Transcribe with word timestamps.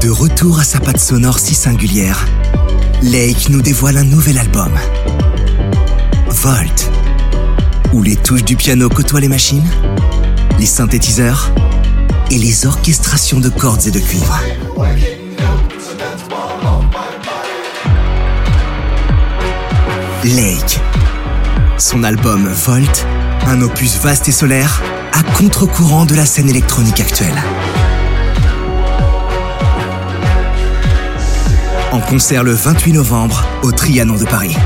De 0.00 0.08
retour 0.10 0.60
à 0.60 0.64
sa 0.64 0.78
patte 0.78 1.00
sonore 1.00 1.40
si 1.40 1.56
singulière, 1.56 2.24
Lake 3.02 3.48
nous 3.48 3.60
dévoile 3.62 3.96
un 3.96 4.04
nouvel 4.04 4.38
album. 4.38 4.70
Volt. 6.28 6.88
Où 7.92 8.02
les 8.04 8.14
touches 8.14 8.44
du 8.44 8.54
piano 8.54 8.88
côtoient 8.88 9.18
les 9.18 9.28
machines, 9.28 9.68
les 10.60 10.66
synthétiseurs 10.66 11.50
et 12.30 12.38
les 12.38 12.64
orchestrations 12.64 13.40
de 13.40 13.48
cordes 13.48 13.88
et 13.88 13.90
de 13.90 13.98
cuivre. 13.98 14.40
Lake. 20.24 20.80
Son 21.76 22.04
album 22.04 22.48
Volt, 22.66 23.06
un 23.48 23.60
opus 23.62 23.98
vaste 24.00 24.28
et 24.28 24.32
solaire, 24.32 24.80
à 25.12 25.22
contre-courant 25.36 26.04
de 26.04 26.14
la 26.14 26.24
scène 26.24 26.48
électronique 26.48 27.00
actuelle. 27.00 27.34
En 31.92 32.00
concert 32.00 32.44
le 32.44 32.52
28 32.52 32.92
novembre 32.92 33.44
au 33.62 33.72
Trianon 33.72 34.16
de 34.16 34.24
Paris. 34.24 34.56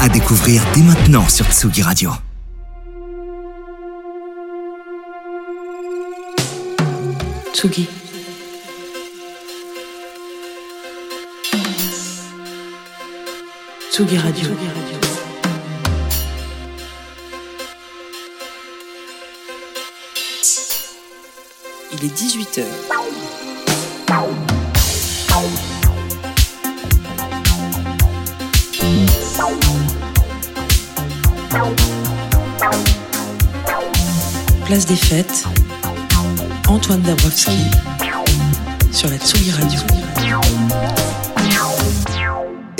À 0.00 0.08
découvrir 0.08 0.62
dès 0.74 0.82
maintenant 0.82 1.28
sur 1.28 1.46
Tsugi 1.46 1.82
Radio. 1.82 2.10
Tsugi. 7.52 7.88
Tsugi 13.90 14.16
Radio. 14.18 14.87
Il 22.00 22.04
est 22.04 22.16
18h. 22.16 22.62
Place 34.64 34.86
des 34.86 34.94
fêtes. 34.94 35.44
Antoine 36.68 37.00
Dabrowski 37.02 37.50
sur 38.92 39.08
la 39.08 39.18
Tsugi 39.18 39.50
Radio. 39.50 39.80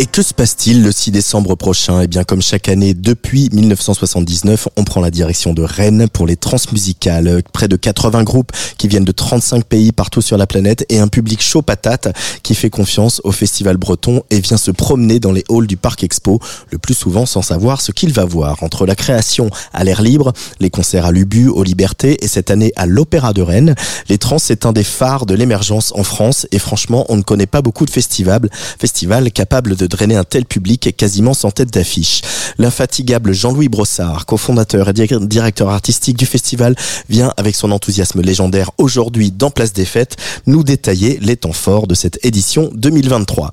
Et 0.00 0.06
que 0.06 0.22
se 0.22 0.32
passe-t-il 0.32 0.84
le 0.84 0.92
6 0.92 1.10
décembre 1.10 1.56
prochain? 1.56 2.02
Eh 2.02 2.06
bien, 2.06 2.22
comme 2.22 2.40
chaque 2.40 2.68
année 2.68 2.94
depuis 2.94 3.50
1979, 3.52 4.68
on 4.76 4.84
prend 4.84 5.00
la 5.00 5.10
direction 5.10 5.54
de 5.54 5.62
Rennes 5.62 6.06
pour 6.08 6.24
les 6.24 6.36
transmusicales. 6.36 7.42
Près 7.52 7.66
de 7.66 7.74
80 7.74 8.22
groupes 8.22 8.52
qui 8.76 8.86
viennent 8.86 9.04
de 9.04 9.10
35 9.10 9.64
pays 9.64 9.90
partout 9.90 10.22
sur 10.22 10.38
la 10.38 10.46
planète 10.46 10.86
et 10.88 11.00
un 11.00 11.08
public 11.08 11.42
chaud 11.42 11.62
patate 11.62 12.16
qui 12.44 12.54
fait 12.54 12.70
confiance 12.70 13.20
au 13.24 13.32
festival 13.32 13.76
breton 13.76 14.22
et 14.30 14.38
vient 14.38 14.56
se 14.56 14.70
promener 14.70 15.18
dans 15.18 15.32
les 15.32 15.42
halls 15.50 15.66
du 15.66 15.76
Parc 15.76 16.04
Expo, 16.04 16.38
le 16.70 16.78
plus 16.78 16.94
souvent 16.94 17.26
sans 17.26 17.42
savoir 17.42 17.80
ce 17.80 17.90
qu'il 17.90 18.12
va 18.12 18.24
voir. 18.24 18.62
Entre 18.62 18.86
la 18.86 18.94
création 18.94 19.50
à 19.72 19.82
l'air 19.82 20.00
libre, 20.00 20.32
les 20.60 20.70
concerts 20.70 21.06
à 21.06 21.10
l'Ubu, 21.10 21.48
aux 21.48 21.64
Libertés 21.64 22.24
et 22.24 22.28
cette 22.28 22.52
année 22.52 22.72
à 22.76 22.86
l'Opéra 22.86 23.32
de 23.32 23.42
Rennes, 23.42 23.74
les 24.08 24.18
trans 24.18 24.38
c'est 24.38 24.64
un 24.64 24.72
des 24.72 24.84
phares 24.84 25.26
de 25.26 25.34
l'émergence 25.34 25.92
en 25.96 26.04
France 26.04 26.46
et 26.52 26.60
franchement, 26.60 27.04
on 27.08 27.16
ne 27.16 27.22
connaît 27.22 27.46
pas 27.46 27.62
beaucoup 27.62 27.84
de 27.84 27.90
festivals, 27.90 28.48
festivals 28.78 29.32
capables 29.32 29.74
de 29.74 29.87
drainer 29.88 30.16
un 30.16 30.24
tel 30.24 30.44
public 30.44 30.94
quasiment 30.96 31.34
sans 31.34 31.50
tête 31.50 31.72
d'affiche. 31.72 32.22
L'infatigable 32.58 33.32
Jean-Louis 33.32 33.68
Brossard, 33.68 34.26
cofondateur 34.26 34.88
et 34.88 34.92
dir- 34.92 35.20
directeur 35.20 35.68
artistique 35.70 36.16
du 36.16 36.26
festival, 36.26 36.74
vient 37.08 37.32
avec 37.36 37.54
son 37.54 37.70
enthousiasme 37.72 38.20
légendaire 38.20 38.70
aujourd'hui 38.78 39.30
dans 39.30 39.50
Place 39.50 39.72
des 39.72 39.84
Fêtes 39.84 40.16
nous 40.46 40.62
détailler 40.62 41.18
les 41.22 41.36
temps 41.36 41.52
forts 41.52 41.86
de 41.86 41.94
cette 41.94 42.18
édition 42.24 42.70
2023. 42.74 43.52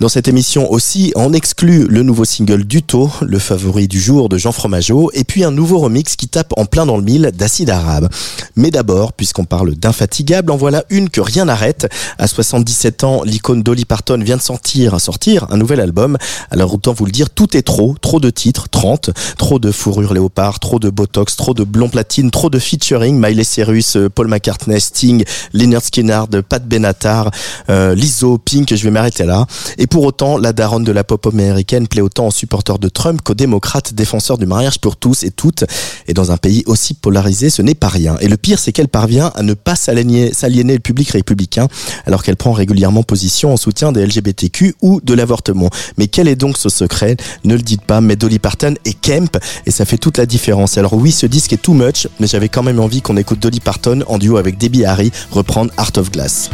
Dans 0.00 0.08
cette 0.08 0.28
émission 0.28 0.70
aussi, 0.70 1.12
on 1.16 1.32
exclut 1.32 1.86
le 1.88 2.02
nouveau 2.02 2.24
single 2.24 2.64
Duto, 2.64 3.10
le 3.20 3.38
favori 3.38 3.88
du 3.88 4.00
jour 4.00 4.28
de 4.28 4.38
Jean 4.38 4.52
Fromageau, 4.52 5.10
et 5.14 5.24
puis 5.24 5.44
un 5.44 5.50
nouveau 5.50 5.78
remix 5.78 6.16
qui 6.16 6.28
tape 6.28 6.52
en 6.56 6.66
plein 6.66 6.86
dans 6.86 6.96
le 6.96 7.02
mille 7.02 7.32
d'Acide 7.34 7.70
Arabe. 7.70 8.08
Mais 8.56 8.70
d'abord, 8.70 9.12
puisqu'on 9.12 9.44
parle 9.44 9.74
d'infatigable, 9.74 10.52
en 10.52 10.56
voilà 10.56 10.84
une 10.90 11.10
que 11.10 11.20
rien 11.20 11.44
n'arrête. 11.46 11.88
À 12.18 12.26
77 12.26 13.04
ans, 13.04 13.22
l'icône 13.24 13.62
Dolly 13.62 13.84
Parton 13.84 14.18
vient 14.22 14.36
de 14.36 14.42
sortir, 14.42 15.00
sortir 15.00 15.46
un 15.50 15.60
nouvel 15.68 15.80
album. 15.80 16.16
Alors 16.50 16.72
autant 16.72 16.94
vous 16.94 17.04
le 17.04 17.12
dire, 17.12 17.28
tout 17.28 17.54
est 17.54 17.60
trop, 17.60 17.94
trop 18.00 18.20
de 18.20 18.30
titres, 18.30 18.68
30, 18.70 19.10
trop 19.36 19.58
de 19.58 19.70
fourrure 19.70 20.14
léopard, 20.14 20.60
trop 20.60 20.78
de 20.78 20.88
botox, 20.88 21.36
trop 21.36 21.52
de 21.52 21.62
blond 21.62 21.90
platine, 21.90 22.30
trop 22.30 22.48
de 22.48 22.58
featuring, 22.58 23.20
Miley 23.20 23.44
Cyrus, 23.44 23.96
euh, 23.96 24.08
Paul 24.08 24.28
McCartney, 24.28 24.80
Sting, 24.80 25.24
Leonard 25.52 25.82
Skinner, 25.82 26.22
Pat 26.48 26.66
Benatar, 26.66 27.30
euh, 27.68 27.94
Lizzo, 27.94 28.38
Pink, 28.38 28.74
je 28.74 28.82
vais 28.82 28.90
m'arrêter 28.90 29.26
là. 29.26 29.46
Et 29.76 29.86
pour 29.86 30.04
autant, 30.04 30.38
la 30.38 30.54
daronne 30.54 30.84
de 30.84 30.92
la 30.92 31.04
pop 31.04 31.26
américaine 31.26 31.86
plaît 31.86 32.00
autant 32.00 32.28
aux 32.28 32.30
supporters 32.30 32.78
de 32.78 32.88
Trump 32.88 33.20
qu'aux 33.22 33.34
démocrates 33.34 33.92
défenseurs 33.92 34.38
du 34.38 34.46
mariage 34.46 34.78
pour 34.78 34.96
tous 34.96 35.22
et 35.22 35.30
toutes. 35.30 35.64
Et 36.06 36.14
dans 36.14 36.32
un 36.32 36.38
pays 36.38 36.62
aussi 36.64 36.94
polarisé, 36.94 37.50
ce 37.50 37.60
n'est 37.60 37.74
pas 37.74 37.88
rien. 37.88 38.16
Et 38.22 38.28
le 38.28 38.38
pire, 38.38 38.58
c'est 38.58 38.72
qu'elle 38.72 38.88
parvient 38.88 39.32
à 39.34 39.42
ne 39.42 39.52
pas 39.52 39.76
s'aliéner 39.76 40.32
le 40.32 40.78
public 40.78 41.10
républicain, 41.10 41.68
alors 42.06 42.22
qu'elle 42.22 42.36
prend 42.36 42.52
régulièrement 42.52 43.02
position 43.02 43.52
en 43.52 43.58
soutien 43.58 43.92
des 43.92 44.06
LGBTQ 44.06 44.76
ou 44.80 45.02
de 45.02 45.12
l'avortement. 45.12 45.57
Mais 45.96 46.06
quel 46.06 46.28
est 46.28 46.36
donc 46.36 46.56
ce 46.56 46.68
secret? 46.68 47.16
Ne 47.44 47.54
le 47.54 47.62
dites 47.62 47.82
pas, 47.82 48.00
mais 48.00 48.16
Dolly 48.16 48.38
Parton 48.38 48.74
et 48.84 48.94
Kemp, 48.94 49.36
et 49.66 49.70
ça 49.70 49.84
fait 49.84 49.98
toute 49.98 50.18
la 50.18 50.26
différence. 50.26 50.78
Alors 50.78 50.94
oui, 50.94 51.12
ce 51.12 51.26
disque 51.26 51.52
est 51.52 51.62
too 51.62 51.74
much, 51.74 52.08
mais 52.20 52.26
j'avais 52.26 52.48
quand 52.48 52.62
même 52.62 52.80
envie 52.80 53.02
qu'on 53.02 53.16
écoute 53.16 53.40
Dolly 53.40 53.60
Parton 53.60 54.02
en 54.06 54.18
duo 54.18 54.36
avec 54.36 54.58
Debbie 54.58 54.84
Harry 54.84 55.10
reprendre 55.30 55.70
Art 55.76 55.92
of 55.96 56.10
Glass. 56.10 56.50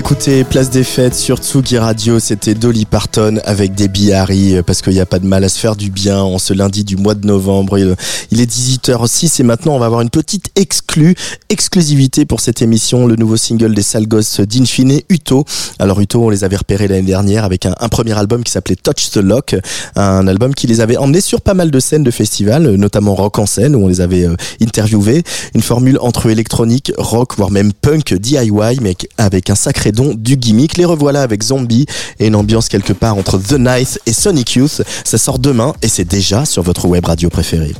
Écoutez 0.00 0.44
Place 0.44 0.70
des 0.70 0.82
Fêtes 0.82 1.14
sur 1.14 1.36
Tsugi 1.36 1.76
Radio, 1.76 2.18
c'était 2.20 2.54
Dolly 2.54 2.86
Parton 2.86 3.38
avec 3.44 3.74
Debbie 3.74 4.14
Harry 4.14 4.56
euh, 4.56 4.62
parce 4.62 4.80
qu'il 4.80 4.94
n'y 4.94 5.00
a 5.00 5.04
pas 5.04 5.18
de 5.18 5.26
mal 5.26 5.44
à 5.44 5.50
se 5.50 5.58
faire 5.58 5.76
du 5.76 5.90
bien 5.90 6.22
en 6.22 6.38
ce 6.38 6.54
lundi 6.54 6.84
du 6.84 6.96
mois 6.96 7.14
de 7.14 7.26
novembre. 7.26 7.78
Il, 7.78 7.94
il 8.30 8.40
est 8.40 8.50
18h06 8.50 9.42
et 9.42 9.44
maintenant 9.44 9.74
on 9.74 9.78
va 9.78 9.84
avoir 9.84 10.00
une 10.00 10.08
petite 10.08 10.52
exclue, 10.56 11.14
exclusivité 11.50 12.24
pour 12.24 12.40
cette 12.40 12.62
émission, 12.62 13.06
le 13.06 13.14
nouveau 13.16 13.36
single 13.36 13.74
des 13.74 13.82
sales 13.82 14.08
gosses 14.08 14.40
d'Infine, 14.40 15.00
Uto. 15.10 15.44
Alors 15.78 16.00
Uto, 16.00 16.24
on 16.24 16.30
les 16.30 16.44
avait 16.44 16.56
repérés 16.56 16.88
l'année 16.88 17.02
dernière 17.02 17.44
avec 17.44 17.66
un, 17.66 17.74
un 17.78 17.88
premier 17.90 18.18
album 18.18 18.42
qui 18.42 18.52
s'appelait 18.52 18.76
Touch 18.76 19.10
the 19.10 19.18
Lock, 19.18 19.54
un 19.96 20.26
album 20.26 20.54
qui 20.54 20.66
les 20.66 20.80
avait 20.80 20.96
emmenés 20.96 21.20
sur 21.20 21.42
pas 21.42 21.54
mal 21.54 21.70
de 21.70 21.78
scènes 21.78 22.04
de 22.04 22.10
festivals, 22.10 22.74
notamment 22.76 23.14
rock 23.14 23.38
en 23.38 23.44
scène 23.44 23.76
où 23.76 23.84
on 23.84 23.88
les 23.88 24.00
avait 24.00 24.24
euh, 24.24 24.34
interviewés. 24.62 25.24
Une 25.54 25.62
formule 25.62 25.98
entre 26.00 26.30
électronique, 26.30 26.90
rock, 26.96 27.36
voire 27.36 27.50
même 27.50 27.74
punk 27.74 28.14
DIY, 28.14 28.50
mais 28.80 28.96
avec 29.18 29.50
un 29.50 29.54
sacré 29.54 29.89
don 29.92 30.14
du 30.14 30.36
gimmick. 30.36 30.76
Les 30.76 30.84
revoilà 30.84 31.22
avec 31.22 31.42
Zombie 31.42 31.86
et 32.18 32.26
une 32.26 32.36
ambiance 32.36 32.68
quelque 32.68 32.92
part 32.92 33.16
entre 33.16 33.38
The 33.38 33.58
Night 33.58 34.00
et 34.06 34.12
Sonic 34.12 34.54
Youth. 34.54 34.82
Ça 35.04 35.18
sort 35.18 35.38
demain 35.38 35.74
et 35.82 35.88
c'est 35.88 36.04
déjà 36.04 36.44
sur 36.44 36.62
votre 36.62 36.86
web 36.86 37.04
radio 37.04 37.28
préférée. 37.28 37.74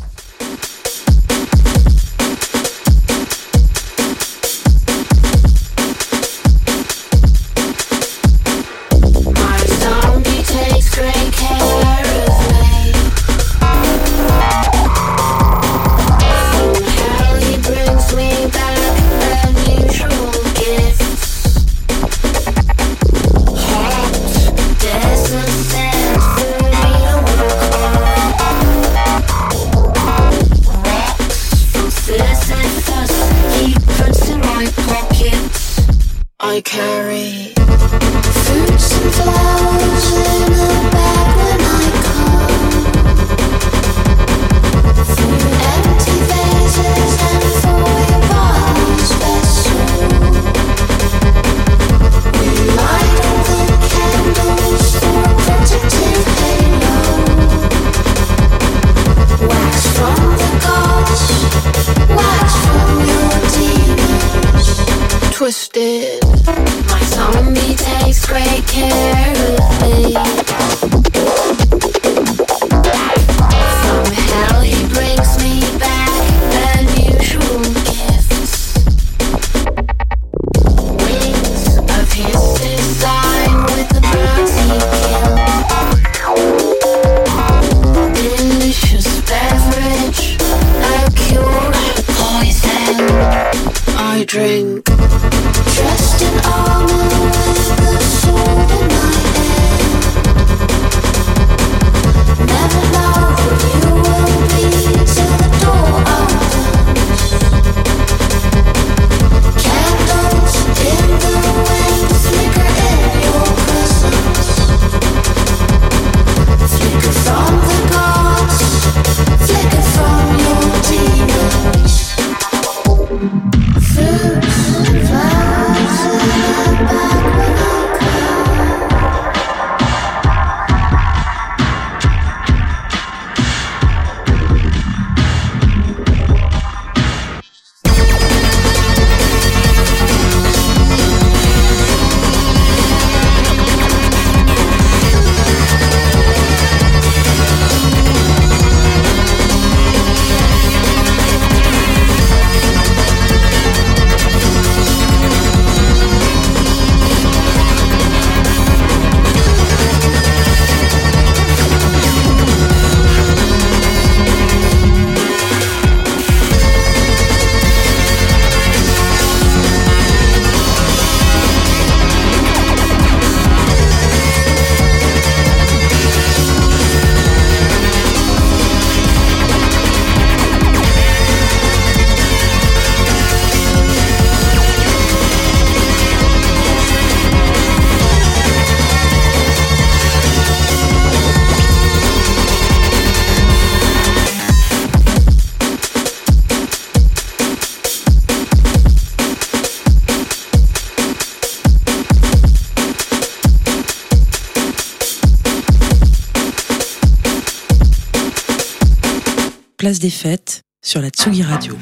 Des 210.01 210.11
Fêtes 210.11 210.63
sur 210.83 211.03
la 211.03 211.11
Tsugi 211.11 211.43
Radio. 211.43 211.77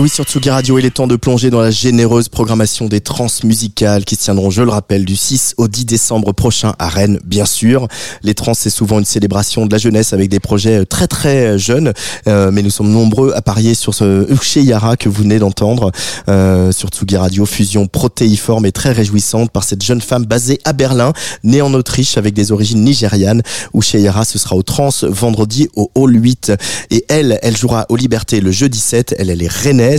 Oui, 0.00 0.08
sur 0.08 0.24
Tsugi 0.24 0.48
Radio, 0.48 0.78
il 0.78 0.86
est 0.86 0.90
temps 0.90 1.06
de 1.06 1.16
plonger 1.16 1.50
dans 1.50 1.60
la 1.60 1.70
généreuse 1.70 2.30
programmation 2.30 2.86
des 2.86 3.02
trans 3.02 3.26
musicales 3.44 4.06
qui 4.06 4.16
se 4.16 4.22
tiendront, 4.22 4.48
je 4.48 4.62
le 4.62 4.70
rappelle, 4.70 5.04
du 5.04 5.14
6 5.14 5.54
au 5.58 5.68
10 5.68 5.84
décembre 5.84 6.32
prochain 6.32 6.74
à 6.78 6.88
Rennes, 6.88 7.20
bien 7.24 7.44
sûr. 7.44 7.86
Les 8.22 8.32
trans, 8.32 8.54
c'est 8.54 8.70
souvent 8.70 8.98
une 8.98 9.04
célébration 9.04 9.66
de 9.66 9.72
la 9.72 9.76
jeunesse 9.76 10.14
avec 10.14 10.30
des 10.30 10.40
projets 10.40 10.86
très 10.86 11.06
très 11.06 11.58
jeunes, 11.58 11.92
euh, 12.28 12.50
mais 12.50 12.62
nous 12.62 12.70
sommes 12.70 12.90
nombreux 12.90 13.32
à 13.34 13.42
parier 13.42 13.74
sur 13.74 13.92
ce 13.92 14.26
Uche 14.32 14.56
Yara 14.56 14.96
que 14.96 15.10
vous 15.10 15.22
venez 15.22 15.38
d'entendre 15.38 15.92
euh, 16.30 16.72
sur 16.72 16.88
Tsugi 16.88 17.18
Radio, 17.18 17.44
fusion 17.44 17.86
protéiforme 17.86 18.64
et 18.64 18.72
très 18.72 18.92
réjouissante 18.92 19.50
par 19.50 19.64
cette 19.64 19.84
jeune 19.84 20.00
femme 20.00 20.24
basée 20.24 20.60
à 20.64 20.72
Berlin, 20.72 21.12
née 21.44 21.60
en 21.60 21.74
Autriche 21.74 22.16
avec 22.16 22.32
des 22.32 22.52
origines 22.52 22.82
nigérianes. 22.84 23.42
Uche 23.74 23.94
Yara, 23.94 24.24
ce 24.24 24.38
sera 24.38 24.56
au 24.56 24.62
trans 24.62 24.90
vendredi 25.02 25.68
au 25.76 25.90
Hall 25.94 26.14
8. 26.14 26.52
Et 26.90 27.04
elle, 27.08 27.38
elle 27.42 27.56
jouera 27.56 27.84
aux 27.90 27.96
Libertés 27.96 28.40
le 28.40 28.50
jeudi 28.50 28.78
7. 28.78 29.14
Elle, 29.18 29.28
elle 29.28 29.42
est 29.42 29.52
rennaise. 29.52 29.89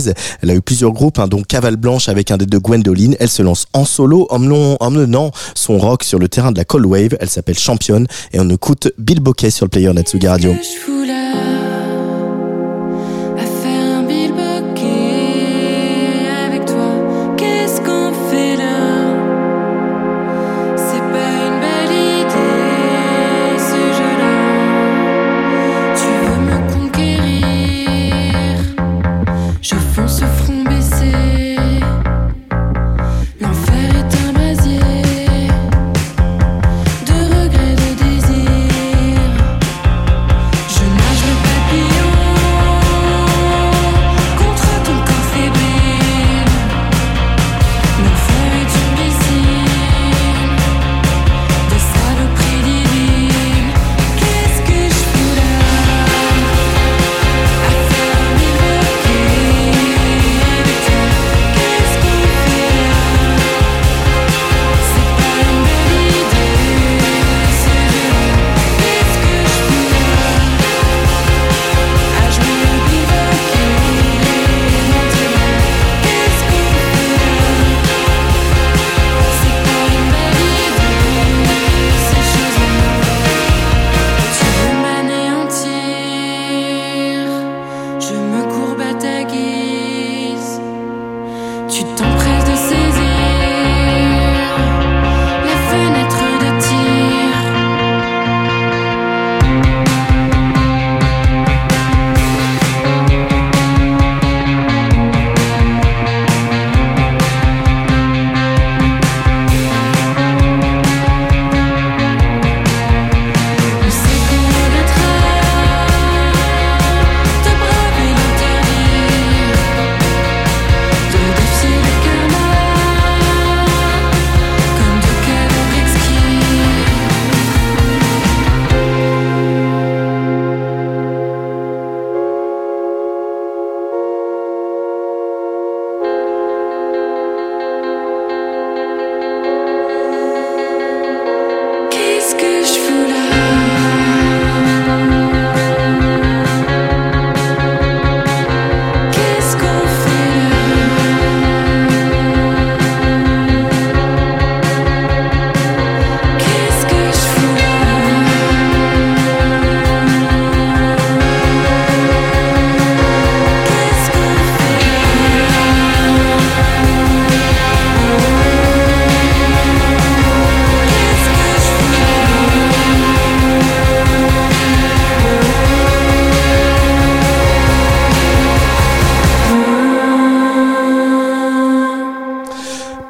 Elle 0.42 0.50
a 0.50 0.54
eu 0.54 0.60
plusieurs 0.60 0.92
groupes, 0.92 1.18
hein, 1.18 1.28
dont 1.28 1.42
Cavale 1.42 1.76
Blanche 1.76 2.08
avec 2.08 2.30
un 2.30 2.36
des 2.36 2.46
deux 2.46 2.58
Gwendoline. 2.58 3.16
Elle 3.20 3.28
se 3.28 3.42
lance 3.42 3.66
en 3.72 3.84
solo, 3.84 4.26
emmenant, 4.30 5.30
son 5.54 5.78
rock 5.78 6.04
sur 6.04 6.18
le 6.18 6.28
terrain 6.28 6.52
de 6.52 6.58
la 6.58 6.64
Cold 6.64 6.86
Wave. 6.86 7.16
Elle 7.20 7.28
s'appelle 7.28 7.58
Championne 7.58 8.06
et 8.32 8.40
on 8.40 8.48
écoute 8.50 8.92
Bill 8.98 9.20
Bokeh 9.20 9.50
sur 9.50 9.66
le 9.66 9.70
player 9.70 9.92
Natsuga 9.92 10.32
Radio. 10.32 10.54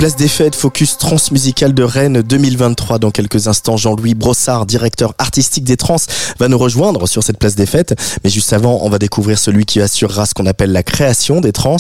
Place 0.03 0.17
des 0.17 0.27
fêtes, 0.27 0.57
focus 0.57 0.99
transmusical 0.99 1.75
de 1.75 1.85
Rennes 1.85 2.23
2023. 2.23 2.99
Dans 2.99 3.13
quelques 3.13 3.47
instants, 3.47 3.77
Jean-Louis 3.77 4.15
Brossard, 4.15 4.67
directeur 4.67 5.15
artistique 5.19 5.63
des 5.63 5.77
Trans, 5.77 5.95
va 6.41 6.49
nous 6.49 6.59
rejoindre 6.59 7.07
sur 7.07 7.23
cette 7.23 7.39
place 7.39 7.55
des 7.55 7.67
fêtes. 7.67 7.95
Mais 8.25 8.31
juste 8.31 8.53
avant, 8.53 8.81
on 8.83 8.91
va 8.91 8.99
découvrir 8.99 9.39
celui 9.39 9.65
qui 9.65 9.81
assurera 9.81 10.27
ce 10.27 10.35
qu'on 10.35 10.47
appelle 10.47 10.73
la 10.73 10.83
création 10.83 11.41
des 11.41 11.53
Trans. 11.53 11.77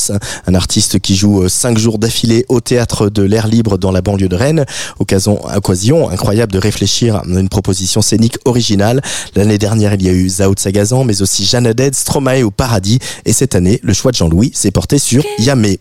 Un 0.46 0.54
artiste 0.54 1.00
qui 1.00 1.16
joue 1.16 1.42
euh, 1.42 1.48
cinq 1.48 1.78
jours 1.78 1.98
d'affilée 1.98 2.46
au 2.48 2.60
théâtre 2.60 3.08
de 3.08 3.24
l'air 3.24 3.48
libre 3.48 3.76
dans 3.76 3.90
la 3.90 4.02
banlieue 4.02 4.28
de 4.28 4.36
Rennes. 4.36 4.66
Occasion, 5.00 5.44
occasion 5.52 6.08
incroyable 6.08 6.52
de 6.52 6.58
réfléchir 6.58 7.16
à 7.16 7.24
une 7.26 7.48
proposition 7.48 8.02
scénique 8.02 8.38
originale. 8.44 9.02
L'année 9.34 9.58
dernière, 9.58 9.94
il 9.94 10.02
y 10.04 10.08
a 10.08 10.12
eu 10.12 10.28
Zao 10.28 10.54
de 10.54 10.60
Sagazan, 10.60 11.02
mais 11.02 11.22
aussi 11.22 11.44
Jeanne 11.44 11.66
Haddad, 11.66 11.96
Stromae 11.96 12.44
au 12.44 12.52
Paradis. 12.52 13.00
Et 13.24 13.32
cette 13.32 13.56
année, 13.56 13.80
le 13.82 13.92
choix 13.92 14.12
de 14.12 14.16
Jean-Louis 14.16 14.52
s'est 14.54 14.70
porté 14.70 15.00
sur 15.00 15.24
Yamé. 15.40 15.80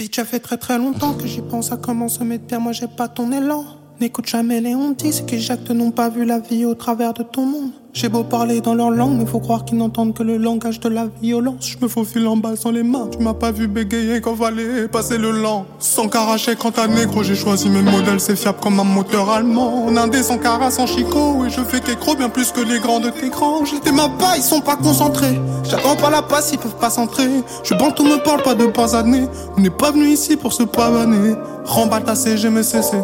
Bitch, 0.00 0.16
ça 0.16 0.24
fait 0.24 0.40
très 0.40 0.56
très 0.56 0.78
longtemps 0.78 1.12
que 1.12 1.26
j'y 1.26 1.42
pense 1.42 1.72
à 1.72 1.76
comment 1.76 2.08
se 2.08 2.24
mettre 2.24 2.46
bien, 2.46 2.58
moi 2.58 2.72
j'ai 2.72 2.86
pas 2.86 3.06
ton 3.06 3.30
élan. 3.32 3.66
N'écoute 4.00 4.26
jamais 4.26 4.58
les 4.62 4.74
hontis, 4.74 5.12
ceux 5.12 5.26
qui 5.26 5.38
jactent 5.38 5.72
n'ont 5.72 5.90
pas 5.90 6.08
vu 6.08 6.24
la 6.24 6.38
vie 6.38 6.64
au 6.64 6.74
travers 6.74 7.12
de 7.12 7.22
ton 7.22 7.44
monde. 7.44 7.72
J'ai 7.92 8.08
beau 8.08 8.22
parler 8.22 8.60
dans 8.60 8.74
leur 8.74 8.90
langue, 8.90 9.18
mais 9.18 9.26
faut 9.26 9.40
croire 9.40 9.64
qu'ils 9.64 9.76
n'entendent 9.76 10.14
que 10.14 10.22
le 10.22 10.36
langage 10.36 10.78
de 10.78 10.88
la 10.88 11.06
violence. 11.20 11.66
Je 11.66 11.76
me 11.82 11.88
faufile 11.88 12.26
en 12.28 12.36
bas 12.36 12.54
sans 12.54 12.70
les 12.70 12.84
mains, 12.84 13.08
tu 13.10 13.18
m'as 13.18 13.34
pas 13.34 13.50
vu 13.50 13.66
bégayer 13.66 14.20
quand 14.20 14.36
fallait 14.36 14.86
passer 14.86 15.18
le 15.18 15.32
lent. 15.32 15.66
Sans 15.80 16.06
caracher 16.08 16.54
quand 16.54 16.70
t'as 16.70 16.86
négro, 16.86 17.24
j'ai 17.24 17.34
choisi 17.34 17.68
mes 17.68 17.82
modèles, 17.82 18.20
c'est 18.20 18.36
fiable 18.36 18.58
comme 18.62 18.78
un 18.78 18.84
moteur 18.84 19.28
allemand. 19.30 19.86
En 19.86 19.96
indé 19.96 20.22
sans 20.22 20.38
cara, 20.38 20.70
sans 20.70 20.86
chicot, 20.86 21.44
et 21.44 21.50
je 21.50 21.62
fais 21.62 21.80
qu'écro 21.80 22.14
bien 22.14 22.28
plus 22.28 22.52
que 22.52 22.60
les 22.60 22.78
grands 22.78 23.00
de 23.00 23.10
tes 23.10 23.28
grands. 23.28 23.64
J'étais 23.64 23.92
ma 23.92 24.08
pas, 24.08 24.36
ils 24.36 24.42
sont 24.42 24.60
pas 24.60 24.76
concentrés. 24.76 25.40
J'attends 25.64 25.96
pas 25.96 26.10
la 26.10 26.22
passe, 26.22 26.52
ils 26.52 26.58
peuvent 26.58 26.78
pas 26.78 26.90
s'entrer. 26.90 27.28
Je 27.64 27.74
bande, 27.74 27.94
on 27.98 28.04
me 28.04 28.22
parle 28.22 28.42
pas 28.42 28.54
de 28.54 28.66
pas 28.66 28.94
années. 28.94 29.26
On 29.58 29.60
n'est 29.60 29.68
pas 29.68 29.90
venu 29.90 30.06
ici 30.06 30.36
pour 30.36 30.52
se 30.52 30.62
pavaner. 30.62 31.34
Remballe 31.64 32.04
ta 32.04 32.14
CGMCC. 32.14 32.98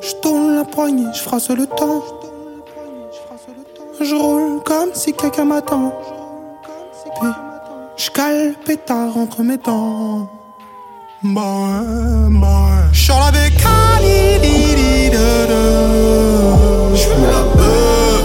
Je 0.00 0.12
tourne 0.20 0.56
la 0.56 0.64
poignée, 0.64 1.06
je 1.14 1.20
frasse 1.20 1.50
le 1.50 1.66
temps. 1.66 2.02
Je 4.02 4.14
roule 4.14 4.62
comme 4.64 4.88
si 4.94 5.12
quelqu'un 5.12 5.44
m'attend. 5.44 5.92
Je 7.98 8.10
cale 8.10 8.54
pétard 8.64 9.14
entre 9.14 9.42
mes 9.42 9.58
dents. 9.58 10.26
Ouais, 11.22 11.34
bah 11.34 11.40
ouais. 12.32 12.88
J'sors 12.92 13.22
avec 13.26 13.52
Ali, 13.98 14.38
J'fume 16.94 17.24
la 17.24 17.42
beuh. 17.58 18.22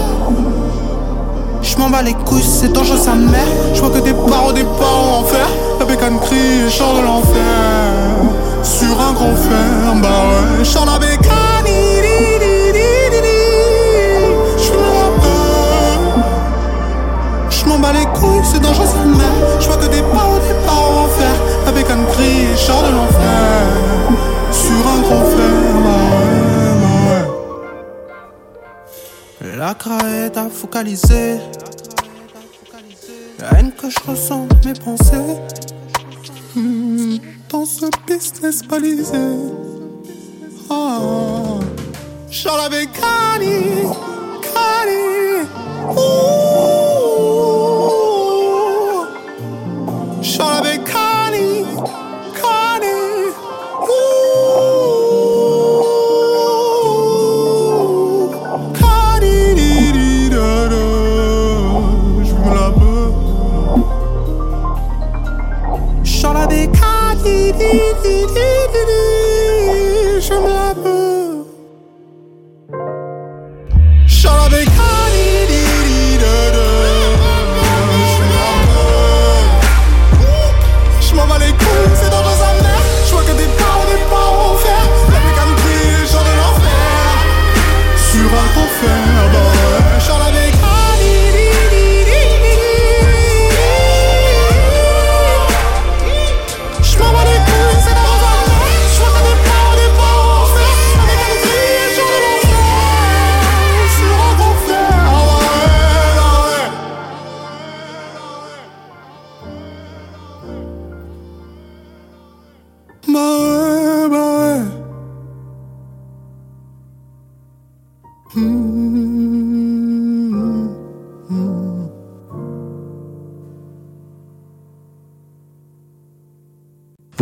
J'm'en 1.60 1.90
bats 1.90 1.98
bats 1.98 2.02
les 2.02 2.14
couilles, 2.14 2.42
c'est 2.42 2.72
dangereux 2.72 2.96
sa 2.96 3.14
mère. 3.14 3.46
Je 3.74 3.80
vois 3.82 3.90
que 3.90 4.02
des 4.02 4.14
barreaux, 4.14 4.52
des 4.52 4.64
barreaux 4.64 5.20
en 5.20 5.24
fer. 5.24 5.46
La 5.78 5.84
bécane 5.84 6.18
crie 6.20 6.70
chante 6.70 6.96
de 6.96 7.02
l'enfer. 7.02 7.44
Sur 8.62 8.98
un 8.98 9.12
grand 9.12 9.36
fer, 9.36 9.94
bah 10.02 10.08
ouais. 10.08 10.64
Chante 10.64 10.86
la 10.86 10.98
bécane, 10.98 11.20
di, 11.20 11.35
c'est 18.44 18.60
dangereux 18.60 18.86
sa 18.86 19.04
mère. 19.04 19.60
Je 19.60 19.66
vois 19.66 19.76
que 19.76 19.86
des 19.86 20.02
barreaux, 20.02 20.38
des 20.38 20.66
barreaux 20.66 21.04
en 21.04 21.08
fer. 21.08 21.34
Bécane 21.74 22.06
crie 22.12 22.42
et 22.52 22.56
chante 22.56 22.86
de 22.86 22.92
l'enfer. 22.96 23.66
Sur 24.50 24.86
un 24.88 25.00
grand 25.02 25.24
fer. 25.26 25.56
La 29.58 29.74
crainte 29.74 30.36
a 30.36 30.48
focalisé 30.48 31.38
La 33.38 33.58
haine 33.58 33.72
que 33.72 33.88
je 33.90 33.98
ressens 34.10 34.46
mes 34.64 34.72
pensées 34.74 35.36
Hmm, 36.54 37.16
Dans 37.50 37.66
ce 37.66 37.86
business 38.06 38.62
balisé. 38.62 39.18
Charles 42.30 42.60
avec 42.66 42.88
Cani 42.92 43.82
Cani 44.42 45.46
Ouh. 45.90 46.55
Charles 50.36 50.66
avec 50.66 50.84
Cani 50.84 51.15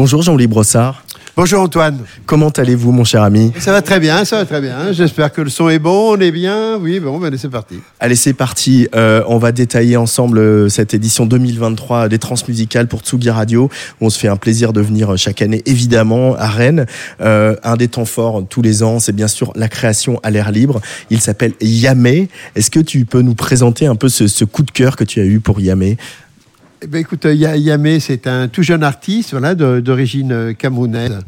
Bonjour 0.04 0.20
Jean-Louis 0.20 0.48
Brossard. 0.48 1.02
Bonjour 1.34 1.62
Antoine. 1.62 1.98
Comment 2.26 2.50
allez-vous 2.50 2.92
mon 2.92 3.04
cher 3.04 3.22
ami? 3.22 3.54
Ça 3.58 3.72
va 3.72 3.80
très 3.80 4.00
bien, 4.00 4.26
ça 4.26 4.36
va 4.36 4.44
très 4.44 4.60
bien. 4.60 4.92
J'espère 4.92 5.32
que 5.32 5.40
le 5.40 5.48
son 5.48 5.70
est 5.70 5.78
bon, 5.78 6.14
on 6.14 6.20
est 6.20 6.30
bien. 6.30 6.76
Oui, 6.76 7.00
bon, 7.00 7.18
ben, 7.18 7.34
c'est 7.38 7.48
parti. 7.48 7.80
Allez, 8.00 8.14
c'est 8.14 8.34
parti. 8.34 8.86
Euh, 8.94 9.24
on 9.28 9.38
va 9.38 9.50
détailler 9.50 9.96
ensemble 9.96 10.36
euh, 10.38 10.68
cette 10.68 10.92
édition 10.92 11.24
2023 11.24 12.10
des 12.10 12.18
Transmusicales 12.18 12.86
pour 12.86 13.00
Tsugi 13.00 13.30
Radio. 13.30 13.70
On 14.02 14.10
se 14.10 14.18
fait 14.18 14.28
un 14.28 14.36
plaisir 14.36 14.74
de 14.74 14.82
venir 14.82 15.14
euh, 15.14 15.16
chaque 15.16 15.40
année, 15.40 15.62
évidemment, 15.64 16.36
à 16.36 16.48
Rennes. 16.48 16.84
Euh, 17.22 17.56
un 17.64 17.76
des 17.76 17.88
temps 17.88 18.04
forts 18.04 18.44
tous 18.46 18.60
les 18.60 18.82
ans, 18.82 18.98
c'est 18.98 19.16
bien 19.16 19.26
sûr 19.26 19.52
la 19.56 19.68
création 19.68 20.20
à 20.22 20.30
l'air 20.30 20.52
libre. 20.52 20.82
Il 21.08 21.22
s'appelle 21.22 21.54
Yamé. 21.62 22.28
Est-ce 22.56 22.70
que 22.70 22.80
tu 22.80 23.06
peux 23.06 23.22
nous 23.22 23.34
présenter 23.34 23.86
un 23.86 23.96
peu 23.96 24.10
ce, 24.10 24.28
ce 24.28 24.44
coup 24.44 24.64
de 24.64 24.70
cœur 24.70 24.96
que 24.96 25.04
tu 25.04 25.18
as 25.20 25.24
eu 25.24 25.40
pour 25.40 25.60
Yamé? 25.60 25.96
Eh 26.84 26.86
ben, 26.86 26.98
écoute, 26.98 27.24
euh, 27.24 27.32
Ya- 27.34 27.56
Yamé, 27.56 27.98
c'est 27.98 28.26
un 28.26 28.46
tout 28.46 28.62
jeune 28.62 28.82
artiste 28.82 29.30
voilà, 29.30 29.54
d'origine 29.54 30.32
euh, 30.32 30.52
camerounaise. 30.52 31.18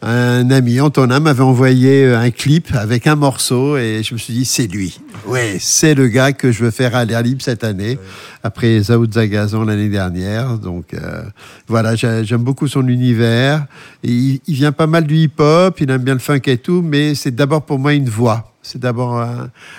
Un 0.00 0.50
ami, 0.50 0.80
Antonin, 0.80 1.20
m'avait 1.20 1.42
envoyé 1.42 2.04
euh, 2.06 2.18
un 2.18 2.30
clip 2.30 2.68
avec 2.74 3.06
un 3.06 3.14
morceau 3.14 3.76
et 3.76 4.00
je 4.02 4.14
me 4.14 4.18
suis 4.18 4.32
dit, 4.32 4.44
c'est 4.46 4.66
lui. 4.66 4.98
Ouais, 5.26 5.58
c'est 5.60 5.94
le 5.94 6.08
gars 6.08 6.32
que 6.32 6.50
je 6.50 6.64
veux 6.64 6.70
faire 6.70 6.96
à 6.96 7.04
l'air 7.04 7.20
libre 7.22 7.42
cette 7.42 7.62
année, 7.62 7.98
après 8.42 8.80
Zao 8.80 9.04
Zagazan 9.04 9.64
l'année 9.64 9.90
dernière. 9.90 10.56
Donc 10.58 10.94
euh, 10.94 11.22
voilà, 11.68 11.94
j'ai- 11.94 12.24
j'aime 12.24 12.42
beaucoup 12.42 12.66
son 12.66 12.88
univers. 12.88 13.66
Il, 14.02 14.40
il 14.46 14.54
vient 14.54 14.72
pas 14.72 14.86
mal 14.86 15.04
du 15.06 15.16
hip-hop, 15.16 15.78
il 15.78 15.90
aime 15.90 16.02
bien 16.02 16.14
le 16.14 16.20
funk 16.20 16.40
et 16.46 16.56
tout, 16.56 16.80
mais 16.82 17.14
c'est 17.14 17.34
d'abord 17.34 17.62
pour 17.66 17.78
moi 17.78 17.92
une 17.92 18.08
voix. 18.08 18.51
C'est 18.62 18.78
d'abord 18.80 19.20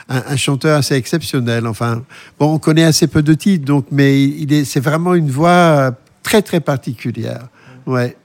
un, 0.10 0.36
chanteur 0.36 0.78
assez 0.78 0.96
exceptionnel. 0.96 1.67
Enfin, 1.67 2.04
bon, 2.38 2.54
on 2.54 2.60
connaît 2.60 2.84
assez 2.84 3.08
peu 3.08 3.22
de 3.22 3.34
titres, 3.34 3.65
donc, 3.65 3.86
mais 3.91 4.22
il 4.24 4.52
est, 4.52 4.65
c'est 4.65 4.82
vraiment 4.82 5.15
une 5.15 5.30
voix 5.30 5.50
euh, 5.50 5.91
très 6.22 6.41
très 6.41 6.60
particulière. 6.60 7.48
Ouais. 7.86 8.17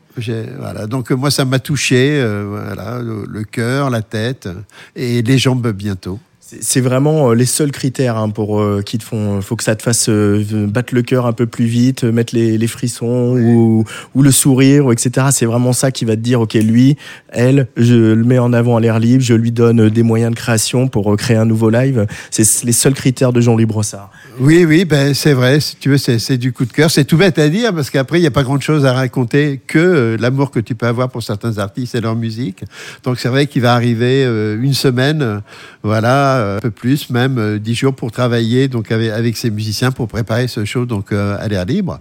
Voilà, 0.58 0.88
donc 0.88 1.12
euh, 1.12 1.14
moi 1.14 1.30
ça 1.30 1.44
m'a 1.44 1.60
touché, 1.60 2.20
euh, 2.20 2.44
voilà, 2.48 3.00
le, 3.00 3.24
le 3.24 3.44
cœur, 3.44 3.88
la 3.88 4.02
tête 4.02 4.48
et 4.96 5.22
les 5.22 5.38
jambes 5.38 5.70
bientôt. 5.70 6.18
C'est 6.60 6.80
vraiment 6.80 7.30
euh, 7.30 7.34
les 7.34 7.44
seuls 7.44 7.70
critères 7.72 8.16
hein, 8.16 8.30
pour 8.30 8.58
euh, 8.58 8.80
qui 8.80 8.96
te 8.96 9.04
font. 9.04 9.42
Faut 9.42 9.54
que 9.54 9.64
ça 9.64 9.76
te 9.76 9.82
fasse 9.82 10.08
euh, 10.08 10.66
battre 10.66 10.94
le 10.94 11.02
cœur 11.02 11.26
un 11.26 11.34
peu 11.34 11.46
plus 11.46 11.66
vite, 11.66 12.04
euh, 12.04 12.12
mettre 12.12 12.34
les, 12.34 12.56
les 12.56 12.66
frissons 12.66 13.36
ou, 13.36 13.84
ou 14.14 14.22
le 14.22 14.30
sourire, 14.30 14.86
ou 14.86 14.92
etc. 14.92 15.26
C'est 15.30 15.44
vraiment 15.44 15.74
ça 15.74 15.90
qui 15.90 16.06
va 16.06 16.16
te 16.16 16.20
dire, 16.20 16.40
ok, 16.40 16.54
lui, 16.54 16.96
elle, 17.28 17.68
je 17.76 17.94
le 17.94 18.24
mets 18.24 18.38
en 18.38 18.54
avant 18.54 18.78
à 18.78 18.80
l'air 18.80 18.98
libre, 18.98 19.22
je 19.22 19.34
lui 19.34 19.52
donne 19.52 19.80
euh, 19.80 19.90
des 19.90 20.02
moyens 20.02 20.32
de 20.32 20.36
création 20.36 20.88
pour 20.88 21.12
euh, 21.12 21.16
créer 21.16 21.36
un 21.36 21.44
nouveau 21.44 21.68
live. 21.68 22.06
C'est 22.30 22.64
les 22.64 22.72
seuls 22.72 22.94
critères 22.94 23.34
de 23.34 23.42
Jean-Louis 23.42 23.66
Brossard. 23.66 24.10
Oui, 24.40 24.64
oui, 24.64 24.84
ben 24.84 25.14
c'est 25.14 25.32
vrai. 25.32 25.58
Si 25.58 25.74
tu 25.76 25.88
veux, 25.88 25.98
c'est 25.98 26.38
du 26.38 26.52
coup 26.52 26.64
de 26.64 26.72
cœur. 26.72 26.92
C'est 26.92 27.04
tout 27.04 27.16
bête 27.16 27.40
à 27.40 27.48
dire 27.48 27.74
parce 27.74 27.90
qu'après 27.90 28.18
il 28.18 28.20
n'y 28.20 28.28
a 28.28 28.30
pas 28.30 28.44
grand 28.44 28.60
chose 28.60 28.86
à 28.86 28.92
raconter 28.92 29.60
que 29.66 29.78
euh, 29.78 30.16
l'amour 30.16 30.52
que 30.52 30.60
tu 30.60 30.76
peux 30.76 30.86
avoir 30.86 31.08
pour 31.08 31.24
certains 31.24 31.58
artistes 31.58 31.96
et 31.96 32.00
leur 32.00 32.14
musique. 32.14 32.62
Donc 33.02 33.18
c'est 33.18 33.28
vrai 33.28 33.48
qu'il 33.48 33.62
va 33.62 33.74
arriver 33.74 34.24
euh, 34.24 34.56
une 34.62 34.74
semaine, 34.74 35.22
euh, 35.22 35.38
voilà, 35.82 36.37
euh, 36.38 36.56
un 36.56 36.60
peu 36.60 36.70
plus, 36.70 37.10
même 37.10 37.38
euh, 37.38 37.58
dix 37.58 37.74
jours 37.74 37.94
pour 37.94 38.12
travailler 38.12 38.68
donc 38.68 38.90
avec, 38.92 39.10
avec 39.10 39.36
ses 39.36 39.50
musiciens 39.50 39.92
pour 39.92 40.08
préparer 40.08 40.48
ce 40.48 40.64
show 40.64 40.86
donc 40.86 41.12
euh, 41.12 41.36
à 41.38 41.48
l'air 41.48 41.64
libre. 41.64 42.00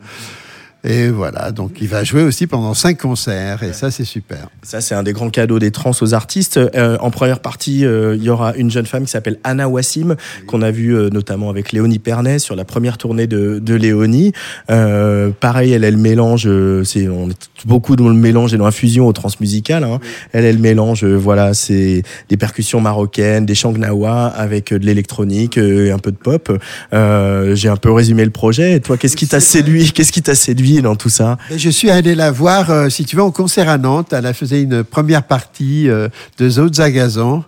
Et 0.83 1.09
voilà, 1.09 1.51
donc 1.51 1.79
il 1.81 1.87
va 1.87 2.03
jouer 2.03 2.23
aussi 2.23 2.45
pendant 2.45 2.73
cinq 2.73 2.99
concerts 2.99 3.63
et 3.63 3.73
ça 3.73 3.89
c'est 3.91 4.05
super. 4.05 4.47
Ça, 4.61 4.79
c'est 4.79 4.93
un 4.95 5.03
des 5.03 5.11
grands 5.11 5.31
cadeaux 5.31 5.59
des 5.59 5.71
trans 5.71 5.91
aux 5.99 6.13
artistes. 6.13 6.57
Euh, 6.57 6.97
en 7.01 7.09
première 7.09 7.39
partie, 7.39 7.83
euh, 7.83 8.15
il 8.15 8.23
y 8.23 8.29
aura 8.29 8.55
une 8.55 8.69
jeune 8.69 8.85
femme 8.85 9.05
qui 9.05 9.11
s'appelle 9.11 9.39
Anna 9.43 9.67
Wassim, 9.67 10.15
qu'on 10.45 10.61
a 10.61 10.71
vue 10.71 10.95
euh, 10.95 11.09
notamment 11.09 11.49
avec 11.49 11.71
Léonie 11.71 11.99
Pernet 11.99 12.37
sur 12.37 12.55
la 12.55 12.63
première 12.63 12.97
tournée 12.97 13.25
de, 13.25 13.59
de 13.59 13.73
Léonie. 13.73 14.33
Euh, 14.69 15.31
pareil, 15.37 15.73
elle, 15.73 15.83
elle 15.83 15.97
mélange, 15.97 16.45
euh, 16.45 16.83
c'est, 16.83 17.07
on 17.07 17.29
est 17.29 17.65
beaucoup 17.65 17.95
dans 17.95 18.07
le 18.07 18.13
mélange 18.13 18.53
et 18.53 18.57
dans 18.57 18.65
la 18.65 18.71
fusion 18.71 19.07
au 19.07 19.13
transmusical. 19.13 19.83
Hein. 19.83 19.99
Elle, 20.31 20.45
elle 20.45 20.59
mélange, 20.59 21.03
euh, 21.03 21.15
voilà, 21.15 21.55
c'est 21.55 22.03
des 22.29 22.37
percussions 22.37 22.81
marocaines, 22.81 23.45
des 23.45 23.55
chants 23.55 23.73
gnawa 23.73 24.27
avec 24.27 24.73
de 24.73 24.85
l'électronique 24.85 25.57
et 25.57 25.91
un 25.91 25.99
peu 25.99 26.11
de 26.11 26.17
pop. 26.17 26.51
J'ai 26.91 27.69
un 27.69 27.77
peu 27.77 27.91
résumé 27.91 28.23
le 28.23 28.31
projet. 28.31 28.73
Et 28.73 28.79
toi, 28.79 28.95
qu'est-ce 28.97 29.17
qui 29.17 29.27
t'a 29.27 29.39
séduit? 29.39 29.91
Qu'est-ce 29.91 30.11
qui 30.11 30.21
t'a 30.21 30.35
séduit? 30.35 30.66
Dans 30.81 30.95
tout 30.95 31.09
ça 31.09 31.37
je 31.67 31.69
suis 31.69 31.89
allé 31.89 32.15
la 32.15 32.31
voir, 32.31 32.69
euh, 32.69 32.89
si 32.89 33.03
tu 33.05 33.15
veux, 33.15 33.21
en 33.21 33.31
concert 33.31 33.67
à 33.67 33.77
Nantes. 33.77 34.13
Elle 34.13 34.25
a 34.25 34.33
faisait 34.33 34.61
une 34.61 34.83
première 34.83 35.23
partie 35.23 35.89
euh, 35.89 36.07
de 36.37 36.49
Zao 36.49 36.71
Zagazan. 36.71 37.43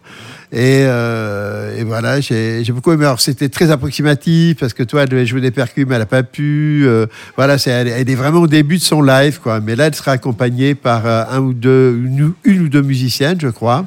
Et, 0.51 0.84
euh, 0.88 1.77
et 1.77 1.84
voilà, 1.84 2.19
j'ai 2.21 2.63
beaucoup 2.69 2.91
aimé. 2.91 3.05
Alors 3.05 3.21
c'était 3.21 3.49
très 3.49 3.69
approximatif 3.69 4.58
parce 4.60 4.73
que 4.73 4.82
toi, 4.84 5.03
elle 5.03 5.10
devait 5.10 5.25
jouer 5.25 5.41
des 5.41 5.51
percus, 5.51 5.86
mais 5.88 5.95
elle 5.95 6.01
n'a 6.01 6.08
pas 6.08 6.23
pu. 6.23 6.88
Voilà, 7.38 7.60
c'est 7.60 7.69
elle, 7.69 8.10
est 8.10 8.15
vraiment 8.15 8.39
au 8.39 8.47
début 8.47 8.77
de 8.77 8.82
son 8.82 9.03
live, 9.03 9.39
quoi. 9.39 9.60
Mais 9.60 9.75
là, 9.75 9.88
elle 9.88 9.95
sera 9.95 10.13
accompagnée 10.13 10.73
par 10.73 11.05
un 11.05 11.39
ou 11.39 11.53
deux, 11.53 12.01
une 12.43 12.62
ou 12.62 12.67
deux 12.67 12.82
musiciennes, 12.82 13.39
je 13.39 13.49
crois. 13.49 13.86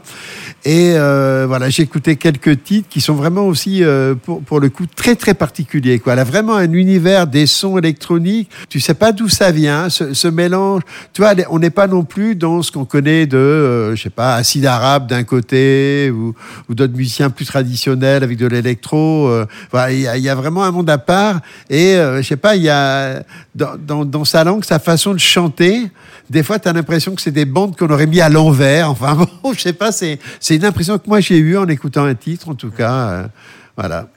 Et 0.65 0.93
euh, 0.95 1.45
voilà, 1.49 1.71
j'ai 1.71 1.83
écouté 1.83 2.15
quelques 2.15 2.63
titres 2.63 2.89
qui 2.89 3.01
sont 3.01 3.15
vraiment 3.15 3.47
aussi, 3.49 3.83
euh, 3.83 4.15
pour, 4.15 4.43
pour 4.43 4.61
le 4.61 4.69
coup, 4.69 4.87
très 4.87 5.17
très 5.17 5.35
particuliers. 5.35 5.99
Quoi. 5.99 6.13
Elle 6.13 6.21
a 6.21 6.25
vraiment 6.25 6.55
un 6.55 6.73
univers 6.73 7.27
des 7.27 7.47
sons 7.47 7.79
électroniques. 7.79 8.49
Tu 8.69 8.79
sais 8.79 8.95
pas 8.95 9.11
d'où 9.11 9.29
ça 9.29 9.51
vient, 9.51 9.89
ce, 9.91 10.15
ce 10.15 10.29
mélange. 10.29 10.83
Tu 11.13 11.21
vois, 11.21 11.33
on 11.51 11.59
n'est 11.59 11.71
pas 11.71 11.89
non 11.89 12.05
plus 12.05 12.37
dans 12.37 12.63
ce 12.63 12.71
qu'on 12.71 12.85
connaît 12.85 13.27
de, 13.27 13.37
euh, 13.37 13.97
je 13.97 14.03
sais 14.05 14.11
pas, 14.11 14.37
acide 14.37 14.65
arabe 14.67 15.09
d'un 15.09 15.25
côté 15.25 16.13
ou, 16.13 16.33
ou 16.69 16.75
d'autres 16.75 16.97
musiciens 16.97 17.31
plus 17.31 17.45
traditionnels 17.45 18.23
avec 18.23 18.39
de 18.39 18.47
l'électro. 18.47 19.27
euh. 19.29 19.47
voilà, 19.73 19.93
il 19.93 20.09
il 20.15 20.23
y 20.23 20.29
a 20.29 20.35
vraiment 20.37 20.63
un 20.63 20.71
monde 20.71 20.91
à 20.91 20.99
part. 20.99 21.41
Et 21.71 21.97
euh, 21.97 22.23
je 22.23 22.29
sais 22.29 22.37
pas, 22.37 22.55
il 22.55 22.63
y 22.63 22.69
a 22.69 23.25
dans, 23.57 23.77
dans, 23.77 24.05
dans 24.05 24.25
sa 24.25 24.45
langue, 24.45 24.65
sa 24.65 24.79
façon 24.79 25.13
de 25.13 25.19
chanter. 25.19 25.91
Des 26.31 26.43
fois, 26.43 26.59
tu 26.59 26.69
as 26.69 26.73
l'impression 26.73 27.15
que 27.15 27.21
c'est 27.21 27.31
des 27.31 27.45
bandes 27.45 27.77
qu'on 27.77 27.91
aurait 27.91 28.07
mis 28.07 28.21
à 28.21 28.29
l'envers. 28.29 28.91
Enfin, 28.91 29.15
bon, 29.43 29.53
je 29.53 29.61
sais 29.61 29.73
pas, 29.73 29.93
c'est 29.93 30.19
une 30.51 30.65
impression 30.65 30.99
que 30.99 31.09
moi 31.09 31.21
j'ai 31.21 31.39
eue 31.39 31.57
en 31.57 31.69
écoutant 31.69 32.05
un 32.05 32.15
titre, 32.15 32.49
en 32.49 32.55
tout 32.55 32.71
cas. 32.71 32.93
euh, 33.09 33.27
voilà. 33.77 34.09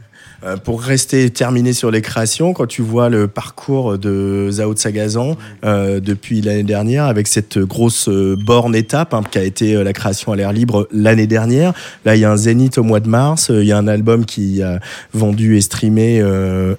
Euh, 0.45 0.57
pour 0.57 0.81
rester 0.81 1.29
terminé 1.29 1.73
sur 1.73 1.91
les 1.91 2.01
créations, 2.01 2.53
quand 2.53 2.67
tu 2.67 2.81
vois 2.81 3.09
le 3.09 3.27
parcours 3.27 3.97
de 3.97 4.49
Zao 4.51 4.75
Sagazan 4.75 5.37
euh, 5.63 5.99
depuis 5.99 6.41
l'année 6.41 6.63
dernière, 6.63 7.05
avec 7.05 7.27
cette 7.27 7.57
grosse 7.57 8.09
euh, 8.09 8.35
borne 8.37 8.75
étape 8.75 9.13
hein, 9.13 9.21
qui 9.29 9.37
a 9.39 9.43
été 9.43 9.75
euh, 9.75 9.83
la 9.83 9.93
création 9.93 10.31
à 10.31 10.35
l'air 10.35 10.53
libre 10.53 10.87
l'année 10.91 11.27
dernière, 11.27 11.73
là 12.05 12.15
il 12.15 12.21
y 12.21 12.25
a 12.25 12.31
un 12.31 12.37
zénith 12.37 12.77
au 12.77 12.83
mois 12.83 12.99
de 12.99 13.09
mars, 13.09 13.49
il 13.49 13.65
y 13.65 13.71
a 13.71 13.77
un 13.77 13.87
album 13.87 14.25
qui 14.25 14.61
a 14.61 14.79
vendu 15.13 15.57
et 15.57 15.61
streamé 15.61 16.23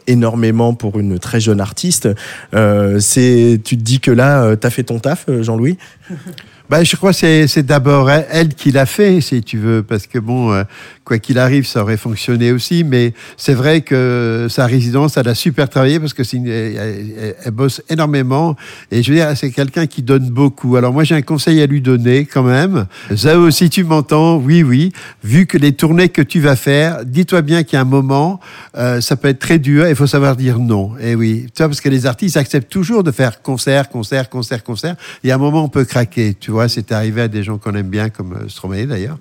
énormément 0.07 0.75
pour 0.75 0.99
une 0.99 1.19
très 1.19 1.41
jeune 1.41 1.61
artiste. 1.61 2.09
C'est, 2.53 3.61
tu 3.65 3.77
te 3.77 3.83
dis 3.83 4.01
que 4.01 4.11
là, 4.11 4.43
euh, 4.43 4.57
t'as 4.57 4.71
fait 4.71 4.85
ton 4.85 4.99
taf, 4.99 5.27
Jean-Louis? 5.41 5.79
Bah, 6.69 6.83
je 6.83 6.97
crois 6.97 7.13
que 7.13 7.47
c'est 7.47 7.63
d'abord 7.63 8.11
elle, 8.11 8.49
qui 8.49 8.73
l'a 8.73 8.87
fait, 8.87 9.21
si 9.21 9.41
tu 9.43 9.57
veux, 9.57 9.85
parce 9.85 10.09
que 10.09 10.19
bon, 10.19 10.53
euh, 10.53 10.65
quoi 11.05 11.21
qu'il 11.21 11.39
arrive, 11.39 11.65
ça 11.65 11.83
aurait 11.83 11.97
fonctionné 11.97 12.51
aussi. 12.51 12.83
Mais 12.83 13.15
c'est 13.37 13.55
vrai 13.55 13.83
que 13.83 14.49
sa 14.51 14.67
résidence, 14.67 15.17
elle 15.17 15.29
a 15.29 15.37
super 15.37 15.69
travaillé 15.69 16.01
parce 16.01 16.13
que 16.13 16.25
une- 16.35 16.49
elle, 16.49 17.53
bosse 17.53 17.83
énormément. 17.89 18.57
Et 18.91 19.05
je 19.05 19.13
veux 19.13 19.17
dire, 19.17 19.29
c'est 19.37 19.53
quelqu'un 19.53 19.87
qui 19.87 20.03
donne 20.03 20.29
beaucoup. 20.31 20.75
Alors 20.77 20.93
moi, 20.93 21.05
j'ai 21.05 21.15
un 21.15 21.23
conseil 21.23 21.63
à 21.63 21.67
lui 21.67 21.81
donner 21.81 22.25
quand 22.27 22.43
même. 22.43 22.87
Zao, 23.15 23.53
si 23.53 23.71
tu 23.71 23.85
m'entends, 23.85 24.37
oui, 24.37 24.65
oui. 24.65 24.93
Vu 25.23 25.47
que 25.47 25.59
les 25.59 25.73
tournées 25.73 26.09
que 26.09 26.23
tu 26.23 26.41
vas 26.41 26.57
faire, 26.57 27.05
dis-toi 27.05 27.43
bien 27.43 27.63
qu'il 27.63 27.75
y 27.75 27.77
a 27.77 27.83
un 27.83 27.85
moment, 27.85 28.41
euh, 28.77 29.01
ça 29.01 29.15
peut 29.17 29.29
être 29.29 29.39
très 29.39 29.61
dur. 29.61 29.87
Il 29.89 29.95
faut 29.95 30.09
savoir 30.09 30.35
dire 30.35 30.59
non. 30.59 30.93
Et 31.01 31.15
oui, 31.15 31.47
tu 31.55 31.63
vois, 31.63 31.69
parce 31.69 31.81
que 31.81 31.89
les 31.89 32.07
artistes 32.07 32.37
acceptent 32.37 32.73
toujours 32.73 33.05
de 33.05 33.13
faire 33.13 33.41
concert, 33.41 33.89
concert, 33.89 34.29
concert, 34.29 34.65
concert. 34.65 34.97
Et 35.23 35.31
à 35.31 35.37
un 35.37 35.39
moment, 35.39 35.63
on 35.63 35.69
peut 35.69 35.85
craquer. 35.85 36.35
Tu 36.35 36.51
vois, 36.51 36.56
c'est 36.69 36.93
arrivé 36.93 37.23
à 37.23 37.29
des 37.29 37.43
gens 37.43 37.59
qu'on 37.59 37.75
aime 37.75 37.89
bien, 37.89 38.09
comme 38.09 38.33
euh, 38.33 38.49
Stromae 38.49 38.87
d'ailleurs. 38.87 39.19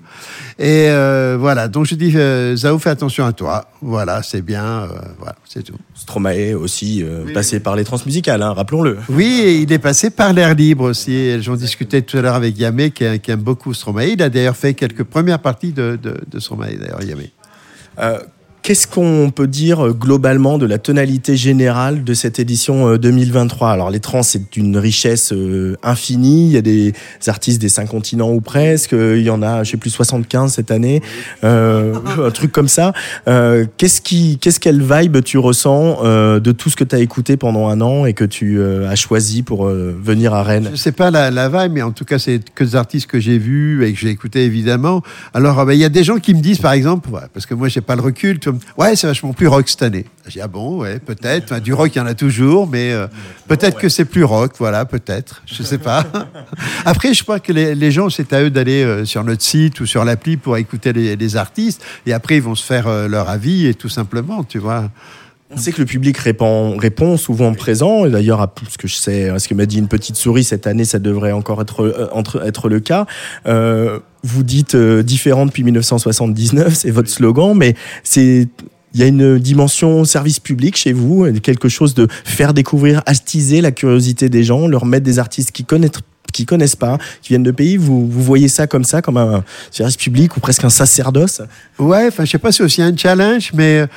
Et 0.57 0.87
euh, 0.89 1.37
voilà. 1.39 1.67
Donc 1.67 1.85
je 1.85 1.95
dis, 1.95 2.11
euh, 2.15 2.55
Zao, 2.55 2.79
fais 2.79 2.89
attention 2.89 3.25
à 3.25 3.33
toi. 3.33 3.69
Voilà, 3.81 4.23
c'est 4.23 4.41
bien. 4.41 4.63
euh, 4.63 4.87
voilà, 5.17 5.35
c'est 5.47 5.63
tout. 5.63 5.75
Stromae 5.93 6.53
aussi, 6.55 7.03
passé 7.33 7.59
par 7.59 7.75
les 7.75 7.83
transmusicales, 7.83 8.41
hein, 8.41 8.53
rappelons-le. 8.53 8.97
Oui, 9.09 9.41
et 9.43 9.55
il 9.57 9.71
est 9.71 9.79
passé 9.79 10.09
par 10.09 10.33
l'air 10.33 10.55
libre 10.55 10.85
aussi. 10.85 11.41
J'en 11.41 11.55
discutais 11.55 12.01
tout 12.01 12.17
à 12.17 12.21
l'heure 12.21 12.35
avec 12.35 12.57
Yamé, 12.57 12.91
qui, 12.91 13.05
qui 13.19 13.31
aime 13.31 13.41
beaucoup 13.41 13.73
Stromae. 13.73 14.07
Il 14.13 14.21
a 14.23 14.29
d'ailleurs 14.29 14.55
fait 14.55 14.73
quelques 14.73 15.03
premières 15.03 15.39
parties 15.39 15.73
de, 15.73 15.99
de, 16.01 16.15
de 16.27 16.39
Stromae, 16.39 16.77
d'ailleurs, 16.79 17.03
Yamé. 17.03 17.31
Euh, 18.65 18.75
Qu'est-ce 18.75 18.87
qu'on 18.87 19.31
peut 19.31 19.47
dire 19.47 19.85
euh, 19.85 19.93
globalement 19.93 20.57
de 20.57 20.65
la 20.65 20.79
tonalité 20.79 21.37
générale 21.37 22.03
de 22.03 22.13
cette 22.13 22.39
édition 22.39 22.87
euh, 22.89 22.97
2023 22.97 23.69
Alors 23.69 23.91
les 23.91 23.99
trans, 23.99 24.23
c'est 24.23 24.51
d'une 24.51 24.77
richesse 24.77 25.31
euh, 25.33 25.77
infinie. 25.83 26.47
Il 26.47 26.51
y 26.51 26.57
a 26.57 26.61
des 26.61 26.93
artistes 27.27 27.61
des 27.61 27.69
cinq 27.69 27.89
continents 27.89 28.31
ou 28.31 28.41
presque. 28.41 28.93
Euh, 28.93 29.17
Il 29.19 29.23
y 29.23 29.29
en 29.29 29.41
a, 29.41 29.63
je 29.63 29.71
sais 29.71 29.77
plus, 29.77 29.91
75 29.91 30.51
cette 30.51 30.71
année. 30.71 31.01
Euh, 31.43 31.93
un 32.25 32.31
truc 32.31 32.51
comme 32.51 32.67
ça. 32.67 32.93
Euh, 33.27 33.65
qu'est-ce 33.77 34.01
qui, 34.01 34.39
qu'est-ce 34.39 34.59
quelle 34.59 34.81
vibe 34.81 35.23
tu 35.23 35.37
ressens 35.37 35.99
euh, 36.03 36.39
de 36.39 36.51
tout 36.51 36.69
ce 36.69 36.75
que 36.75 36.83
tu 36.83 36.95
as 36.95 36.99
écouté 36.99 37.37
pendant 37.37 37.67
un 37.67 37.81
an 37.81 38.05
et 38.05 38.13
que 38.13 38.25
tu 38.25 38.59
euh, 38.59 38.89
as 38.89 38.95
choisi 38.95 39.43
pour 39.43 39.67
euh, 39.67 39.95
venir 40.01 40.33
à 40.33 40.43
Rennes? 40.43 40.69
Je 40.71 40.77
sais 40.77 40.91
pas 40.91 41.11
la, 41.11 41.49
vibe, 41.49 41.73
mais 41.73 41.81
en 41.83 41.91
tout 41.91 42.05
cas, 42.05 42.17
c'est 42.17 42.41
que 42.53 42.63
des 42.63 42.75
artistes 42.75 43.07
que 43.07 43.19
j'ai 43.19 43.37
vus 43.37 43.85
et 43.85 43.93
que 43.93 43.99
j'ai 43.99 44.09
écoutés 44.09 44.43
évidemment. 44.43 45.03
Alors, 45.35 45.59
euh, 45.59 45.65
ben, 45.65 45.73
il 45.73 45.79
y 45.79 45.85
a 45.85 45.89
des 45.89 46.03
gens 46.03 46.17
qui 46.17 46.33
me 46.33 46.41
disent, 46.41 46.59
par 46.59 46.73
exemple, 46.73 47.09
parce 47.33 47.45
que 47.45 47.53
moi, 47.53 47.67
j'ai 47.67 47.81
pas 47.81 47.95
le 47.95 48.01
recul, 48.01 48.39
ouais, 48.77 48.95
c'est 48.95 49.07
vachement 49.07 49.33
plus 49.33 49.47
rock 49.47 49.67
cette 49.67 49.83
année. 49.83 50.05
J'ai 50.25 50.39
dit, 50.39 50.41
ah 50.41 50.47
bon, 50.47 50.81
ouais, 50.81 50.99
peut-être. 50.99 51.45
Enfin, 51.45 51.59
du 51.59 51.73
rock, 51.73 51.91
il 51.93 51.99
y 51.99 52.01
en 52.01 52.05
a 52.05 52.13
toujours, 52.13 52.67
mais 52.67 52.91
euh, 52.91 53.07
peut-être 53.47 53.77
que 53.77 53.89
c'est 53.89 54.05
plus 54.05 54.23
rock, 54.23 54.53
voilà, 54.57 54.85
peut-être. 54.85 55.41
Je 55.45 55.63
sais 55.63 55.77
pas. 55.77 56.05
Après, 56.85 57.13
je 57.13 57.23
crois 57.23 57.39
que 57.39 57.53
les, 57.53 57.75
les 57.75 57.91
gens, 57.91 58.09
c'est 58.09 58.33
à 58.33 58.41
eux 58.41 58.49
d'aller 58.49 58.83
euh, 58.83 59.05
sur 59.05 59.23
notre 59.23 59.43
site 59.43 59.79
ou 59.79 59.85
sur 59.85 60.03
l'appli 60.03 60.37
pour 60.37 60.57
écouter 60.57 60.93
les, 60.93 61.15
les 61.15 61.37
artistes. 61.37 61.83
Et 62.05 62.13
après, 62.13 62.37
ils 62.37 62.41
vont 62.41 62.55
se 62.55 62.65
faire 62.65 62.87
euh, 62.87 63.07
leur 63.07 63.29
avis 63.29 63.67
et 63.67 63.73
tout 63.73 63.89
simplement, 63.89 64.43
tu 64.43 64.59
vois. 64.59 64.89
On 65.51 65.57
sait 65.57 65.71
que 65.71 65.79
le 65.79 65.85
public 65.85 66.17
répond, 66.17 66.75
répond 66.75 67.17
souvent 67.17 67.53
présent. 67.53 68.05
Et 68.05 68.09
d'ailleurs, 68.09 68.41
à 68.41 68.51
ce 68.67 68.77
que 68.79 68.87
je 68.87 68.95
sais, 68.95 69.29
à 69.29 69.37
ce 69.37 69.47
que 69.47 69.53
m'a 69.53 69.67
dit 69.67 69.77
une 69.77 69.87
petite 69.87 70.15
souris 70.15 70.43
cette 70.43 70.65
année, 70.65 70.85
ça 70.85 70.97
devrait 70.97 71.31
encore 71.33 71.61
être, 71.61 71.83
euh, 71.83 72.07
entre- 72.11 72.43
être 72.45 72.67
le 72.67 72.79
cas. 72.79 73.05
Euh, 73.45 73.99
vous 74.23 74.41
dites 74.43 74.73
euh, 74.73 75.03
différent 75.03 75.45
depuis 75.45 75.63
1979, 75.63 76.73
c'est 76.73 76.89
votre 76.89 77.09
slogan, 77.09 77.53
mais 77.55 77.75
c'est 78.03 78.47
il 78.95 79.01
y 79.01 79.03
a 79.03 79.07
une 79.07 79.37
dimension 79.39 80.05
service 80.05 80.39
public 80.39 80.77
chez 80.77 80.93
vous, 80.93 81.29
quelque 81.41 81.67
chose 81.67 81.93
de 81.95 82.07
faire 82.23 82.53
découvrir, 82.53 83.03
attiser 83.05 83.59
la 83.59 83.71
curiosité 83.71 84.29
des 84.29 84.45
gens, 84.45 84.69
leur 84.69 84.85
mettre 84.85 85.03
des 85.03 85.19
artistes 85.19 85.51
qui 85.51 85.65
connaissent 85.65 85.91
qui 86.33 86.45
connaissent 86.45 86.75
pas, 86.75 86.97
qui 87.21 87.29
viennent 87.29 87.43
de 87.43 87.51
pays, 87.51 87.77
vous, 87.77 88.09
vous 88.09 88.21
voyez 88.21 88.49
ça 88.49 88.67
comme 88.67 88.83
ça, 88.83 89.01
comme 89.01 89.15
un 89.15 89.43
service 89.71 89.95
public 89.95 90.35
ou 90.35 90.41
presque 90.41 90.65
un 90.65 90.69
sacerdoce? 90.69 91.41
Ouais, 91.79 92.07
enfin, 92.07 92.25
je 92.25 92.31
sais 92.31 92.37
pas 92.39 92.51
si 92.51 92.57
c'est 92.57 92.63
aussi 92.63 92.81
un 92.81 92.95
challenge, 92.97 93.51
mais 93.53 93.79
euh, 93.79 93.87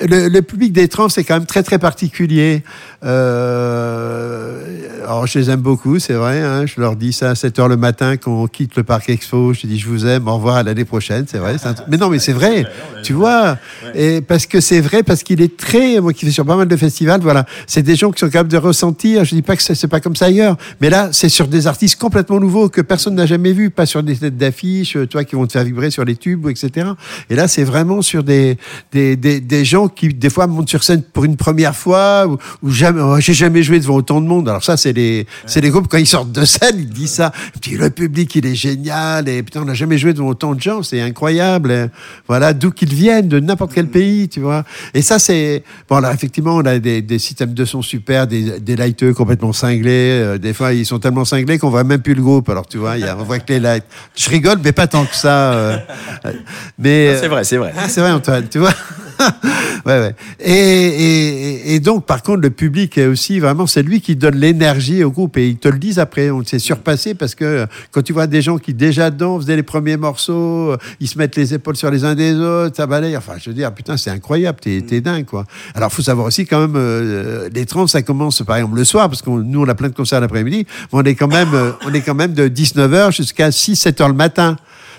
le, 0.00 0.28
le 0.28 0.42
public 0.42 0.72
des 0.72 0.88
trans 0.88 1.08
c'est 1.08 1.24
quand 1.24 1.34
même 1.34 1.46
très 1.46 1.62
très 1.62 1.78
particulier. 1.78 2.62
Euh, 3.04 4.78
alors, 5.08 5.26
je 5.26 5.38
les 5.38 5.48
aime 5.48 5.60
beaucoup, 5.60 5.98
c'est 5.98 6.12
vrai. 6.12 6.42
Hein, 6.42 6.66
je 6.66 6.78
leur 6.78 6.94
dis 6.94 7.14
ça 7.14 7.30
à 7.30 7.34
7 7.34 7.58
heures 7.60 7.68
le 7.68 7.78
matin 7.78 8.18
quand 8.18 8.42
on 8.42 8.46
quitte 8.46 8.76
le 8.76 8.82
parc 8.82 9.08
Expo. 9.08 9.54
Je 9.54 9.66
dis 9.66 9.78
je 9.78 9.88
vous 9.88 10.04
aime, 10.04 10.28
au 10.28 10.34
revoir 10.34 10.56
à 10.56 10.62
l'année 10.62 10.84
prochaine. 10.84 11.24
C'est 11.26 11.38
vrai. 11.38 11.56
un 11.64 11.74
Mais 11.88 11.96
non, 11.96 12.10
mais 12.10 12.18
c'est 12.18 12.34
vrai. 12.34 12.66
Tu 13.02 13.14
vois, 13.14 13.56
et 13.94 14.20
parce 14.20 14.44
que 14.44 14.60
c'est 14.60 14.82
vrai, 14.82 15.02
parce 15.02 15.22
qu'il 15.22 15.40
est 15.40 15.56
très, 15.56 15.98
moi 16.00 16.12
qui 16.12 16.26
fais 16.26 16.30
sur 16.30 16.44
pas 16.44 16.56
mal 16.56 16.68
de 16.68 16.76
festivals, 16.76 17.22
voilà, 17.22 17.46
c'est 17.66 17.80
des 17.80 17.96
gens 17.96 18.10
qui 18.10 18.20
sont 18.20 18.28
capables 18.28 18.50
de 18.50 18.58
ressentir. 18.58 19.24
Je 19.24 19.34
dis 19.34 19.40
pas 19.40 19.56
que 19.56 19.62
c'est 19.62 19.88
pas 19.88 20.00
comme 20.00 20.14
ça 20.14 20.26
ailleurs, 20.26 20.58
mais 20.82 20.90
là, 20.90 21.08
c'est 21.12 21.30
sur 21.30 21.48
des 21.48 21.66
artistes 21.66 21.98
complètement 21.98 22.38
nouveaux 22.38 22.68
que 22.68 22.82
personne 22.82 23.14
n'a 23.14 23.24
jamais 23.24 23.54
vu, 23.54 23.70
pas 23.70 23.86
sur 23.86 24.02
des 24.02 24.14
têtes 24.14 24.36
d'affiches, 24.36 24.96
euh, 24.96 25.06
toi 25.06 25.24
qui 25.24 25.36
vont 25.36 25.46
te 25.46 25.52
faire 25.52 25.64
vibrer 25.64 25.90
sur 25.90 26.04
les 26.04 26.16
tubes, 26.16 26.48
etc. 26.48 26.90
Et 27.30 27.34
là, 27.34 27.48
c'est 27.48 27.64
vraiment 27.68 28.02
sur 28.02 28.24
des, 28.24 28.58
des, 28.92 29.16
des, 29.16 29.40
des 29.40 29.64
gens 29.64 29.88
qui 29.88 30.08
des 30.08 30.30
fois 30.30 30.46
montent 30.46 30.68
sur 30.68 30.82
scène 30.82 31.02
pour 31.02 31.24
une 31.24 31.36
première 31.36 31.76
fois 31.76 32.26
ou, 32.26 32.38
ou 32.62 32.70
jamais, 32.70 33.00
oh, 33.00 33.16
j'ai 33.20 33.34
jamais 33.34 33.62
joué 33.62 33.78
devant 33.78 33.96
autant 33.96 34.20
de 34.20 34.26
monde. 34.26 34.48
Alors 34.48 34.64
ça, 34.64 34.76
c'est 34.76 34.92
les, 34.92 35.26
c'est 35.46 35.60
les 35.60 35.70
groupes 35.70 35.88
quand 35.88 35.98
ils 35.98 36.06
sortent 36.06 36.32
de 36.32 36.44
scène, 36.44 36.76
ils 36.78 36.88
disent 36.88 37.12
ça. 37.12 37.32
Puis 37.60 37.72
le 37.76 37.90
public, 37.90 38.34
il 38.34 38.46
est 38.46 38.54
génial 38.54 39.28
et 39.28 39.42
putain, 39.42 39.62
on 39.62 39.66
n'a 39.66 39.74
jamais 39.74 39.98
joué 39.98 40.12
devant 40.12 40.28
autant 40.28 40.54
de 40.54 40.60
gens, 40.60 40.82
c'est 40.82 41.00
incroyable. 41.00 41.70
Et 41.70 41.86
voilà, 42.26 42.52
d'où 42.54 42.70
qu'ils 42.70 42.94
viennent, 42.94 43.28
de 43.28 43.40
n'importe 43.40 43.72
quel 43.74 43.88
pays, 43.88 44.28
tu 44.28 44.40
vois. 44.40 44.64
Et 44.94 45.02
ça, 45.02 45.18
c'est 45.18 45.62
bon. 45.88 45.98
Là, 46.00 46.12
effectivement, 46.12 46.56
on 46.56 46.64
a 46.64 46.78
des, 46.78 47.02
des 47.02 47.18
systèmes 47.18 47.54
de 47.54 47.64
son 47.64 47.82
super, 47.82 48.26
des, 48.26 48.60
des 48.60 48.76
lighteux 48.76 49.12
complètement 49.14 49.52
cinglés. 49.52 49.88
Euh, 50.22 50.38
des 50.38 50.52
fois, 50.54 50.72
ils 50.72 50.86
sont 50.86 50.98
tellement 50.98 51.24
cinglés 51.24 51.58
qu'on 51.58 51.70
voit 51.70 51.84
même 51.84 52.00
plus 52.00 52.14
le 52.14 52.22
groupe. 52.22 52.48
Alors, 52.48 52.66
tu 52.66 52.78
vois, 52.78 52.96
il 52.96 53.04
y 53.04 53.08
a, 53.08 53.16
on 53.18 53.24
voit 53.24 53.38
que 53.38 53.52
les 53.52 53.60
lights. 53.60 53.84
Je 54.16 54.30
rigole, 54.30 54.58
mais 54.64 54.72
pas 54.72 54.86
tant 54.86 55.04
que 55.04 55.14
ça. 55.14 55.52
euh. 55.52 55.78
mais 56.78 57.16
C'est 57.16 57.28
vrai, 57.28 57.44
c'est 57.44 57.56
vrai. 57.58 57.72
ah, 57.76 57.88
c'est 57.88 58.00
vrai, 58.00 58.10
Antoine, 58.10 58.48
tu 58.48 58.58
vois. 58.58 58.74
ouais, 59.86 59.98
ouais. 59.98 60.14
Et, 60.40 61.80
donc, 61.80 62.06
par 62.06 62.22
contre, 62.22 62.40
le 62.40 62.50
public 62.50 62.98
est 62.98 63.06
aussi 63.06 63.38
vraiment, 63.38 63.66
c'est 63.66 63.82
lui 63.82 64.00
qui 64.00 64.16
donne 64.16 64.36
l'énergie 64.36 65.02
au 65.04 65.10
groupe. 65.10 65.36
Et 65.36 65.48
ils 65.48 65.56
te 65.56 65.68
le 65.68 65.78
disent 65.78 65.98
après, 65.98 66.30
on 66.30 66.44
s'est 66.44 66.58
surpassé 66.58 67.14
parce 67.14 67.34
que 67.34 67.66
quand 67.90 68.02
tu 68.02 68.12
vois 68.12 68.26
des 68.26 68.42
gens 68.42 68.58
qui 68.58 68.74
déjà 68.74 69.10
dedans 69.10 69.38
faisaient 69.38 69.56
les 69.56 69.62
premiers 69.62 69.96
morceaux, 69.96 70.72
euh, 70.72 70.76
ils 71.00 71.08
se 71.08 71.18
mettent 71.18 71.36
les 71.36 71.54
épaules 71.54 71.76
sur 71.76 71.90
les 71.90 72.04
uns 72.04 72.14
des 72.14 72.34
autres, 72.34 72.76
ça 72.76 72.86
balaye. 72.86 73.16
Enfin, 73.16 73.34
je 73.38 73.50
veux 73.50 73.54
dire, 73.54 73.72
putain, 73.72 73.96
c'est 73.96 74.10
incroyable, 74.10 74.58
t'es, 74.60 75.00
dingue, 75.00 75.24
quoi. 75.24 75.44
Alors, 75.74 75.92
faut 75.92 76.02
savoir 76.02 76.26
aussi 76.26 76.46
quand 76.46 76.60
même, 76.60 76.76
euh, 76.76 77.48
les 77.52 77.66
trans, 77.66 77.86
ça 77.86 78.02
commence 78.02 78.42
par 78.42 78.56
exemple 78.56 78.76
le 78.76 78.84
soir, 78.84 79.08
parce 79.08 79.22
que 79.22 79.30
nous, 79.30 79.62
on 79.62 79.68
a 79.68 79.74
plein 79.74 79.88
de 79.88 79.94
concerts 79.94 80.20
l'après-midi, 80.20 80.66
mais 80.68 80.98
on 80.98 81.02
est 81.02 81.14
quand 81.14 81.28
même, 81.28 81.54
euh, 81.54 81.72
on 81.86 81.92
est 81.92 82.00
quand 82.00 82.14
même 82.14 82.34
de 82.34 82.48
19h 82.48 83.12
jusqu'à 83.12 83.50
6, 83.50 83.76
7 83.76 84.00
heures 84.00 84.08
le 84.08 84.14
matin. 84.14 84.56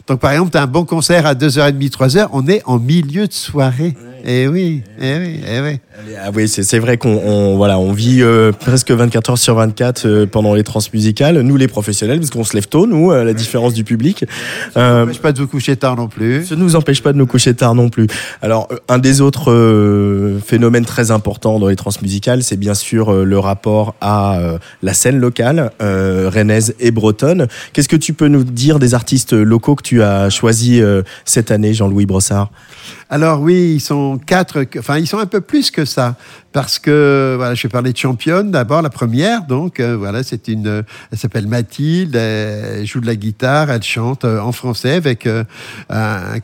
Donc, 0.07 0.19
par 0.19 0.31
exemple, 0.31 0.51
tu 0.51 0.57
as 0.57 0.63
un 0.63 0.67
bon 0.67 0.85
concert 0.85 1.25
à 1.25 1.35
2h30, 1.35 1.89
3h, 1.91 2.27
on 2.31 2.47
est 2.47 2.61
en 2.65 2.79
milieu 2.79 3.27
de 3.27 3.33
soirée. 3.33 3.95
Eh 4.25 4.47
oui, 4.47 4.83
eh 5.01 5.17
oui, 5.17 5.39
eh 5.49 5.61
oui. 5.61 5.79
Ah 6.21 6.29
oui, 6.33 6.47
c'est 6.47 6.79
vrai 6.79 6.97
qu'on 6.97 7.09
on- 7.17 7.57
voilà, 7.57 7.79
on 7.79 7.91
vit 7.93 8.21
euh, 8.21 8.51
presque 8.51 8.91
24 8.91 9.31
heures 9.31 9.37
sur 9.37 9.55
24 9.55 10.05
euh, 10.05 10.25
pendant 10.25 10.53
les 10.53 10.63
transmusicales. 10.63 11.39
Nous, 11.41 11.55
les 11.57 11.67
professionnels, 11.67 12.19
parce 12.19 12.29
qu'on 12.29 12.43
se 12.43 12.53
lève 12.53 12.67
tôt, 12.67 12.85
nous, 12.87 13.11
à 13.11 13.23
la 13.23 13.33
différence 13.33 13.73
du 13.73 13.83
public. 13.83 14.25
Euh, 14.77 15.03
Empêche 15.03 15.19
pas 15.19 15.31
de 15.31 15.39
vous 15.39 15.47
coucher 15.47 15.75
tard 15.77 15.95
non 15.95 16.07
plus. 16.07 16.45
Ça 16.45 16.55
ne 16.55 16.61
nous 16.61 16.75
empêche 16.75 17.01
pas 17.01 17.13
de 17.13 17.17
nous 17.17 17.27
coucher 17.27 17.53
tard 17.53 17.75
non 17.75 17.89
plus. 17.89 18.07
Alors, 18.41 18.67
euh, 18.71 18.77
un 18.89 18.97
des 18.97 19.21
autres 19.21 19.51
euh, 19.51 20.39
phénomènes 20.45 20.85
très 20.85 21.11
importants 21.11 21.59
dans 21.59 21.67
les 21.67 21.75
transmusicales, 21.75 22.43
c'est 22.43 22.57
bien 22.57 22.73
sûr 22.73 23.11
le 23.13 23.39
rapport 23.39 23.95
à 24.01 24.39
la 24.83 24.93
scène 24.93 25.17
locale, 25.17 25.71
rennaise 25.79 26.75
et 26.79 26.91
bretonne. 26.91 27.47
Qu'est-ce 27.73 27.89
que 27.89 27.95
tu 27.95 28.13
peux 28.13 28.27
nous 28.27 28.43
dire 28.43 28.79
des 28.79 28.93
artistes 28.93 29.33
locaux 29.33 29.75
que 29.75 29.83
tu 29.83 30.01
as 30.03 30.29
choisis 30.29 30.81
cette 31.25 31.51
année, 31.51 31.73
Jean-Louis 31.73 32.05
Brossard? 32.05 32.51
Alors 33.11 33.41
oui, 33.41 33.73
ils 33.73 33.79
sont 33.79 34.19
quatre, 34.23 34.67
enfin 34.77 34.99
ils 34.99 35.07
sont 35.07 35.17
un 35.17 35.25
peu 35.25 35.41
plus 35.41 35.71
que 35.71 35.83
ça, 35.83 36.15
parce 36.53 36.77
que 36.77 37.33
voilà, 37.37 37.55
je 37.55 37.63
vais 37.63 37.69
parler 37.69 37.91
de 37.91 37.97
championne 37.97 38.51
d'abord, 38.51 38.83
la 38.83 38.91
première, 38.91 39.47
donc 39.47 39.79
euh, 39.79 39.97
voilà, 39.97 40.21
c'est 40.21 40.47
une, 40.47 40.83
elle 41.11 41.17
s'appelle 41.17 41.47
Mathilde, 41.47 42.15
elle 42.15 42.85
joue 42.85 42.99
de 42.99 43.07
la 43.07 43.15
guitare, 43.15 43.71
elle 43.71 43.81
chante 43.81 44.25
euh, 44.25 44.39
en 44.39 44.51
français 44.51 44.93
avec 44.93 45.25
euh, 45.25 45.43
un, 45.89 46.37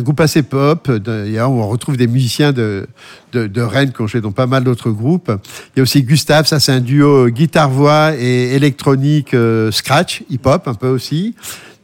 groupe 0.00 0.20
assez 0.20 0.44
pop, 0.44 0.88
on 0.88 1.68
retrouve 1.68 1.96
des 1.96 2.06
musiciens 2.06 2.52
de, 2.52 2.86
de, 3.32 3.60
Rennes 3.60 3.90
qui 3.90 4.00
ont 4.02 4.20
dans 4.20 4.30
pas 4.30 4.46
mal 4.46 4.62
d'autres 4.62 4.92
groupes. 4.92 5.32
Il 5.74 5.78
y 5.78 5.80
a 5.80 5.82
aussi 5.82 6.04
Gustave, 6.04 6.46
ça 6.46 6.60
c'est 6.60 6.70
un 6.70 6.80
duo 6.80 7.28
guitare-voix 7.30 8.14
et 8.16 8.54
électronique 8.54 9.34
scratch, 9.72 10.22
hip-hop 10.30 10.68
un 10.68 10.74
peu 10.74 10.88
aussi. 10.88 11.34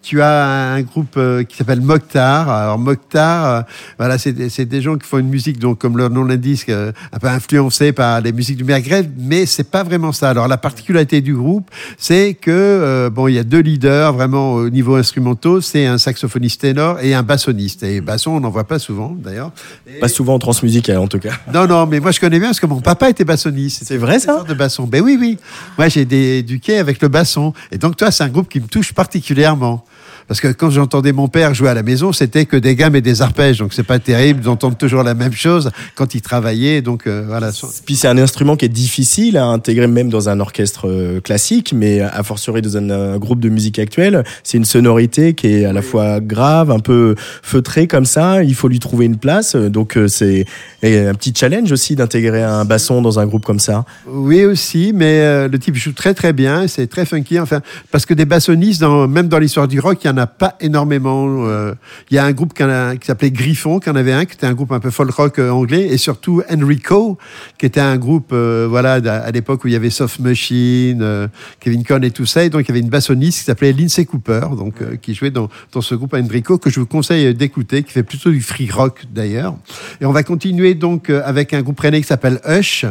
Tu 0.02 0.20
as 0.20 0.72
un 0.72 0.82
groupe 0.82 1.14
euh, 1.16 1.44
qui 1.44 1.56
s'appelle 1.56 1.80
Mokhtar. 1.80 2.50
Alors 2.50 2.78
Mokhtar, 2.78 3.46
euh, 3.46 3.62
voilà, 3.98 4.18
c'est 4.18 4.32
des, 4.32 4.80
gens 4.80 4.96
qui 4.96 5.06
font 5.06 5.18
une 5.18 5.28
musique, 5.28 5.58
donc 5.58 5.78
comme 5.78 5.96
leur 5.96 6.10
nom 6.10 6.24
l'indique, 6.24 6.68
euh, 6.68 6.92
un 7.12 7.18
peu 7.18 7.28
influencée 7.28 7.92
par 7.92 8.20
les 8.20 8.32
musiques 8.32 8.56
du 8.56 8.64
Maghreb, 8.64 9.12
mais 9.16 9.46
c'est 9.46 9.70
pas 9.70 9.84
vraiment 9.84 10.12
ça. 10.12 10.30
Alors 10.30 10.48
la 10.48 10.56
particularité 10.56 11.20
du 11.20 11.34
groupe, 11.34 11.70
c'est 11.98 12.34
que 12.34 12.50
euh, 12.50 13.10
bon, 13.10 13.28
il 13.28 13.34
y 13.34 13.38
a 13.38 13.44
deux 13.44 13.60
leaders 13.60 14.12
vraiment 14.12 14.54
au 14.54 14.70
niveau 14.70 14.96
instrumentaux, 14.96 15.60
c'est 15.60 15.86
un 15.86 15.98
saxophoniste 15.98 16.60
ténor 16.62 16.98
et 17.00 17.14
un 17.14 17.22
bassoniste. 17.22 17.84
Et 17.84 18.00
basson, 18.00 18.32
on 18.32 18.40
n'en 18.40 18.50
voit 18.50 18.64
pas 18.64 18.80
souvent 18.80 19.16
d'ailleurs. 19.16 19.52
Pas 20.00 20.08
souvent 20.08 20.34
en 20.34 20.38
transmusicale, 20.38 20.98
en 20.98 21.06
tout 21.08 21.20
cas. 21.20 21.34
Non, 21.52 21.66
non, 21.66 21.86
mais 21.86 22.00
moi 22.00 22.10
je 22.10 22.18
connais 22.18 22.40
bien 22.40 22.48
parce 22.48 22.60
que 22.60 22.66
mon 22.66 22.80
papa 22.80 23.08
était 23.08 23.24
bassoniste. 23.24 23.84
C'est 23.84 23.98
vrai, 23.98 24.18
ça 24.18 24.42
de 24.42 24.54
basson. 24.54 24.84
Ben 24.84 25.00
oui, 25.02 25.16
oui. 25.20 25.38
Moi 25.78 25.88
j'ai 25.88 26.00
été 26.00 26.38
éduqué 26.38 26.78
avec 26.78 27.00
le 27.00 27.08
basson. 27.08 27.52
Et 27.70 27.78
donc 27.78 27.96
toi, 27.96 28.10
c'est 28.10 28.24
un 28.24 28.28
groupe 28.28 28.48
qui 28.48 28.60
me 28.60 28.66
touche 28.66 28.92
particulièrement. 28.92 29.84
Parce 30.28 30.40
que 30.40 30.48
quand 30.48 30.70
j'entendais 30.70 31.12
mon 31.12 31.28
père 31.28 31.54
jouer 31.54 31.68
à 31.68 31.74
la 31.74 31.82
maison, 31.82 32.12
c'était 32.12 32.46
que 32.46 32.56
des 32.56 32.76
gammes 32.76 32.96
et 32.96 33.00
des 33.00 33.22
arpèges. 33.22 33.58
Donc 33.58 33.72
c'est 33.72 33.82
pas 33.82 33.98
terrible 33.98 34.40
d'entendre 34.40 34.76
toujours 34.76 35.02
la 35.02 35.14
même 35.14 35.32
chose 35.32 35.70
quand 35.94 36.14
il 36.14 36.22
travaillait. 36.22 36.82
Donc 36.82 37.06
euh, 37.06 37.24
voilà. 37.26 37.50
Puis 37.85 37.96
c'est 37.96 38.08
un 38.08 38.18
instrument 38.18 38.56
qui 38.56 38.64
est 38.64 38.68
difficile 38.68 39.37
à 39.37 39.46
intégrer 39.46 39.87
même 39.87 40.08
dans 40.08 40.28
un 40.28 40.40
orchestre 40.40 40.88
euh, 40.88 41.20
classique, 41.20 41.72
mais 41.74 42.00
à 42.00 42.22
fortiori 42.22 42.62
dans 42.62 42.76
un, 42.76 42.90
un 42.90 43.18
groupe 43.18 43.40
de 43.40 43.48
musique 43.48 43.78
actuelle, 43.78 44.24
c'est 44.42 44.58
une 44.58 44.64
sonorité 44.64 45.35
qui 45.35 45.48
est 45.48 45.64
à 45.64 45.72
la 45.72 45.82
fois 45.82 46.20
grave, 46.20 46.70
un 46.70 46.80
peu 46.80 47.14
feutrée 47.42 47.87
comme 47.87 48.04
ça. 48.04 48.42
Il 48.42 48.54
faut 48.54 48.68
lui 48.68 48.78
trouver 48.78 49.06
une 49.06 49.16
place, 49.16 49.56
donc 49.56 49.96
euh, 49.96 50.08
c'est 50.08 50.46
un 50.82 51.14
petit 51.14 51.32
challenge 51.37 51.70
aussi 51.72 51.96
d'intégrer 51.96 52.42
un 52.42 52.64
basson 52.64 53.02
dans 53.02 53.18
un 53.18 53.26
groupe 53.26 53.44
comme 53.44 53.61
ça. 53.61 53.85
Oui 54.06 54.44
aussi, 54.44 54.92
mais 54.94 55.20
euh, 55.20 55.48
le 55.48 55.58
type 55.58 55.74
joue 55.74 55.92
très 55.92 56.14
très 56.14 56.32
bien, 56.32 56.66
c'est 56.68 56.87
très 56.87 57.06
funky. 57.06 57.38
Enfin, 57.38 57.61
parce 57.90 58.06
que 58.06 58.14
des 58.14 58.24
bassonistes, 58.24 58.80
dans, 58.80 59.08
même 59.08 59.28
dans 59.28 59.38
l'histoire 59.38 59.68
du 59.68 59.80
rock, 59.80 59.98
il 60.02 60.06
y 60.06 60.11
en 60.18 60.27
pas 60.27 60.57
énormément. 60.61 61.46
euh, 61.46 61.75
Il 62.11 62.14
y 62.14 62.18
a 62.18 62.25
un 62.25 62.33
groupe 62.33 62.55
qui, 62.55 62.62
s'appelait 63.07 63.31
Griffon, 63.31 63.79
qui 63.79 63.90
en 63.90 63.96
avait 63.96 64.12
un, 64.12 64.25
qui 64.25 64.35
était 64.35 64.46
un 64.46 64.55
groupe 64.55 64.72
un 64.72 64.81
peu 64.81 64.90
folk 64.90 65.11
rock 65.11 65.38
euh, 65.38 65.51
anglais, 65.51 65.88
et 65.90 65.96
surtout 65.96 66.42
Enrico, 66.51 67.18
qui 67.59 67.66
était 67.66 67.81
un 67.81 67.96
groupe, 67.96 68.31
euh, 68.33 68.66
voilà, 68.68 68.94
à 68.94 69.31
l'époque 69.31 69.64
où 69.64 69.68
il 69.68 69.72
y 69.72 69.77
avait 69.77 69.90
Soft 69.90 70.20
Machine, 70.20 71.29
Kevin 71.61 71.85
Conn 71.85 72.05
et 72.05 72.11
tout 72.11 72.27
ça, 72.27 72.44
et 72.44 72.51
donc 72.51 72.62
il 72.62 72.68
y 72.68 72.70
avait 72.72 72.81
une 72.81 72.88
bassoniste 72.88 73.40
qui 73.40 73.44
s'appelait 73.44 73.72
Lindsay 73.72 74.05
Cooper, 74.05 74.40
donc 74.57 74.75
qui 75.01 75.14
jouait 75.14 75.31
dans, 75.31 75.48
dans 75.72 75.81
ce 75.81 75.94
groupe 75.94 76.14
Enrico 76.14 76.59
que 76.59 76.70
je 76.70 76.81
vous 76.81 76.87
conseille 76.87 77.35
d'écouter, 77.35 77.83
qui 77.83 77.92
fait 77.92 78.03
plutôt 78.03 78.31
du 78.31 78.40
free 78.40 78.70
rock 78.70 79.03
d'ailleurs. 79.12 79.55
Et 80.01 80.07
on 80.07 80.12
va 80.12 80.22
continuer 80.22 80.75
donc 80.75 81.11
avec 81.11 81.55
un 81.55 81.62
groupe 81.62 81.81
rennais 81.81 82.01
qui 82.01 82.07
s'appelle 82.07 82.40
Hush. 82.46 82.87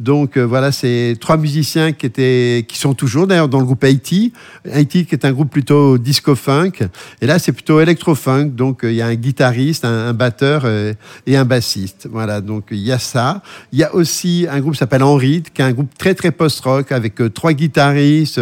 Donc 0.00 0.38
voilà, 0.38 0.72
c'est 0.72 1.16
trois 1.20 1.36
musiciens 1.36 1.92
qui 1.92 2.06
étaient, 2.06 2.64
qui 2.68 2.78
sont 2.78 2.94
toujours 2.94 3.26
d'ailleurs 3.26 3.48
dans 3.48 3.60
le 3.60 3.66
groupe 3.66 3.84
Haiti. 3.84 4.32
Haiti 4.70 5.06
qui 5.06 5.14
est 5.14 5.24
un 5.24 5.32
groupe 5.32 5.50
plutôt 5.50 5.98
disco 5.98 6.34
Et 7.20 7.26
là, 7.26 7.38
c'est 7.38 7.52
plutôt 7.52 7.80
électro 7.80 8.14
funk. 8.14 8.46
Donc 8.54 8.84
euh, 8.84 8.90
il 8.90 8.96
y 8.96 9.02
a 9.02 9.06
un 9.06 9.14
guitariste, 9.14 9.84
un, 9.84 10.12
batteur 10.12 10.62
euh, 10.64 10.92
et 11.26 11.36
un 11.36 11.44
bassiste. 11.44 12.08
Voilà, 12.10 12.40
donc 12.40 12.68
il 12.70 12.78
y 12.78 12.92
a 12.92 12.98
ça. 12.98 13.42
Il 13.72 13.78
y 13.78 13.84
a 13.84 13.94
aussi 13.94 14.46
un 14.50 14.60
groupe 14.60 14.72
qui 14.72 14.78
s'appelle 14.78 15.02
Henri, 15.02 15.42
qui 15.42 15.62
est 15.62 15.64
un 15.64 15.72
groupe 15.72 15.96
très 15.98 16.14
très 16.14 16.30
post-rock 16.30 16.92
avec 16.92 17.20
euh, 17.20 17.30
trois 17.30 17.52
guitaristes, 17.52 18.40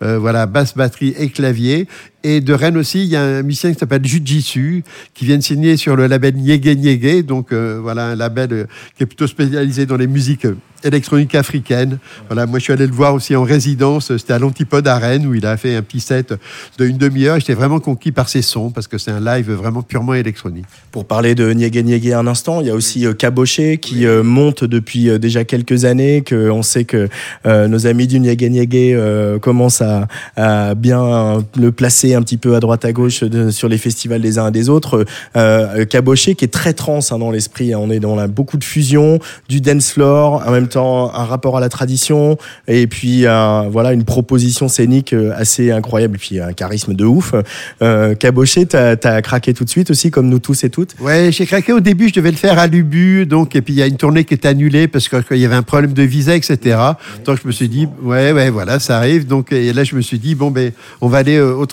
voilà, 0.00 0.46
basse, 0.46 0.76
batterie 0.76 1.14
et 1.18 1.28
clavier. 1.28 1.88
Et 2.24 2.40
de 2.40 2.52
Rennes 2.52 2.76
aussi, 2.76 3.04
il 3.04 3.10
y 3.10 3.16
a 3.16 3.22
un 3.22 3.42
musicien 3.42 3.72
qui 3.72 3.78
s'appelle 3.78 4.04
Jujitsu, 4.04 4.82
qui 5.14 5.24
vient 5.24 5.36
de 5.36 5.42
signer 5.42 5.76
sur 5.76 5.94
le 5.94 6.08
label 6.08 6.34
Nyege 6.34 6.76
Nyege, 6.76 7.24
donc 7.24 7.52
euh, 7.52 7.78
voilà 7.80 8.06
un 8.06 8.16
label 8.16 8.52
euh, 8.52 8.64
qui 8.96 9.04
est 9.04 9.06
plutôt 9.06 9.28
spécialisé 9.28 9.86
dans 9.86 9.96
les 9.96 10.08
musiques 10.08 10.44
euh, 10.44 10.56
électroniques 10.82 11.36
africaines. 11.36 11.98
Voilà, 12.28 12.46
moi 12.46 12.58
je 12.58 12.64
suis 12.64 12.72
allé 12.72 12.88
le 12.88 12.92
voir 12.92 13.14
aussi 13.14 13.36
en 13.36 13.44
résidence, 13.44 14.16
c'était 14.16 14.32
à 14.32 14.40
l'Antipode 14.40 14.88
à 14.88 14.98
Rennes, 14.98 15.26
où 15.26 15.34
il 15.34 15.46
a 15.46 15.56
fait 15.56 15.76
un 15.76 15.82
petit 15.82 16.00
set 16.00 16.34
de 16.78 16.86
une 16.86 16.98
demi-heure. 16.98 17.38
J'étais 17.38 17.54
vraiment 17.54 17.78
conquis 17.78 18.10
par 18.10 18.28
ses 18.28 18.42
sons, 18.42 18.70
parce 18.70 18.88
que 18.88 18.98
c'est 18.98 19.12
un 19.12 19.20
live 19.20 19.52
vraiment 19.52 19.82
purement 19.82 20.14
électronique. 20.14 20.66
Pour 20.90 21.04
parler 21.04 21.36
de 21.36 21.52
Niégué 21.52 21.84
Niégué 21.84 22.14
un 22.14 22.26
instant, 22.26 22.60
il 22.60 22.66
y 22.66 22.70
a 22.70 22.74
aussi 22.74 23.06
Caboché 23.16 23.78
qui 23.78 24.06
monte 24.06 24.64
depuis 24.64 25.18
déjà 25.18 25.44
quelques 25.44 25.84
années, 25.84 26.22
que 26.22 26.50
on 26.50 26.62
sait 26.62 26.84
que 26.84 27.08
euh, 27.46 27.68
nos 27.68 27.86
amis 27.86 28.06
du 28.06 28.20
Niégué 28.20 28.92
euh, 28.94 29.38
commencent 29.38 29.82
à, 29.82 30.08
à 30.36 30.74
bien 30.74 31.44
le 31.56 31.72
placer 31.72 32.07
un 32.14 32.22
petit 32.22 32.36
peu 32.36 32.54
à 32.54 32.60
droite 32.60 32.84
à 32.84 32.92
gauche 32.92 33.22
sur 33.50 33.68
les 33.68 33.78
festivals 33.78 34.20
des 34.20 34.38
uns 34.38 34.48
et 34.48 34.50
des 34.50 34.68
autres. 34.68 35.04
Euh, 35.36 35.84
Caboché 35.84 36.34
qui 36.34 36.44
est 36.44 36.48
très 36.48 36.72
trans 36.72 37.00
hein, 37.10 37.18
dans 37.18 37.30
l'esprit, 37.30 37.74
on 37.74 37.90
est 37.90 38.00
dans 38.00 38.16
beaucoup 38.28 38.56
de 38.56 38.64
fusion, 38.64 39.18
du 39.48 39.60
dance 39.60 39.90
floor, 39.92 40.42
en 40.46 40.50
même 40.50 40.68
temps 40.68 41.12
un 41.14 41.24
rapport 41.24 41.56
à 41.56 41.60
la 41.60 41.68
tradition, 41.68 42.36
et 42.66 42.86
puis 42.86 43.26
un- 43.26 43.68
voilà 43.68 43.92
une 43.92 44.04
proposition 44.04 44.68
scénique 44.68 45.12
euh, 45.12 45.32
assez 45.36 45.70
incroyable, 45.70 46.16
et 46.16 46.18
puis 46.18 46.40
un 46.40 46.52
charisme 46.52 46.94
de 46.94 47.04
ouf. 47.04 47.34
Euh, 47.82 48.14
Caboché, 48.14 48.66
t'as 48.66 48.96
as 49.02 49.22
craqué 49.22 49.54
tout 49.54 49.64
de 49.64 49.70
suite 49.70 49.90
aussi, 49.90 50.10
comme 50.10 50.28
nous 50.28 50.38
tous 50.38 50.64
et 50.64 50.70
toutes? 50.70 50.94
Ouais, 51.00 51.30
j'ai 51.32 51.46
craqué 51.46 51.72
au 51.72 51.80
début, 51.80 52.08
je 52.08 52.14
devais 52.14 52.30
le 52.30 52.36
faire 52.36 52.58
à 52.58 52.66
Lubu, 52.66 53.26
donc, 53.26 53.54
et 53.56 53.62
puis 53.62 53.74
il 53.74 53.78
y 53.78 53.82
a 53.82 53.86
une 53.86 53.96
tournée 53.96 54.24
qui 54.24 54.34
est 54.34 54.46
annulée 54.46 54.88
parce 54.88 55.08
qu'il 55.08 55.38
y 55.38 55.44
avait 55.44 55.54
un 55.54 55.62
problème 55.62 55.92
de 55.92 56.02
visa, 56.02 56.34
etc. 56.36 56.76
Donc 57.24 57.38
je 57.42 57.46
me 57.46 57.52
suis 57.52 57.68
dit, 57.68 57.86
ouais, 58.02 58.32
ouais, 58.32 58.50
voilà, 58.50 58.78
ça 58.78 58.96
arrive. 58.98 59.26
Donc, 59.26 59.52
et 59.52 59.72
là, 59.72 59.84
je 59.84 59.94
me 59.94 60.00
suis 60.00 60.18
dit, 60.18 60.34
bon, 60.34 60.50
ben, 60.50 60.72
on 61.00 61.08
va 61.08 61.18
aller 61.18 61.36
euh, 61.36 61.54
au 61.54 61.66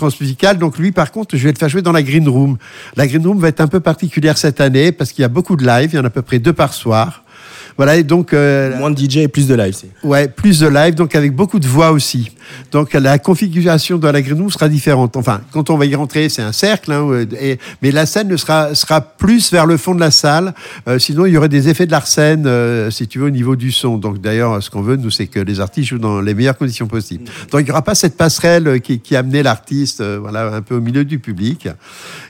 Donc 0.57 0.77
lui, 0.77 0.91
par 0.91 1.11
contre, 1.11 1.35
je 1.37 1.43
vais 1.43 1.51
le 1.51 1.57
faire 1.57 1.69
jouer 1.69 1.81
dans 1.81 1.91
la 1.91 2.03
Green 2.03 2.27
Room. 2.27 2.57
La 2.95 3.07
Green 3.07 3.25
Room 3.25 3.39
va 3.39 3.49
être 3.49 3.61
un 3.61 3.67
peu 3.67 3.79
particulière 3.79 4.37
cette 4.37 4.61
année 4.61 4.91
parce 4.91 5.11
qu'il 5.11 5.21
y 5.21 5.25
a 5.25 5.29
beaucoup 5.29 5.55
de 5.55 5.65
live, 5.65 5.89
il 5.93 5.95
y 5.95 5.99
en 5.99 6.03
a 6.03 6.07
à 6.07 6.09
peu 6.09 6.21
près 6.21 6.39
deux 6.39 6.53
par 6.53 6.73
soir. 6.73 7.24
Voilà, 7.77 7.97
et 7.97 8.03
donc. 8.03 8.33
euh, 8.33 8.77
Moins 8.77 8.91
de 8.91 8.97
DJ 8.97 9.17
et 9.17 9.27
plus 9.27 9.47
de 9.47 9.55
live. 9.55 9.73
c'est- 9.73 9.89
Ouais, 10.03 10.27
plus 10.27 10.59
de 10.59 10.67
live, 10.67 10.95
donc 10.95 11.13
avec 11.15 11.33
beaucoup 11.35 11.59
de 11.59 11.67
voix 11.67 11.91
aussi. 11.91 12.31
Donc 12.71 12.93
la 12.93 13.17
configuration 13.19 13.97
de 13.97 14.07
la 14.07 14.19
Room 14.19 14.49
sera 14.49 14.69
différente. 14.69 15.17
Enfin, 15.17 15.41
quand 15.51 15.69
on 15.69 15.77
va 15.77 15.85
y 15.85 15.95
rentrer, 15.95 16.29
c'est 16.29 16.41
un 16.41 16.51
cercle, 16.51 16.91
hein, 16.91 17.25
et, 17.39 17.57
mais 17.81 17.91
la 17.91 18.05
scène 18.05 18.27
ne 18.27 18.37
sera, 18.37 18.75
sera 18.75 19.01
plus 19.01 19.51
vers 19.51 19.65
le 19.65 19.77
fond 19.77 19.93
de 19.95 19.99
la 19.99 20.11
salle. 20.11 20.53
Euh, 20.87 20.99
sinon, 20.99 21.25
il 21.25 21.33
y 21.33 21.37
aurait 21.37 21.49
des 21.49 21.67
effets 21.69 21.85
de 21.85 21.91
l'arsène, 21.91 22.45
euh, 22.45 22.91
si 22.91 23.07
tu 23.07 23.19
veux, 23.19 23.25
au 23.25 23.29
niveau 23.31 23.55
du 23.55 23.71
son. 23.71 23.97
Donc 23.97 24.21
d'ailleurs, 24.21 24.61
ce 24.63 24.69
qu'on 24.69 24.81
veut, 24.81 24.95
nous, 24.95 25.09
c'est 25.11 25.27
que 25.27 25.39
les 25.39 25.59
artistes 25.59 25.89
jouent 25.89 25.97
dans 25.99 26.21
les 26.21 26.33
meilleures 26.33 26.57
conditions 26.57 26.87
possibles. 26.87 27.25
Donc 27.51 27.61
il 27.61 27.65
n'y 27.65 27.71
aura 27.71 27.81
pas 27.81 27.95
cette 27.95 28.15
passerelle 28.15 28.67
euh, 28.67 28.77
qui, 28.79 28.99
qui 28.99 29.15
amenait 29.15 29.43
l'artiste, 29.43 30.01
voilà, 30.03 30.53
un 30.53 30.61
peu 30.61 30.75
au 30.75 30.81
milieu 30.81 31.03
du 31.03 31.19
public. 31.19 31.67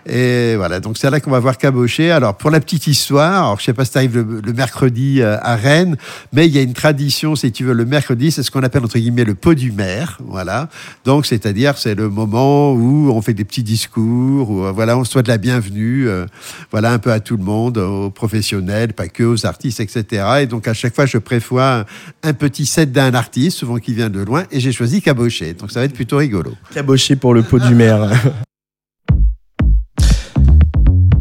Et 0.07 0.55
voilà, 0.55 0.79
donc 0.79 0.97
c'est 0.97 1.09
là 1.09 1.19
qu'on 1.19 1.31
va 1.31 1.39
voir 1.39 1.57
cabocher. 1.57 2.11
Alors 2.11 2.35
pour 2.35 2.51
la 2.51 2.59
petite 2.59 2.87
histoire, 2.87 3.43
alors 3.45 3.59
je 3.59 3.65
sais 3.65 3.73
pas 3.73 3.85
si 3.85 3.91
ça 3.91 3.99
arrive 3.99 4.15
le, 4.17 4.41
le 4.43 4.53
mercredi 4.53 5.21
à 5.41 5.55
Rennes, 5.55 5.97
mais 6.33 6.47
il 6.47 6.55
y 6.55 6.57
a 6.57 6.61
une 6.61 6.73
tradition, 6.73 7.35
si 7.35 7.51
tu 7.51 7.63
veux, 7.63 7.73
le 7.73 7.85
mercredi, 7.85 8.31
c'est 8.31 8.43
ce 8.43 8.51
qu'on 8.51 8.63
appelle 8.63 8.83
entre 8.83 8.97
guillemets 8.97 9.23
le 9.23 9.35
pot 9.35 9.53
du 9.53 9.71
maire, 9.71 10.17
voilà. 10.25 10.69
Donc 11.05 11.25
c'est-à-dire 11.25 11.77
c'est 11.77 11.95
le 11.95 12.09
moment 12.09 12.73
où 12.73 13.09
on 13.11 13.21
fait 13.21 13.33
des 13.33 13.45
petits 13.45 13.63
discours, 13.63 14.49
où 14.49 14.65
euh, 14.65 14.71
voilà, 14.71 14.97
on 14.97 15.03
souhaite 15.03 15.27
la 15.27 15.37
bienvenue, 15.37 16.07
euh, 16.07 16.25
voilà, 16.71 16.91
un 16.91 16.99
peu 16.99 17.11
à 17.11 17.19
tout 17.19 17.37
le 17.37 17.43
monde, 17.43 17.77
aux 17.77 18.09
professionnels, 18.09 18.93
pas 18.93 19.07
que 19.07 19.23
aux 19.23 19.45
artistes, 19.45 19.79
etc. 19.79 20.25
Et 20.41 20.45
donc 20.47 20.67
à 20.67 20.73
chaque 20.73 20.95
fois, 20.95 21.05
je 21.05 21.17
prévois 21.17 21.85
un, 22.23 22.33
petit 22.33 22.65
set 22.65 22.91
d'un 22.91 23.13
artiste, 23.13 23.57
souvent 23.57 23.77
qui 23.77 23.93
vient 23.93 24.09
de 24.09 24.21
loin, 24.21 24.43
et 24.51 24.59
j'ai 24.59 24.71
choisi 24.71 25.01
cabocher. 25.01 25.53
Donc 25.53 25.71
ça 25.71 25.79
va 25.79 25.85
être 25.85 25.93
plutôt 25.93 26.17
rigolo. 26.17 26.53
Caboché 26.73 27.15
pour 27.15 27.33
le 27.33 27.43
pot 27.43 27.59
du 27.59 27.75
maire. 27.75 28.09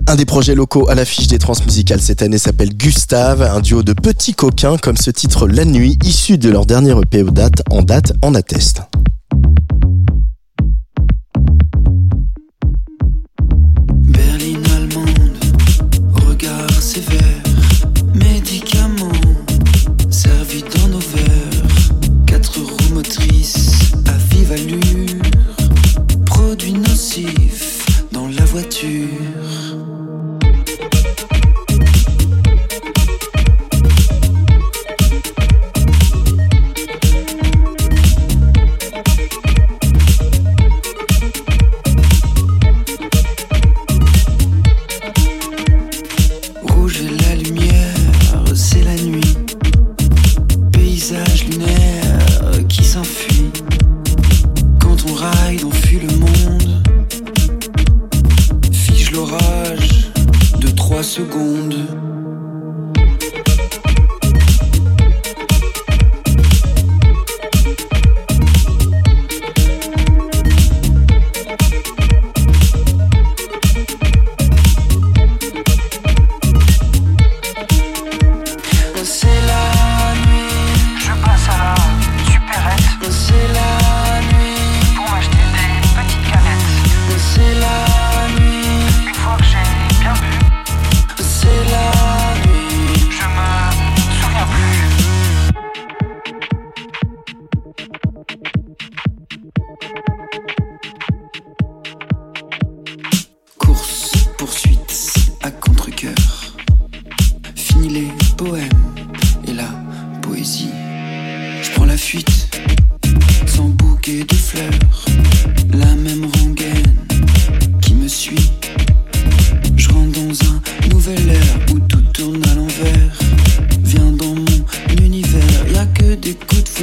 Un 0.07 0.17
des 0.17 0.27
projets 0.27 0.55
locaux 0.55 0.88
à 0.90 0.95
l'affiche 0.95 1.29
des 1.29 1.38
transmusicales 1.38 2.01
cette 2.01 2.21
année 2.21 2.37
s'appelle 2.37 2.77
Gustave, 2.77 3.43
un 3.43 3.61
duo 3.61 3.83
de 3.83 3.95
petits 3.95 4.35
coquins 4.35 4.77
comme 4.77 4.99
ce 4.99 5.11
titre 5.11 5.49
La 5.49 5.64
Nuit, 5.64 5.99
issu 6.05 6.37
de 6.37 6.51
leur 6.51 6.67
dernier 6.67 6.93
EP 6.93 7.25
en 7.71 7.83
date 7.83 8.12
en 8.21 8.35
atteste. 8.35 8.83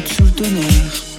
Foot 0.07 0.37
sous 0.37 0.43
le. 0.43 1.10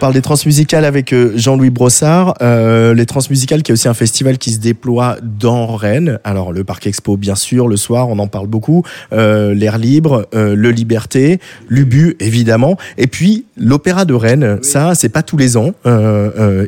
Parle 0.00 0.14
des 0.14 0.22
transmusicales 0.22 0.86
avec 0.86 1.12
euh, 1.12 1.32
Jean-Louis 1.36 1.68
Brossard. 1.68 2.34
Euh, 2.40 2.94
les 2.94 3.04
transmusicales, 3.04 3.62
qui 3.62 3.70
est 3.70 3.74
aussi 3.74 3.86
un 3.86 3.94
festival 3.94 4.38
qui 4.38 4.50
se 4.50 4.58
déploie 4.58 5.18
dans 5.22 5.76
Rennes. 5.76 6.18
Alors 6.24 6.52
le 6.52 6.64
Parc 6.64 6.86
Expo, 6.86 7.18
bien 7.18 7.34
sûr, 7.34 7.68
le 7.68 7.76
soir, 7.76 8.08
on 8.08 8.18
en 8.18 8.26
parle 8.26 8.46
beaucoup. 8.46 8.82
Euh, 9.12 9.54
L'air 9.54 9.76
libre, 9.76 10.26
euh, 10.34 10.56
le 10.56 10.70
Liberté, 10.70 11.38
l'Ubu, 11.68 12.16
évidemment. 12.18 12.78
Et 12.96 13.08
puis 13.08 13.44
l'Opéra 13.58 14.06
de 14.06 14.14
Rennes. 14.14 14.58
Ça, 14.62 14.94
c'est 14.94 15.10
pas 15.10 15.22
tous 15.22 15.36
les 15.36 15.58
ans. 15.58 15.72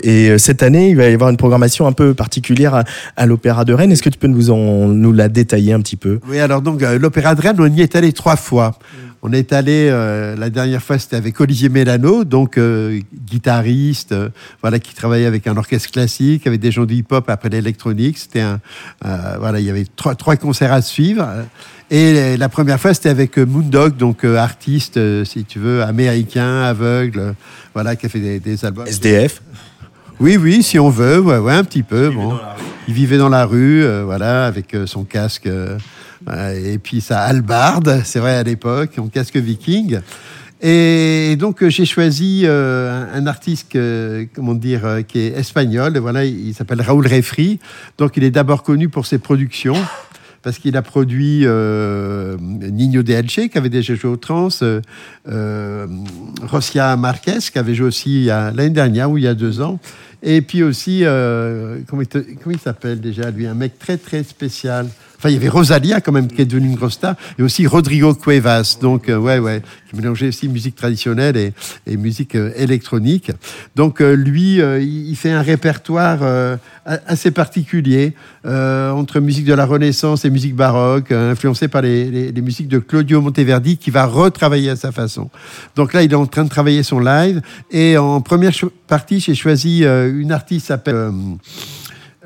Et 0.05 0.39
cette 0.39 0.63
année, 0.63 0.91
il 0.91 0.97
va 0.97 1.09
y 1.09 1.15
avoir 1.15 1.31
une 1.31 1.39
programmation 1.39 1.87
un 1.87 1.93
peu 1.93 2.13
particulière 2.13 2.75
à, 2.75 2.85
à 3.17 3.25
l'Opéra 3.25 3.65
de 3.65 3.73
Rennes. 3.73 3.93
Est-ce 3.93 4.03
que 4.03 4.11
tu 4.11 4.19
peux 4.19 4.29
nous 4.29 4.51
en 4.51 4.89
nous 4.89 5.13
la 5.13 5.31
détailler 5.31 5.73
un 5.73 5.81
petit 5.81 5.97
peu? 5.97 6.21
Oui, 6.29 6.39
alors 6.39 6.61
donc 6.61 6.83
l'Opéra 6.83 7.35
de 7.35 7.41
Rennes, 7.41 7.57
on 7.59 7.73
y 7.73 7.81
est 7.81 7.97
allé 7.97 8.13
trois 8.13 8.37
fois. 8.37 8.75
On 9.25 9.33
est 9.33 9.53
allé, 9.53 9.89
euh, 9.89 10.35
la 10.35 10.51
dernière 10.51 10.83
fois, 10.83 10.99
c'était 10.99 11.15
avec 11.15 11.41
Olivier 11.41 11.69
Mélano, 11.69 12.25
donc 12.25 12.59
euh, 12.59 13.01
guitariste, 13.15 14.11
euh, 14.11 14.31
voilà, 14.63 14.81
qui 14.81 14.95
travaillait 14.95 15.27
avec 15.27 15.47
un 15.47 15.57
orchestre 15.57 15.93
classique, 15.93 16.45
avec 16.49 16.59
des 16.59 16.73
gens 16.73 16.85
du 16.85 16.97
hip-hop 16.97 17.31
après 17.31 17.49
l'électronique. 17.49 18.19
C'était 18.19 18.41
un, 18.41 18.61
voilà, 19.39 19.61
il 19.61 19.67
y 19.67 19.71
avait 19.71 19.87
trois, 19.95 20.17
trois 20.17 20.35
concerts 20.35 20.73
à 20.73 20.83
suivre. 20.83 21.25
Et 21.91 22.37
la 22.37 22.49
première 22.49 22.81
fois, 22.81 22.95
c'était 22.95 23.11
avec 23.11 23.39
Moondog, 23.39 23.97
donc 23.97 24.25
artiste, 24.25 24.99
si 25.25 25.45
tu 25.45 25.61
veux, 25.61 25.83
américain, 25.83 26.63
aveugle, 26.63 27.35
voilà, 27.75 27.95
qui 27.95 28.07
a 28.07 28.09
fait 28.09 28.19
des, 28.19 28.41
des 28.41 28.65
albums. 28.65 28.87
SDF 28.87 29.41
Oui, 30.19 30.37
oui, 30.37 30.65
si 30.65 30.81
on 30.81 30.91
veut, 30.91 31.21
ouais, 31.21 31.39
ouais, 31.39 31.53
un 31.53 31.65
petit 31.65 31.85
peu. 31.85 32.11
Bon. 32.11 32.39
Il 32.89 32.95
vivait 32.95 33.19
dans 33.19 33.29
la 33.29 33.45
rue, 33.45 33.85
euh, 33.85 34.03
voilà, 34.05 34.47
avec 34.47 34.75
euh, 34.75 34.87
son 34.87 35.05
casque 35.05 35.47
euh, 35.47 35.79
et 36.31 36.79
puis 36.79 37.01
sa 37.01 37.23
hallebarde, 37.23 38.03
c'est 38.05 38.19
vrai 38.19 38.35
à 38.35 38.43
l'époque, 38.43 38.91
son 38.97 39.09
casque 39.09 39.37
viking. 39.37 40.01
Et 40.65 41.35
donc 41.41 41.61
euh, 41.63 41.69
j'ai 41.69 41.85
choisi 41.85 42.43
euh, 42.45 43.05
un, 43.13 43.27
artiste, 43.27 43.77
comment 44.33 44.55
dire, 44.55 44.87
euh, 44.87 45.03
qui 45.03 45.19
est 45.19 45.37
espagnol. 45.37 45.99
Voilà, 45.99 46.25
il, 46.25 46.55
s'appelle 46.55 46.81
Raoul 46.81 47.07
Refri. 47.07 47.59
Donc 47.99 48.17
il 48.17 48.23
est 48.23 48.31
d'abord 48.31 48.63
connu 48.63 48.89
pour 48.89 49.07
ses 49.07 49.19
productions. 49.19 49.77
Parce 50.43 50.59
qu'il 50.59 50.77
a 50.77 50.83
produit 50.83 51.43
euh, 51.45 52.37
Nino 52.41 53.05
de 53.05 53.21
qui 53.21 53.59
avait 53.59 53.69
déjà 53.69 53.95
joué 53.95 54.11
au 54.11 54.17
trans, 54.17 54.49
euh, 54.63 54.81
euh, 55.29 55.87
Rosia 56.43 56.97
Marquez, 56.97 57.39
qui 57.39 57.59
avait 57.61 57.77
joué 57.77 57.87
aussi 57.87 58.25
l'année 58.25 58.71
dernière 58.71 59.09
ou 59.09 59.19
il 59.19 59.23
y 59.23 59.29
a 59.29 59.35
deux 59.35 59.61
ans, 59.61 59.79
et 60.21 60.43
puis 60.43 60.65
aussi, 60.65 61.01
euh, 61.05 61.79
comment 61.89 62.03
il, 62.03 62.25
il 62.51 62.59
s'appelle 62.59 63.01
déjà 63.01 63.31
lui, 63.31 63.47
un 63.47 63.55
mec 63.55 63.79
très 63.79 63.97
très 63.97 64.25
spécial. 64.25 64.89
Enfin, 65.23 65.31
il 65.31 65.35
y 65.35 65.37
avait 65.37 65.49
Rosalia 65.49 66.01
quand 66.01 66.11
même 66.11 66.27
qui 66.27 66.43
est 66.43 66.47
devenue 66.47 66.67
une 66.67 66.75
grosse 66.75 66.95
star, 66.95 67.15
et 67.39 67.45
aussi 67.45 67.65
Rodrigo 67.69 68.13
Cuevas, 68.13 68.79
donc 68.81 69.09
euh, 69.09 69.17
ouais 69.17 69.39
ouais, 69.39 69.63
qui 69.89 69.95
mélangeait 69.95 70.27
aussi 70.27 70.49
musique 70.49 70.75
traditionnelle 70.75 71.37
et, 71.87 71.97
musique 71.97 72.35
euh, 72.35 72.51
électronique. 72.57 73.31
Donc 73.77 74.01
euh, 74.01 74.15
lui, 74.17 74.61
euh, 74.61 74.81
il 74.83 75.15
fait 75.15 75.31
un 75.31 75.43
répertoire 75.43 76.59
assez 77.07 77.31
particulier 77.31 78.15
entre 78.45 79.21
musique 79.21 79.45
de 79.45 79.55
la 79.55 79.65
Renaissance 79.65 80.25
et 80.25 80.31
musique 80.31 80.57
baroque, 80.57 81.13
influencé 81.13 81.69
par 81.69 81.83
les, 81.83 82.33
les- 82.33 82.43
musiques 82.43 82.67
de 82.67 82.81
Claudio 82.81 83.21
Monteverdi, 83.21 83.77
qui 83.77 83.93
va 83.93 84.07
retravailler 84.07 84.71
à 84.71 84.77
sa 84.77 84.91
façon. 84.91 85.31
Donc 85.77 85.93
là, 85.93 86.03
il 86.03 86.11
est 86.11 86.17
en 86.17 86.27
train 86.27 86.43
de 86.43 86.49
travailler 86.49 86.83
son 86.83 86.99
live, 86.99 87.41
et 87.71 87.97
en 87.97 88.21
première 88.21 88.53
partie, 88.89 89.21
j'ai 89.21 89.37
choisi 89.37 89.85
une 89.85 90.33
artiste 90.33 90.67
s'appelle 90.67 91.13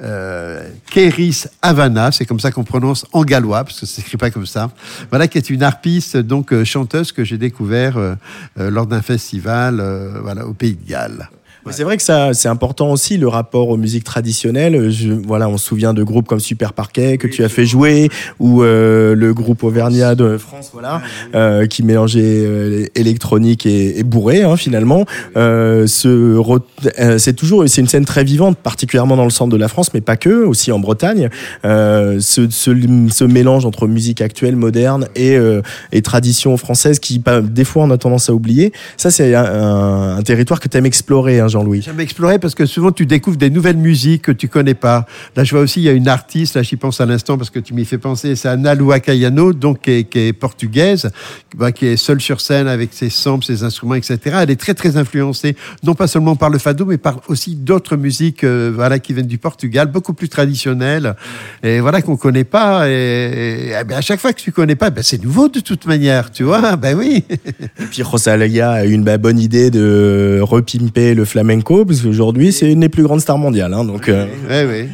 euh, 0.03 0.69
Kéris 0.91 1.45
Havana, 1.63 2.13
c'est 2.13 2.27
comme 2.27 2.41
ça 2.41 2.51
qu'on 2.51 2.65
prononce 2.65 3.07
en 3.13 3.25
gallois, 3.25 3.65
parce 3.65 3.81
que 3.81 3.87
ça 3.87 3.97
s'écrit 3.97 4.17
pas 4.17 4.31
comme 4.31 4.47
ça. 4.47 4.71
Voilà, 5.11 5.29
qui 5.29 5.39
est 5.39 5.51
une 5.51 5.63
harpiste, 5.63 6.17
donc 6.17 6.53
euh, 6.53 6.65
chanteuse 6.65 7.13
que 7.13 7.25
j'ai 7.25 7.39
découvert 7.39 7.97
euh, 7.97 8.15
euh, 8.59 8.71
lors 8.71 8.87
d'un 8.87 9.03
festival, 9.03 9.81
euh, 9.81 10.21
voilà, 10.23 10.47
au 10.47 10.53
Pays 10.53 10.75
de 10.75 10.89
Galles. 10.89 11.29
C'est 11.71 11.85
vrai 11.85 11.97
que 11.97 12.03
ça, 12.03 12.33
c'est 12.33 12.49
important 12.49 12.91
aussi 12.91 13.17
le 13.19 13.29
rapport 13.29 13.69
aux 13.69 13.77
musiques 13.77 14.05
traditionnelles. 14.05 14.91
Je, 14.91 15.13
voilà, 15.13 15.49
on 15.49 15.59
se 15.59 15.67
souvient 15.67 15.93
de 15.95 16.03
groupes 16.03 16.27
comme 16.27 16.41
Super 16.41 16.73
Parquet 16.73 17.19
que 17.19 17.27
tu 17.27 17.45
as 17.45 17.49
fait 17.49 17.67
jouer, 17.67 18.09
ou 18.39 18.63
euh, 18.63 19.15
le 19.15 19.35
groupe 19.35 19.63
Auvergnat 19.65 20.15
de 20.15 20.39
France, 20.39 20.71
voilà, 20.73 21.03
euh, 21.35 21.67
qui 21.67 21.83
mélangeait 21.83 22.21
euh, 22.23 22.87
électronique 22.95 23.67
et, 23.67 23.99
et 23.99 24.03
bourré 24.05 24.43
hein, 24.43 24.57
finalement. 24.57 25.05
Euh, 25.37 25.87
ce 25.87 26.09
euh, 26.09 27.19
c'est 27.19 27.33
toujours, 27.35 27.65
c'est 27.69 27.81
une 27.81 27.89
scène 27.89 28.05
très 28.05 28.25
vivante, 28.25 28.57
particulièrement 28.59 29.17
dans 29.17 29.25
le 29.25 29.31
centre 29.31 29.53
de 29.53 29.57
la 29.57 29.69
France, 29.69 29.93
mais 29.93 30.01
pas 30.01 30.17
que, 30.17 30.45
aussi 30.45 30.73
en 30.73 30.79
Bretagne. 30.79 31.29
Euh, 31.65 32.19
ce, 32.21 32.49
ce, 32.49 32.71
ce 33.11 33.25
mélange 33.25 33.67
entre 33.67 33.87
musique 33.87 34.21
actuelle, 34.21 34.57
moderne 34.57 35.09
et, 35.17 35.37
euh, 35.37 35.63
et 35.93 36.01
tradition 36.03 36.57
française 36.57 37.01
qui, 37.01 37.19
pas- 37.19 37.41
des 37.41 37.65
fois, 37.65 37.85
on 37.85 37.91
a 37.91 37.99
tendance 37.99 38.31
à 38.31 38.35
oublier. 38.35 38.73
Ça, 38.97 39.11
c'est 39.11 39.35
un 39.35 40.23
territoire 40.23 40.61
que 40.61 40.69
tu 40.69 40.77
aimes 40.77 40.87
explorer, 40.87 41.41
hein, 41.41 41.49
Jean-Louis. 41.57 41.81
J'aime 41.81 42.01
explorer 42.01 42.39
parce 42.39 42.55
que 42.55 42.67
souvent 42.67 42.93
tu 42.93 43.07
découvres 43.07 43.39
des 43.39 43.49
nouvelles 43.49 43.79
musiques 43.79 44.23
que 44.23 44.33
tu 44.33 44.49
connais 44.49 44.75
pas. 44.75 45.07
Là, 45.37 45.45
je 45.45 45.53
vois 45.53 45.63
aussi, 45.63 45.81
il 45.81 45.85
y 45.85 45.89
a 45.89 45.93
une 45.93 46.09
artiste, 46.09 46.55
là, 46.55 46.63
j'y 46.63 46.77
pense 46.77 47.01
à 47.01 47.07
l'instant 47.07 47.39
parce 47.39 47.51
que 47.51 47.59
tu 47.59 47.73
m'y 47.73 47.87
fais 47.87 47.97
penser, 47.97 48.37
c'est 48.37 48.49
Ana 48.49 48.75
Lua 48.75 49.01
Caiano, 49.01 49.53
donc 49.55 49.83
qui 49.83 49.91
est, 49.91 50.05
qui 50.05 50.19
est 50.19 50.33
portugaise, 50.35 51.11
bah, 51.57 51.73
qui 51.73 51.87
est 51.87 51.97
seule 51.97 52.21
sur 52.21 52.41
scène 52.43 52.69
avec 52.69 52.91
ses 52.93 53.09
samples, 53.09 53.47
ses 53.47 53.63
instruments, 53.63 53.95
etc. 53.95 54.19
Elle 54.43 54.51
est 54.51 54.61
très, 54.61 54.75
très 54.75 54.99
influencée, 54.99 55.57
non 55.83 55.95
pas 55.95 56.07
seulement 56.07 56.37
par 56.37 56.51
le 56.51 56.59
fado, 56.59 56.85
mais 56.85 56.99
par 56.99 57.21
aussi 57.29 57.57
d'autres 57.57 57.97
musiques, 57.97 58.45
euh, 58.45 58.71
voilà, 58.75 58.99
qui 58.99 59.15
viennent 59.15 59.27
du 59.27 59.39
Portugal, 59.39 59.91
beaucoup 59.91 60.13
plus 60.13 60.29
traditionnelles, 60.29 61.17
et 61.63 61.81
voilà, 61.81 62.03
qu'on 62.03 62.17
connaît 62.17 62.45
pas. 62.45 62.89
Et, 62.89 63.71
et, 63.71 63.85
ben, 63.85 63.97
à 63.97 64.03
chaque 64.03 64.21
fois 64.21 64.33
que 64.35 64.41
tu 64.41 64.53
connais 64.53 64.77
pas, 64.77 64.91
ben, 64.91 65.03
c'est 65.03 65.23
nouveau 65.23 65.49
de 65.49 65.61
toute 65.61 65.87
manière, 65.87 66.31
tu 66.31 66.43
vois, 66.45 66.77
ben 66.77 66.97
oui. 66.97 67.25
Et 67.31 67.85
puis 67.91 68.03
Rosalia 68.03 68.71
a 68.71 68.85
eu 68.85 68.93
une 68.93 69.05
bah, 69.05 69.17
bonne 69.17 69.39
idée 69.39 69.71
de 69.71 70.41
repimper 70.43 71.15
le 71.15 71.25
flamenco, 71.47 71.85
parce 71.85 72.01
qu'aujourd'hui, 72.01 72.53
c'est 72.53 72.71
une 72.71 72.81
des 72.81 72.89
plus 72.89 73.03
grandes 73.05 73.21
stars 73.21 73.39
mondiales. 73.39 73.73
Hein, 73.73 73.85
donc, 73.85 74.09
euh, 74.09 74.27
Oui, 74.51 74.83
oui. 74.83 74.89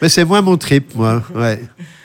Mais 0.00 0.08
c'est 0.08 0.24
moins 0.24 0.42
mon 0.42 0.56
trip, 0.56 0.94
moi. 0.94 1.22
Ouais. 1.34 1.60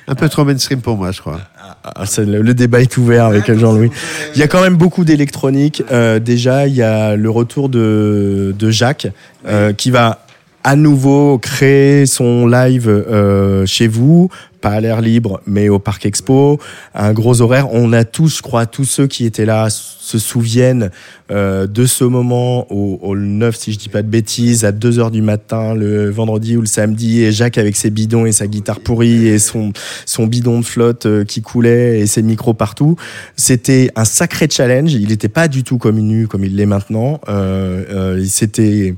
Un 0.07 0.15
peu 0.15 0.27
trop 0.27 0.43
mainstream 0.43 0.81
pour 0.81 0.97
moi, 0.97 1.11
je 1.11 1.21
crois. 1.21 1.39
Ah, 1.83 2.05
c'est 2.05 2.25
le, 2.25 2.41
le 2.41 2.53
débat 2.53 2.81
est 2.81 2.97
ouvert 2.97 3.25
avec 3.25 3.51
Jean-Louis. 3.51 3.91
Il 4.35 4.39
y 4.39 4.43
a 4.43 4.47
quand 4.47 4.61
même 4.61 4.75
beaucoup 4.75 5.03
d'électronique. 5.05 5.83
Euh, 5.91 6.19
déjà, 6.19 6.67
il 6.67 6.73
y 6.75 6.81
a 6.81 7.15
le 7.15 7.29
retour 7.29 7.69
de, 7.69 8.53
de 8.57 8.71
Jacques 8.71 9.07
euh, 9.47 9.73
qui 9.73 9.91
va 9.91 10.25
à 10.63 10.75
nouveau 10.75 11.37
créer 11.37 12.05
son 12.05 12.47
live 12.47 12.87
euh, 12.87 13.65
chez 13.65 13.87
vous, 13.87 14.29
pas 14.61 14.69
à 14.69 14.79
l'air 14.79 15.01
libre, 15.01 15.41
mais 15.47 15.69
au 15.69 15.79
Parc 15.79 16.05
Expo, 16.05 16.59
un 16.93 17.13
gros 17.13 17.41
horaire. 17.41 17.73
On 17.73 17.93
a 17.93 18.03
tous, 18.03 18.37
je 18.37 18.41
crois, 18.41 18.67
tous 18.67 18.85
ceux 18.85 19.07
qui 19.07 19.25
étaient 19.25 19.45
là 19.45 19.69
se 19.69 20.19
souviennent 20.19 20.91
euh, 21.31 21.65
de 21.67 21.85
ce 21.85 22.03
moment 22.03 22.71
au, 22.71 22.99
au 23.01 23.15
9, 23.15 23.55
si 23.55 23.71
je 23.71 23.79
dis 23.79 23.89
pas 23.89 24.03
de 24.03 24.07
bêtises, 24.07 24.63
à 24.63 24.71
2 24.71 24.99
heures 24.99 25.11
du 25.11 25.21
matin, 25.21 25.73
le 25.73 26.09
vendredi 26.09 26.57
ou 26.57 26.61
le 26.61 26.67
samedi, 26.67 27.21
et 27.23 27.31
Jacques 27.31 27.57
avec 27.57 27.75
ses 27.75 27.89
bidons 27.89 28.25
et 28.25 28.31
sa 28.31 28.45
guitare 28.45 28.81
pourrie 28.81 29.27
et 29.27 29.39
son, 29.39 29.73
son 30.05 30.27
bidon 30.27 30.59
de 30.59 30.65
flotte 30.65 31.05
euh, 31.05 31.23
qui 31.23 31.41
coulait 31.41 31.99
et 31.99 32.07
ses 32.07 32.21
micros 32.21 32.53
partout. 32.53 32.97
C'était 33.35 33.89
un 33.95 34.05
sacré 34.05 34.47
challenge. 34.49 34.93
Il 34.93 35.07
n'était 35.07 35.29
pas 35.29 35.47
du 35.47 35.63
tout 35.63 35.77
comme 35.77 35.99
nu 35.99 36.27
comme 36.27 36.43
il 36.43 36.55
l'est 36.55 36.65
maintenant. 36.65 37.19
Euh, 37.29 37.83
euh, 37.89 38.25
C'était 38.27 38.95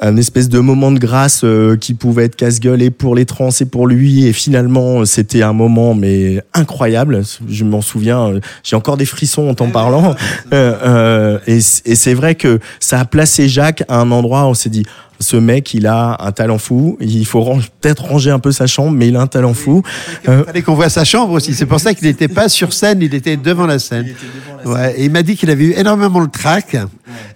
un 0.00 0.16
espèce 0.16 0.48
de 0.48 0.58
moment 0.58 0.90
de 0.90 0.98
grâce 0.98 1.42
euh, 1.44 1.76
qui 1.76 1.94
pouvait 1.94 2.24
être 2.24 2.36
casse-gueule 2.36 2.82
et 2.82 2.90
pour 2.90 3.14
les 3.14 3.26
trans 3.26 3.50
et 3.60 3.64
pour 3.64 3.86
lui. 3.86 4.26
Et 4.26 4.32
finalement 4.32 5.04
c'était 5.04 5.42
un 5.42 5.52
moment 5.52 5.94
mais 5.94 6.42
incroyable. 6.54 7.22
Je 7.48 7.64
m'en 7.64 7.82
souviens 7.82 8.28
euh, 8.28 8.40
j'ai 8.64 8.76
encore 8.76 8.96
des 8.96 9.04
frissons 9.04 9.48
en 9.48 9.54
t'en 9.54 9.68
parlant. 9.68 10.14
Euh, 10.52 10.74
euh, 10.82 11.38
et, 11.46 11.58
et 11.58 11.94
c'est 11.94 12.14
vrai 12.14 12.34
que 12.34 12.58
ça 12.80 12.98
a 12.98 13.04
placé 13.04 13.48
Jacques 13.48 13.84
à 13.88 13.98
un 13.98 14.10
endroit 14.10 14.44
où 14.44 14.48
on 14.48 14.54
s'est 14.54 14.70
dit 14.70 14.84
ce 15.20 15.36
mec, 15.36 15.74
il 15.74 15.86
a 15.86 16.16
un 16.20 16.32
talent 16.32 16.58
fou. 16.58 16.96
Il 17.00 17.26
faut 17.26 17.44
peut-être 17.80 18.04
ranger 18.04 18.30
un 18.30 18.38
peu 18.38 18.52
sa 18.52 18.66
chambre, 18.66 18.92
mais 18.92 19.08
il 19.08 19.16
a 19.16 19.20
un 19.20 19.26
talent 19.26 19.54
fou. 19.54 19.82
Euh, 20.28 20.40
Il 20.40 20.44
fallait 20.46 20.62
qu'on 20.62 20.74
voit 20.74 20.88
sa 20.88 21.04
chambre 21.04 21.34
aussi. 21.34 21.54
C'est 21.54 21.66
pour 21.66 21.78
ça 21.78 21.92
qu'il 21.94 22.06
n'était 22.08 22.28
pas 22.28 22.48
sur 22.48 22.72
scène, 22.72 23.02
il 23.02 23.14
était 23.14 23.36
devant 23.36 23.66
la 23.66 23.78
scène. 23.78 24.14
Ouais, 24.64 24.94
et 24.98 25.04
il 25.04 25.10
m'a 25.10 25.22
dit 25.22 25.36
qu'il 25.36 25.50
avait 25.50 25.64
eu 25.64 25.72
énormément 25.72 26.20
le 26.20 26.28
trac, 26.28 26.76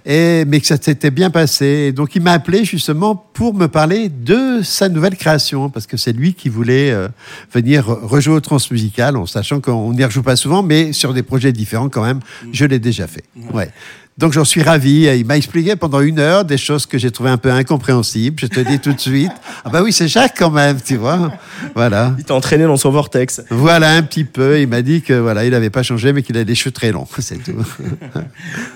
et, 0.06 0.44
mais 0.46 0.60
que 0.60 0.66
ça 0.66 0.76
s'était 0.80 1.10
bien 1.10 1.30
passé. 1.30 1.66
Et 1.66 1.92
donc 1.92 2.14
il 2.16 2.22
m'a 2.22 2.32
appelé 2.32 2.64
justement 2.64 3.14
pour 3.14 3.54
me 3.54 3.68
parler 3.68 4.08
de 4.08 4.60
sa 4.62 4.88
nouvelle 4.88 5.16
création, 5.16 5.68
parce 5.68 5.86
que 5.86 5.96
c'est 5.96 6.12
lui 6.12 6.34
qui 6.34 6.48
voulait 6.48 6.90
euh, 6.90 7.08
venir 7.52 7.86
rejouer 7.86 8.34
au 8.34 8.40
transmusical, 8.40 9.16
en 9.16 9.26
sachant 9.26 9.60
qu'on 9.60 9.92
n'y 9.92 10.04
rejoue 10.04 10.22
pas 10.22 10.36
souvent, 10.36 10.62
mais 10.62 10.92
sur 10.92 11.12
des 11.12 11.22
projets 11.22 11.52
différents 11.52 11.88
quand 11.90 12.04
même. 12.04 12.20
Je 12.52 12.64
l'ai 12.64 12.78
déjà 12.78 13.06
fait. 13.06 13.24
Ouais. 13.52 13.70
Donc 14.16 14.32
j'en 14.32 14.44
suis 14.44 14.62
ravi. 14.62 15.08
Il 15.18 15.26
m'a 15.26 15.36
expliqué 15.36 15.74
pendant 15.74 16.00
une 16.00 16.20
heure 16.20 16.44
des 16.44 16.56
choses 16.56 16.86
que 16.86 16.98
j'ai 16.98 17.10
trouvées 17.10 17.30
un 17.30 17.36
peu 17.36 17.50
incompréhensibles. 17.50 18.36
Je 18.40 18.46
te 18.46 18.60
dis 18.60 18.78
tout 18.78 18.92
de 18.92 19.00
suite. 19.00 19.32
Ah 19.64 19.70
bah 19.70 19.82
oui, 19.82 19.92
c'est 19.92 20.06
Jacques 20.06 20.36
quand 20.38 20.52
même, 20.52 20.76
tu 20.84 20.94
vois. 20.96 21.32
Voilà. 21.74 22.14
il 22.16 22.22
t'a 22.24 22.34
entraîné 22.34 22.62
dans 22.64 22.76
son 22.76 22.90
vortex. 22.90 23.42
Voilà 23.50 23.90
un 23.96 24.02
petit 24.02 24.22
peu. 24.22 24.60
Il 24.60 24.68
m'a 24.68 24.82
dit 24.82 25.02
que 25.02 25.14
voilà, 25.14 25.44
il 25.44 25.50
n'avait 25.50 25.68
pas 25.70 25.82
changé, 25.82 26.12
mais 26.12 26.22
qu'il 26.22 26.36
avait 26.36 26.44
des 26.44 26.54
cheveux 26.54 26.70
très 26.70 26.92
longs. 26.92 27.08
C'est 27.18 27.42
tout. 27.42 27.52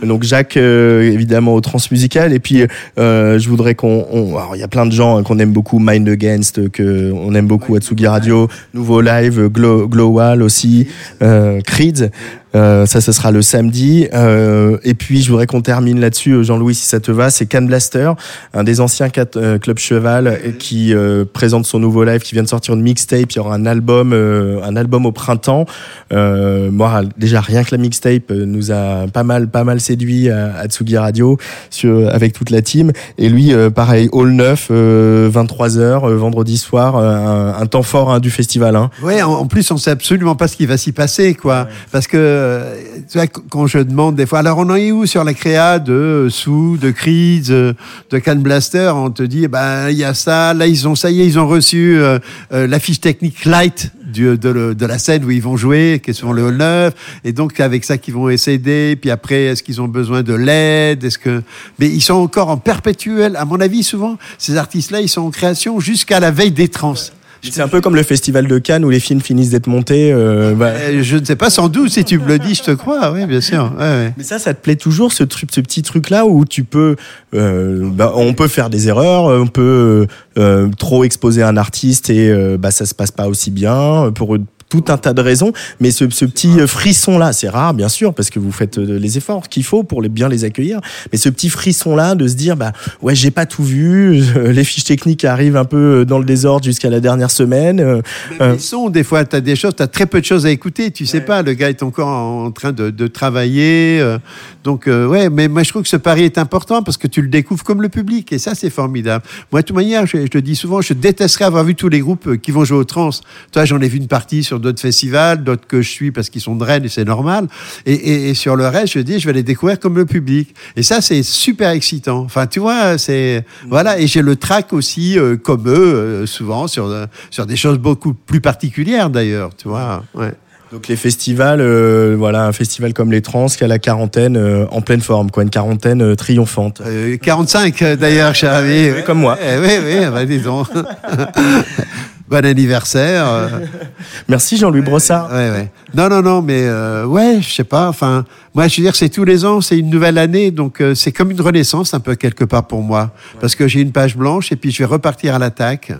Donc 0.02 0.24
Jacques, 0.24 0.56
euh, 0.56 1.02
évidemment 1.02 1.54
au 1.54 1.60
transmusical, 1.60 2.32
et 2.32 2.40
puis 2.40 2.64
euh, 2.98 3.38
je 3.38 3.48
voudrais 3.48 3.76
qu'on, 3.76 4.06
on- 4.10 4.36
alors 4.36 4.56
il 4.56 4.58
y 4.58 4.64
a 4.64 4.68
plein 4.68 4.86
de 4.86 4.92
gens 4.92 5.18
hein, 5.18 5.22
qu'on 5.22 5.38
aime 5.38 5.52
beaucoup, 5.52 5.78
Mind 5.78 6.08
Against, 6.08 6.68
que 6.70 7.12
on 7.14 7.32
aime 7.36 7.46
beaucoup, 7.46 7.76
Atsugi 7.76 8.08
Radio, 8.08 8.48
Nouveau 8.74 9.00
Live, 9.00 9.46
Glow, 9.46 9.86
Glowal 9.86 10.42
aussi, 10.42 10.88
euh, 11.22 11.60
Creed. 11.60 12.10
Euh, 12.54 12.86
ça, 12.86 13.00
ce 13.00 13.12
sera 13.12 13.30
le 13.30 13.42
samedi. 13.42 14.08
Euh, 14.14 14.78
et 14.84 14.94
puis, 14.94 15.22
je 15.22 15.28
voudrais 15.30 15.46
qu'on 15.46 15.60
termine 15.60 16.00
là-dessus, 16.00 16.32
euh, 16.32 16.42
Jean-Louis, 16.42 16.74
si 16.74 16.86
ça 16.86 16.98
te 17.00 17.10
va. 17.12 17.30
C'est 17.30 17.46
Can 17.46 17.62
Blaster, 17.62 18.12
un 18.54 18.64
des 18.64 18.80
anciens 18.80 19.10
cat- 19.10 19.36
euh, 19.36 19.58
Club 19.58 19.78
Cheval, 19.78 20.38
qui 20.58 20.94
euh, 20.94 21.24
présente 21.30 21.66
son 21.66 21.78
nouveau 21.78 22.04
live, 22.04 22.20
qui 22.22 22.34
vient 22.34 22.42
de 22.42 22.48
sortir 22.48 22.74
une 22.74 22.82
mixtape. 22.82 23.30
Il 23.32 23.36
y 23.36 23.38
aura 23.38 23.54
un 23.54 23.66
album, 23.66 24.12
euh, 24.12 24.60
un 24.62 24.76
album 24.76 25.04
au 25.06 25.12
printemps. 25.12 25.66
Euh, 26.12 26.70
moi, 26.70 27.02
déjà 27.18 27.40
rien 27.40 27.64
que 27.64 27.68
la 27.72 27.78
mixtape 27.78 28.30
nous 28.30 28.72
a 28.72 29.06
pas 29.12 29.24
mal, 29.24 29.48
pas 29.48 29.64
mal 29.64 29.80
séduit 29.80 30.30
à, 30.30 30.54
à 30.56 30.66
Tsugi 30.66 30.96
Radio 30.96 31.36
sur, 31.70 32.08
avec 32.08 32.32
toute 32.32 32.50
la 32.50 32.62
team. 32.62 32.92
Et 33.18 33.28
lui, 33.28 33.52
euh, 33.52 33.68
pareil, 33.70 34.08
Hall 34.12 34.30
9, 34.30 34.68
euh, 34.70 35.28
23 35.30 35.68
h 35.76 36.12
vendredi 36.14 36.56
soir, 36.56 36.96
euh, 36.96 37.54
un, 37.56 37.60
un 37.60 37.66
temps 37.66 37.82
fort 37.82 38.10
hein, 38.12 38.20
du 38.20 38.30
festival. 38.30 38.74
Hein. 38.76 38.90
Ouais, 39.02 39.22
en, 39.22 39.32
en 39.32 39.46
plus, 39.46 39.70
on 39.70 39.76
sait 39.76 39.90
absolument 39.90 40.34
pas 40.34 40.48
ce 40.48 40.56
qui 40.56 40.66
va 40.66 40.76
s'y 40.76 40.92
passer, 40.92 41.34
quoi. 41.34 41.68
Parce 41.92 42.06
que, 42.06 42.16
euh, 42.38 43.26
quand 43.50 43.66
je 43.66 43.78
demande 43.78 44.16
des 44.16 44.26
fois, 44.26 44.40
alors 44.40 44.58
on 44.58 44.70
en 44.70 44.76
est 44.76 44.92
où 44.92 45.06
sur 45.06 45.24
la 45.24 45.34
créa 45.34 45.78
de 45.78 46.28
Sous, 46.30 46.76
de 46.80 46.90
Creed, 46.90 47.46
de, 47.46 47.74
de 48.10 48.18
Can 48.18 48.36
Blaster? 48.36 48.92
On 48.94 49.10
te 49.10 49.22
dit, 49.22 49.48
ben, 49.48 49.90
il 49.90 49.96
y 49.96 50.04
a 50.04 50.14
ça, 50.14 50.54
là, 50.54 50.66
ils 50.66 50.86
ont, 50.86 50.94
ça 50.94 51.10
y 51.10 51.20
est, 51.20 51.26
ils 51.26 51.38
ont 51.38 51.48
reçu 51.48 51.98
euh, 51.98 52.18
euh, 52.52 52.66
la 52.66 52.78
fiche 52.78 53.00
technique 53.00 53.44
light 53.44 53.90
de 54.12 54.86
la 54.86 54.98
scène 54.98 55.24
où 55.24 55.30
ils 55.30 55.42
vont 55.42 55.56
jouer, 55.56 56.00
qui 56.02 56.10
est 56.10 56.14
souvent 56.14 56.32
le 56.32 56.44
hall 56.44 56.56
9. 56.56 56.94
Et 57.24 57.32
donc, 57.32 57.60
avec 57.60 57.84
ça 57.84 57.98
qu'ils 57.98 58.14
vont 58.14 58.28
essayer. 58.28 58.96
Puis 58.96 59.10
après, 59.10 59.44
est-ce 59.44 59.62
qu'ils 59.62 59.80
ont 59.80 59.88
besoin 59.88 60.22
de 60.22 60.34
l'aide? 60.34 61.04
Est-ce 61.04 61.18
que, 61.18 61.42
mais 61.78 61.88
ils 61.88 62.00
sont 62.00 62.14
encore 62.14 62.48
en 62.48 62.56
perpétuel, 62.56 63.36
à 63.36 63.44
mon 63.44 63.60
avis, 63.60 63.82
souvent, 63.82 64.16
ces 64.38 64.56
artistes-là, 64.56 65.00
ils 65.00 65.08
sont 65.08 65.22
en 65.22 65.30
création 65.30 65.80
jusqu'à 65.80 66.20
la 66.20 66.30
veille 66.30 66.52
des 66.52 66.68
trans. 66.68 66.94
C'est 67.42 67.60
un 67.62 67.68
peu 67.68 67.80
comme 67.80 67.94
le 67.94 68.02
festival 68.02 68.46
de 68.46 68.58
Cannes 68.58 68.84
où 68.84 68.90
les 68.90 69.00
films 69.00 69.20
finissent 69.20 69.50
d'être 69.50 69.66
montés. 69.68 70.12
euh, 70.12 70.54
bah, 70.54 70.66
Euh, 70.68 71.02
je 71.02 71.16
ne 71.16 71.24
sais 71.24 71.36
pas, 71.36 71.50
sans 71.50 71.68
doute, 71.68 71.90
si 71.90 72.04
tu 72.04 72.18
me 72.18 72.26
le 72.26 72.38
dis, 72.38 72.54
je 72.54 72.62
te 72.62 72.70
crois, 72.72 73.12
oui, 73.12 73.26
bien 73.26 73.40
sûr. 73.40 73.72
Ouais, 73.78 73.84
ouais. 73.84 74.14
Mais 74.16 74.24
ça, 74.24 74.38
ça 74.38 74.54
te 74.54 74.60
plaît 74.62 74.76
toujours, 74.76 75.12
ce 75.12 75.24
truc, 75.24 75.50
ce 75.52 75.60
petit 75.60 75.82
truc-là 75.82 76.26
où 76.26 76.44
tu 76.44 76.64
peux, 76.64 76.96
euh, 77.34 77.88
bah, 77.92 78.12
on 78.16 78.34
peut 78.34 78.48
faire 78.48 78.70
des 78.70 78.88
erreurs, 78.88 79.24
on 79.24 79.46
peut 79.46 80.06
euh, 80.36 80.68
trop 80.78 81.04
exposer 81.04 81.42
un 81.42 81.56
artiste 81.56 82.10
et 82.10 82.30
euh, 82.30 82.56
bah 82.58 82.70
ça 82.70 82.86
se 82.86 82.94
passe 82.94 83.10
pas 83.10 83.28
aussi 83.28 83.50
bien 83.50 84.10
pour 84.14 84.36
tout 84.68 84.84
un 84.88 84.96
tas 84.96 85.12
de 85.12 85.20
raisons. 85.20 85.52
Mais 85.80 85.90
ce, 85.90 86.08
ce 86.10 86.24
petit 86.24 86.58
frisson-là, 86.66 87.32
c'est 87.32 87.48
rare, 87.48 87.74
bien 87.74 87.88
sûr, 87.88 88.14
parce 88.14 88.30
que 88.30 88.38
vous 88.38 88.52
faites 88.52 88.78
euh, 88.78 88.98
les 88.98 89.16
efforts 89.18 89.48
qu'il 89.48 89.64
faut 89.64 89.82
pour 89.82 90.02
les, 90.02 90.08
bien 90.08 90.28
les 90.28 90.44
accueillir. 90.44 90.80
Mais 91.12 91.18
ce 91.18 91.28
petit 91.28 91.48
frisson-là 91.48 92.14
de 92.14 92.26
se 92.28 92.34
dire, 92.34 92.56
bah 92.56 92.72
ouais, 93.02 93.14
j'ai 93.14 93.30
pas 93.30 93.46
tout 93.46 93.64
vu, 93.64 94.22
les 94.36 94.64
fiches 94.64 94.84
techniques 94.84 95.24
arrivent 95.24 95.56
un 95.56 95.64
peu 95.64 96.04
dans 96.04 96.18
le 96.18 96.24
désordre 96.24 96.64
jusqu'à 96.64 96.90
la 96.90 97.00
dernière 97.00 97.30
semaine. 97.30 97.80
euh, 97.80 98.00
euh, 98.40 98.52
Les 98.52 98.58
sons, 98.58 98.88
des 98.90 99.04
fois, 99.04 99.24
tu 99.24 99.36
as 99.36 99.40
des 99.40 99.56
choses, 99.56 99.74
tu 99.76 99.82
as 99.82 99.86
très 99.88 100.06
peu 100.06 100.20
de 100.20 100.26
choses 100.26 100.46
à 100.46 100.50
écouter, 100.50 100.90
tu 100.90 101.06
sais 101.06 101.20
pas, 101.20 101.42
le 101.42 101.52
gars 101.54 101.70
est 101.70 101.82
encore 101.82 102.08
en 102.08 102.50
train 102.50 102.72
de, 102.72 102.90
de 102.90 103.06
travailler. 103.06 103.98
euh, 104.00 104.18
donc, 104.64 104.86
euh, 104.86 105.06
ouais, 105.06 105.30
mais 105.30 105.48
moi, 105.48 105.62
je 105.62 105.70
trouve 105.70 105.82
que 105.82 105.88
ce 105.88 105.96
pari 105.96 106.24
est 106.24 106.36
important 106.38 106.82
parce 106.82 106.96
que 106.96 107.06
tu 107.06 107.22
le 107.22 107.28
découvres 107.28 107.64
comme 107.64 107.80
le 107.80 107.88
public, 107.88 108.32
et 108.32 108.38
ça, 108.38 108.54
c'est 108.54 108.70
formidable. 108.70 109.24
Moi, 109.50 109.62
de 109.62 109.66
toute 109.66 109.76
manière, 109.76 110.04
je, 110.06 110.18
je 110.18 110.26
te 110.26 110.38
dis 110.38 110.56
souvent, 110.56 110.80
je 110.82 110.92
détesterais 110.92 111.46
avoir 111.46 111.64
vu 111.64 111.74
tous 111.74 111.88
les 111.88 112.00
groupes 112.00 112.26
euh, 112.28 112.36
qui 112.36 112.50
vont 112.50 112.64
jouer 112.64 112.78
au 112.78 112.84
trans. 112.84 113.10
Toi, 113.52 113.64
j'en 113.64 113.80
ai 113.80 113.88
vu 113.88 113.98
une 113.98 114.08
partie 114.08 114.44
sur 114.44 114.57
d'autres 114.58 114.80
festivals, 114.80 115.44
d'autres 115.44 115.66
que 115.66 115.82
je 115.82 115.88
suis 115.88 116.10
parce 116.10 116.30
qu'ils 116.30 116.40
sont 116.40 116.56
de 116.56 116.64
Rennes 116.64 116.84
et 116.84 116.88
c'est 116.88 117.04
normal. 117.04 117.46
Et, 117.86 117.94
et, 117.94 118.30
et 118.30 118.34
sur 118.34 118.56
le 118.56 118.66
reste, 118.66 118.94
je 118.94 119.00
dis, 119.00 119.18
je 119.18 119.26
vais 119.26 119.32
les 119.32 119.42
découvrir 119.42 119.78
comme 119.78 119.96
le 119.96 120.06
public. 120.06 120.54
Et 120.76 120.82
ça, 120.82 121.00
c'est 121.00 121.22
super 121.22 121.70
excitant. 121.70 122.18
Enfin, 122.18 122.46
tu 122.46 122.60
vois, 122.60 122.98
c'est 122.98 123.44
voilà. 123.68 123.98
Et 123.98 124.06
j'ai 124.06 124.22
le 124.22 124.36
track 124.36 124.72
aussi, 124.72 125.18
euh, 125.18 125.36
comme 125.36 125.68
eux, 125.68 125.94
euh, 125.94 126.26
souvent 126.26 126.66
sur 126.66 126.86
euh, 126.86 127.06
sur 127.30 127.46
des 127.46 127.56
choses 127.56 127.78
beaucoup 127.78 128.14
plus 128.14 128.40
particulières 128.40 129.10
d'ailleurs. 129.10 129.50
Tu 129.56 129.68
vois. 129.68 130.04
Ouais. 130.14 130.32
Donc 130.72 130.86
les 130.88 130.96
festivals, 130.96 131.60
euh, 131.62 132.14
voilà, 132.18 132.46
un 132.46 132.52
festival 132.52 132.92
comme 132.92 133.10
les 133.10 133.22
Trans 133.22 133.46
qui 133.46 133.64
a 133.64 133.66
la 133.66 133.78
quarantaine 133.78 134.36
euh, 134.36 134.66
en 134.70 134.82
pleine 134.82 135.00
forme, 135.00 135.30
quoi, 135.30 135.42
une 135.42 135.50
quarantaine 135.50 136.02
euh, 136.02 136.14
triomphante. 136.14 136.82
Euh, 136.84 137.16
45 137.16 137.80
euh, 137.82 137.96
d'ailleurs, 137.96 138.34
cher 138.34 138.52
ami. 138.52 138.90
Oui, 138.90 139.02
comme 139.06 139.20
moi. 139.20 139.38
Eh, 139.40 139.58
oui, 139.58 139.70
oui, 139.82 140.06
bah, 140.12 140.26
dis 140.26 140.40
donc. 140.40 140.68
bon 142.28 142.44
anniversaire. 142.44 143.26
euh. 143.26 143.48
Merci 144.28 144.56
Jean-Louis 144.56 144.82
Brossard. 144.82 145.30
Ouais, 145.30 145.50
ouais. 145.50 145.70
Non, 145.94 146.08
non, 146.08 146.22
non, 146.22 146.42
mais 146.42 146.62
euh, 146.64 147.04
ouais, 147.06 147.38
je 147.40 147.52
sais 147.52 147.64
pas. 147.64 147.88
Enfin, 147.88 148.24
moi, 148.58 148.66
je 148.66 148.78
veux 148.78 148.82
dire, 148.82 148.96
c'est 148.96 149.08
tous 149.08 149.22
les 149.22 149.44
ans, 149.44 149.60
c'est 149.60 149.78
une 149.78 149.88
nouvelle 149.88 150.18
année, 150.18 150.50
donc 150.50 150.80
euh, 150.80 150.92
c'est 150.92 151.12
comme 151.12 151.30
une 151.30 151.40
renaissance 151.40 151.94
un 151.94 152.00
peu 152.00 152.16
quelque 152.16 152.42
part 152.42 152.66
pour 152.66 152.82
moi, 152.82 153.14
parce 153.40 153.54
que 153.54 153.68
j'ai 153.68 153.80
une 153.80 153.92
page 153.92 154.16
blanche 154.16 154.50
et 154.50 154.56
puis 154.56 154.72
je 154.72 154.78
vais 154.78 154.84
repartir 154.84 155.36
à 155.36 155.38
l'attaque. 155.38 155.92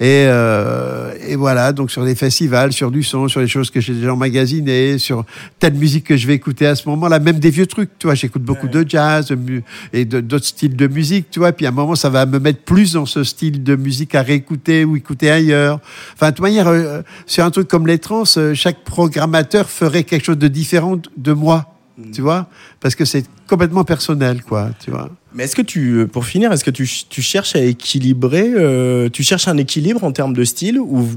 Et, 0.00 0.26
euh, 0.26 1.14
et 1.26 1.34
voilà, 1.34 1.72
donc 1.72 1.90
sur 1.90 2.04
des 2.04 2.14
festivals, 2.14 2.74
sur 2.74 2.90
du 2.90 3.02
son, 3.02 3.26
sur 3.28 3.40
les 3.40 3.48
choses 3.48 3.70
que 3.70 3.80
j'ai 3.80 3.94
déjà 3.94 4.12
emmagasinées, 4.12 4.98
sur 4.98 5.24
telle 5.58 5.72
musique 5.72 6.04
que 6.04 6.18
je 6.18 6.26
vais 6.26 6.34
écouter 6.34 6.66
à 6.66 6.74
ce 6.74 6.86
moment-là, 6.90 7.20
même 7.20 7.38
des 7.38 7.48
vieux 7.48 7.64
trucs, 7.64 7.88
tu 7.98 8.06
vois, 8.06 8.14
j'écoute 8.14 8.42
beaucoup 8.42 8.68
de 8.68 8.84
jazz 8.86 9.28
de 9.28 9.62
et 9.94 10.04
d'autres 10.04 10.44
styles 10.44 10.76
de 10.76 10.86
musique, 10.86 11.30
tu 11.30 11.38
vois, 11.38 11.52
puis 11.52 11.64
à 11.64 11.70
un 11.70 11.72
moment, 11.72 11.94
ça 11.94 12.10
va 12.10 12.26
me 12.26 12.38
mettre 12.38 12.64
plus 12.64 12.92
dans 12.92 13.06
ce 13.06 13.24
style 13.24 13.62
de 13.62 13.76
musique 13.76 14.14
à 14.14 14.20
réécouter 14.20 14.84
ou 14.84 14.94
écouter 14.94 15.30
ailleurs. 15.30 15.80
Enfin, 16.12 16.32
de 16.32 16.36
toute 16.36 16.42
manière, 16.42 16.68
euh, 16.68 17.00
sur 17.24 17.46
un 17.46 17.50
truc 17.50 17.66
comme 17.66 17.86
les 17.86 17.98
trans, 17.98 18.24
euh, 18.36 18.52
chaque 18.52 18.84
programmateur 18.84 19.70
ferait 19.70 20.04
quelque 20.04 20.26
chose 20.26 20.36
de 20.36 20.48
différent 20.48 21.00
de 21.16 21.32
moi, 21.32 21.70
tu 22.12 22.22
vois, 22.22 22.48
parce 22.84 22.96
que 22.96 23.06
c'est 23.06 23.24
complètement 23.46 23.82
personnel, 23.82 24.42
quoi, 24.42 24.68
tu 24.84 24.90
vois. 24.90 25.08
Mais 25.32 25.44
est-ce 25.44 25.56
que 25.56 25.62
tu, 25.62 25.94
euh, 25.94 26.06
pour 26.06 26.26
finir, 26.26 26.52
est-ce 26.52 26.62
que 26.62 26.70
tu, 26.70 26.88
tu 27.08 27.20
cherches 27.20 27.56
à 27.56 27.60
équilibrer, 27.60 28.52
euh, 28.54 29.08
tu 29.08 29.24
cherches 29.24 29.48
un 29.48 29.56
équilibre 29.56 30.04
en 30.04 30.12
termes 30.12 30.32
de 30.32 30.44
style 30.44 30.78
ou 30.78 31.08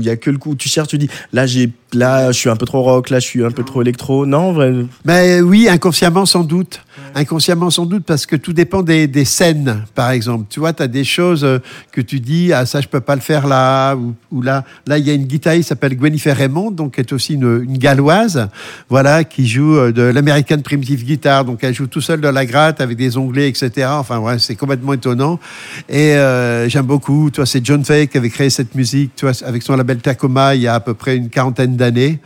il 0.00 0.02
y 0.02 0.10
a 0.10 0.16
que 0.16 0.30
le 0.30 0.38
coup, 0.38 0.56
tu 0.56 0.68
cherches, 0.68 0.88
tu 0.88 0.98
dis 0.98 1.08
là 1.32 1.46
j'ai, 1.46 1.70
là 1.92 2.32
je 2.32 2.38
suis 2.38 2.50
un 2.50 2.56
peu 2.56 2.66
trop 2.66 2.82
rock, 2.82 3.10
là 3.10 3.20
je 3.20 3.26
suis 3.26 3.44
un 3.44 3.52
peu 3.52 3.62
trop 3.62 3.82
électro, 3.82 4.26
non 4.26 4.52
vrai? 4.52 4.74
Mais 5.04 5.40
oui, 5.40 5.68
inconsciemment 5.68 6.26
sans 6.26 6.42
doute. 6.42 6.80
Inconsciemment 7.14 7.70
sans 7.70 7.86
doute 7.86 8.04
parce 8.04 8.26
que 8.26 8.34
tout 8.34 8.52
dépend 8.52 8.82
des, 8.82 9.06
des 9.06 9.24
scènes, 9.24 9.84
par 9.94 10.10
exemple. 10.10 10.46
Tu 10.50 10.58
vois, 10.58 10.72
tu 10.72 10.82
as 10.82 10.88
des 10.88 11.04
choses 11.04 11.44
euh, 11.44 11.58
que 11.92 12.00
tu 12.00 12.18
dis, 12.18 12.52
ah 12.52 12.66
ça 12.66 12.80
je 12.80 12.88
peux 12.88 13.00
pas 13.00 13.14
le 13.14 13.20
faire 13.20 13.46
là, 13.46 13.94
ou, 13.94 14.14
ou 14.32 14.42
là. 14.42 14.64
Là, 14.86 14.98
il 14.98 15.06
y 15.06 15.10
a 15.10 15.14
une 15.14 15.26
guitariste 15.26 15.64
qui 15.64 15.68
s'appelle 15.68 15.96
Gwenifer 15.96 16.32
Raymond, 16.32 16.72
donc 16.72 16.94
qui 16.94 17.00
est 17.00 17.12
aussi 17.12 17.34
une, 17.34 17.62
une 17.62 17.78
galloise, 17.78 18.48
voilà, 18.88 19.22
qui 19.22 19.46
joue 19.46 19.92
de 19.92 20.02
l'American 20.02 20.60
Primitive 20.60 21.04
Donc 21.16 21.58
elle 21.62 21.74
joue 21.74 21.86
tout 21.86 22.00
seule 22.00 22.20
dans 22.20 22.30
la 22.30 22.46
gratte 22.46 22.80
avec 22.80 22.96
des 22.96 23.16
onglets, 23.16 23.48
etc. 23.48 23.88
Enfin, 23.90 24.18
ouais, 24.18 24.38
c'est 24.38 24.54
complètement 24.54 24.92
étonnant. 24.92 25.38
Et 25.88 26.14
euh, 26.14 26.68
j'aime 26.68 26.86
beaucoup. 26.86 27.30
Toi, 27.30 27.46
c'est 27.46 27.64
John 27.64 27.84
Fay 27.84 28.08
qui 28.08 28.18
avait 28.18 28.30
créé 28.30 28.50
cette 28.50 28.74
musique, 28.74 29.12
tu 29.16 29.26
vois, 29.26 29.34
avec 29.46 29.62
son 29.62 29.76
label 29.76 29.98
Tacoma 29.98 30.54
il 30.54 30.62
y 30.62 30.68
a 30.68 30.74
à 30.74 30.80
peu 30.80 30.94
près 30.94 31.16
une 31.16 31.28
quarantaine 31.28 31.76
d'années. 31.76 32.18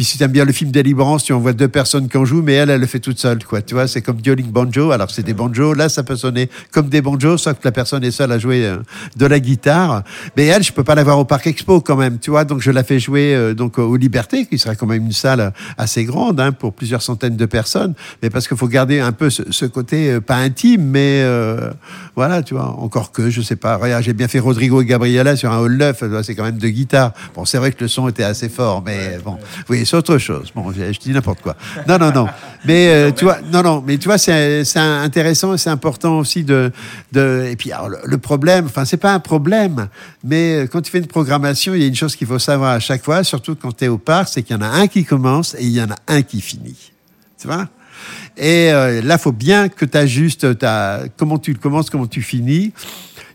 Puis 0.00 0.06
si 0.06 0.16
tu 0.16 0.24
aimes 0.24 0.32
bien 0.32 0.46
le 0.46 0.52
film 0.52 0.70
Délivrance, 0.70 1.24
tu 1.24 1.34
en 1.34 1.40
vois 1.40 1.52
deux 1.52 1.68
personnes 1.68 2.08
qui 2.08 2.16
en 2.16 2.24
jouent, 2.24 2.40
mais 2.40 2.54
elle, 2.54 2.70
elle 2.70 2.80
le 2.80 2.86
fait 2.86 3.00
toute 3.00 3.18
seule, 3.18 3.44
quoi. 3.44 3.60
Tu 3.60 3.74
vois, 3.74 3.86
c'est 3.86 4.00
comme 4.00 4.16
dueling 4.16 4.50
banjo. 4.50 4.92
Alors 4.92 5.10
c'est 5.10 5.22
des 5.22 5.34
banjos. 5.34 5.74
Là, 5.74 5.90
ça 5.90 6.02
peut 6.02 6.16
sonner 6.16 6.48
comme 6.70 6.88
des 6.88 7.02
banjos, 7.02 7.36
sauf 7.36 7.58
que 7.58 7.64
la 7.64 7.70
personne 7.70 8.02
est 8.02 8.10
seule 8.10 8.32
à 8.32 8.38
jouer 8.38 8.64
euh, 8.64 8.78
de 9.16 9.26
la 9.26 9.38
guitare. 9.38 10.02
Mais 10.38 10.46
elle, 10.46 10.62
je 10.62 10.72
peux 10.72 10.84
pas 10.84 10.94
la 10.94 11.04
voir 11.04 11.18
au 11.18 11.26
Parc 11.26 11.46
Expo 11.48 11.82
quand 11.82 11.96
même, 11.96 12.18
tu 12.18 12.30
vois. 12.30 12.46
Donc 12.46 12.62
je 12.62 12.70
la 12.70 12.82
fais 12.82 12.98
jouer 12.98 13.34
euh, 13.34 13.52
donc 13.52 13.76
aux 13.76 13.94
Libertés, 13.98 14.46
qui 14.46 14.58
sera 14.58 14.74
quand 14.74 14.86
même 14.86 15.04
une 15.04 15.12
salle 15.12 15.52
assez 15.76 16.06
grande 16.06 16.40
hein, 16.40 16.52
pour 16.52 16.72
plusieurs 16.72 17.02
centaines 17.02 17.36
de 17.36 17.44
personnes. 17.44 17.92
Mais 18.22 18.30
parce 18.30 18.48
qu'il 18.48 18.56
faut 18.56 18.68
garder 18.68 19.00
un 19.00 19.12
peu 19.12 19.28
ce, 19.28 19.66
côté 19.66 20.12
euh, 20.12 20.22
pas 20.22 20.36
intime, 20.36 20.82
mais 20.82 21.20
euh, 21.24 21.70
voilà, 22.16 22.42
tu 22.42 22.54
vois. 22.54 22.70
Encore 22.78 23.12
que, 23.12 23.28
je 23.28 23.42
sais 23.42 23.56
pas. 23.56 23.76
Regarde, 23.76 24.02
j'ai 24.02 24.14
bien 24.14 24.28
fait 24.28 24.38
Rodrigo 24.38 24.80
et 24.80 24.86
Gabriela 24.86 25.36
sur 25.36 25.52
un 25.52 25.58
hall 25.58 25.76
neuf. 25.76 26.02
C'est 26.22 26.34
quand 26.34 26.44
même 26.44 26.56
deux 26.56 26.70
guitares. 26.70 27.12
Bon, 27.34 27.44
c'est 27.44 27.58
vrai 27.58 27.70
que 27.72 27.84
le 27.84 27.88
son 27.88 28.08
était 28.08 28.24
assez 28.24 28.48
fort, 28.48 28.82
mais 28.82 29.18
bon, 29.22 29.36
oui, 29.68 29.84
c'est 29.90 29.96
autre 29.96 30.18
chose. 30.18 30.52
Bon, 30.54 30.70
je, 30.70 30.96
dis 31.00 31.10
n'importe 31.10 31.40
quoi. 31.40 31.56
Non, 31.88 31.98
non, 31.98 32.12
non. 32.12 32.28
Mais 32.64 32.88
euh, 32.90 33.10
tu 33.10 33.24
vois, 33.24 33.38
non, 33.52 33.62
non. 33.62 33.82
Mais 33.84 33.98
tu 33.98 34.06
vois, 34.06 34.18
c'est 34.18 34.62
intéressant 34.76 35.56
c'est 35.56 35.70
important 35.70 36.18
aussi 36.18 36.44
de. 36.44 36.70
Et 37.16 37.56
puis 37.56 37.72
le, 38.04 38.18
problème, 38.18 38.66
enfin, 38.66 38.84
c'est 38.84 38.98
pas 38.98 39.12
un 39.12 39.18
problème, 39.18 39.88
mais 40.22 40.54
euh, 40.54 40.66
quand 40.66 40.80
tu 40.80 40.92
fais 40.92 40.98
une 40.98 41.08
programmation, 41.08 41.74
il 41.74 41.80
y 41.80 41.84
a 41.84 41.88
une 41.88 41.96
chose 41.96 42.14
qu'il 42.14 42.28
faut 42.28 42.38
savoir 42.38 42.70
à 42.70 42.78
chaque 42.78 43.02
fois, 43.02 43.24
surtout 43.24 43.56
quand 43.56 43.76
tu 43.76 43.86
es 43.86 43.88
au 43.88 43.98
parc, 43.98 44.28
c'est 44.28 44.42
qu'il 44.44 44.54
y 44.54 44.58
en 44.58 44.62
a 44.62 44.68
un 44.68 44.86
qui 44.86 45.04
commence 45.04 45.54
et 45.54 45.64
il 45.64 45.72
y 45.72 45.82
en 45.82 45.90
a 45.90 45.96
un 46.06 46.22
qui 46.22 46.40
finit. 46.40 46.92
Tu 47.40 47.48
vois? 47.48 47.66
Et 48.36 48.72
euh, 48.72 49.02
là, 49.02 49.18
faut 49.18 49.32
bien 49.32 49.68
que 49.68 49.84
tu 49.84 49.98
ajustes 49.98 50.58
ta, 50.58 51.00
comment 51.16 51.38
tu 51.38 51.54
commences, 51.54 51.90
comment 51.90 52.06
tu 52.06 52.22
finis, 52.22 52.72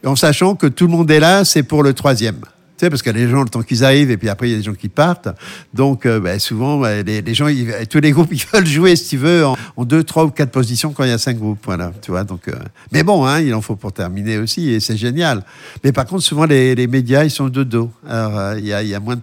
en 0.06 0.16
sachant 0.16 0.56
que 0.56 0.68
tout 0.68 0.86
le 0.86 0.92
monde 0.92 1.12
est 1.12 1.20
là, 1.20 1.44
c'est 1.44 1.64
pour 1.64 1.84
le 1.84 1.94
troisième. 1.94 2.40
Tu 2.78 2.84
sais, 2.84 2.90
parce 2.90 3.02
que 3.02 3.10
les 3.10 3.30
gens, 3.30 3.42
le 3.42 3.48
temps 3.48 3.62
qu'ils 3.62 3.86
arrivent, 3.86 4.12
et 4.12 4.18
puis 4.18 4.28
après, 4.28 4.50
il 4.50 4.52
y 4.52 4.54
a 4.54 4.58
des 4.58 4.64
gens 4.64 4.74
qui 4.74 4.90
partent. 4.90 5.30
Donc, 5.74 6.06
euh, 6.06 6.20
ben, 6.20 6.38
souvent, 6.40 6.84
les, 6.84 7.34
gens, 7.34 7.48
tous 7.90 8.00
les 8.02 8.12
groupes, 8.12 8.28
ils 8.32 8.46
veulent 8.52 8.66
jouer, 8.66 8.98
si 8.98 9.10
tu 9.10 9.18
veux, 9.18 9.46
en, 9.46 9.86
deux, 9.86 10.04
trois 10.04 10.26
ou 10.26 10.30
quatre 10.30 10.52
positions 10.52 10.92
quand 10.92 11.06
il 11.06 11.10
y 11.10 11.14
a 11.14 11.18
cinq 11.18 11.38
groupes. 11.38 11.60
Voilà, 11.64 11.94
tu 12.02 12.12
vois. 12.12 12.26
Donc, 12.26 12.50
euh, 12.50 12.54
mais 12.92 13.04
bon, 13.04 13.26
hein, 13.26 13.40
il 13.40 13.54
en 13.54 13.62
faut 13.62 13.78
pour 13.78 13.94
terminer 13.94 14.40
aussi, 14.40 14.72
et 14.72 14.82
c'est 14.82 14.98
génial. 14.98 15.46
Mais 15.86 15.94
par 15.94 16.06
contre, 16.06 16.24
souvent, 16.24 16.46
les, 16.46 16.76
les 16.76 16.88
médias, 16.88 17.24
ils 17.24 17.32
sont 17.32 17.48
de 17.48 17.64
dos. 17.64 17.90
Alors, 18.06 18.38
euh, 18.38 18.60
y, 18.60 18.74
a, 18.74 18.84
y 18.84 18.94
a 18.94 19.00
moins 19.00 19.16
de 19.16 19.22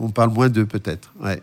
on 0.00 0.10
parle 0.10 0.30
moins 0.30 0.50
d'eux, 0.50 0.66
peut-être. 0.66 1.12
Ouais. 1.22 1.40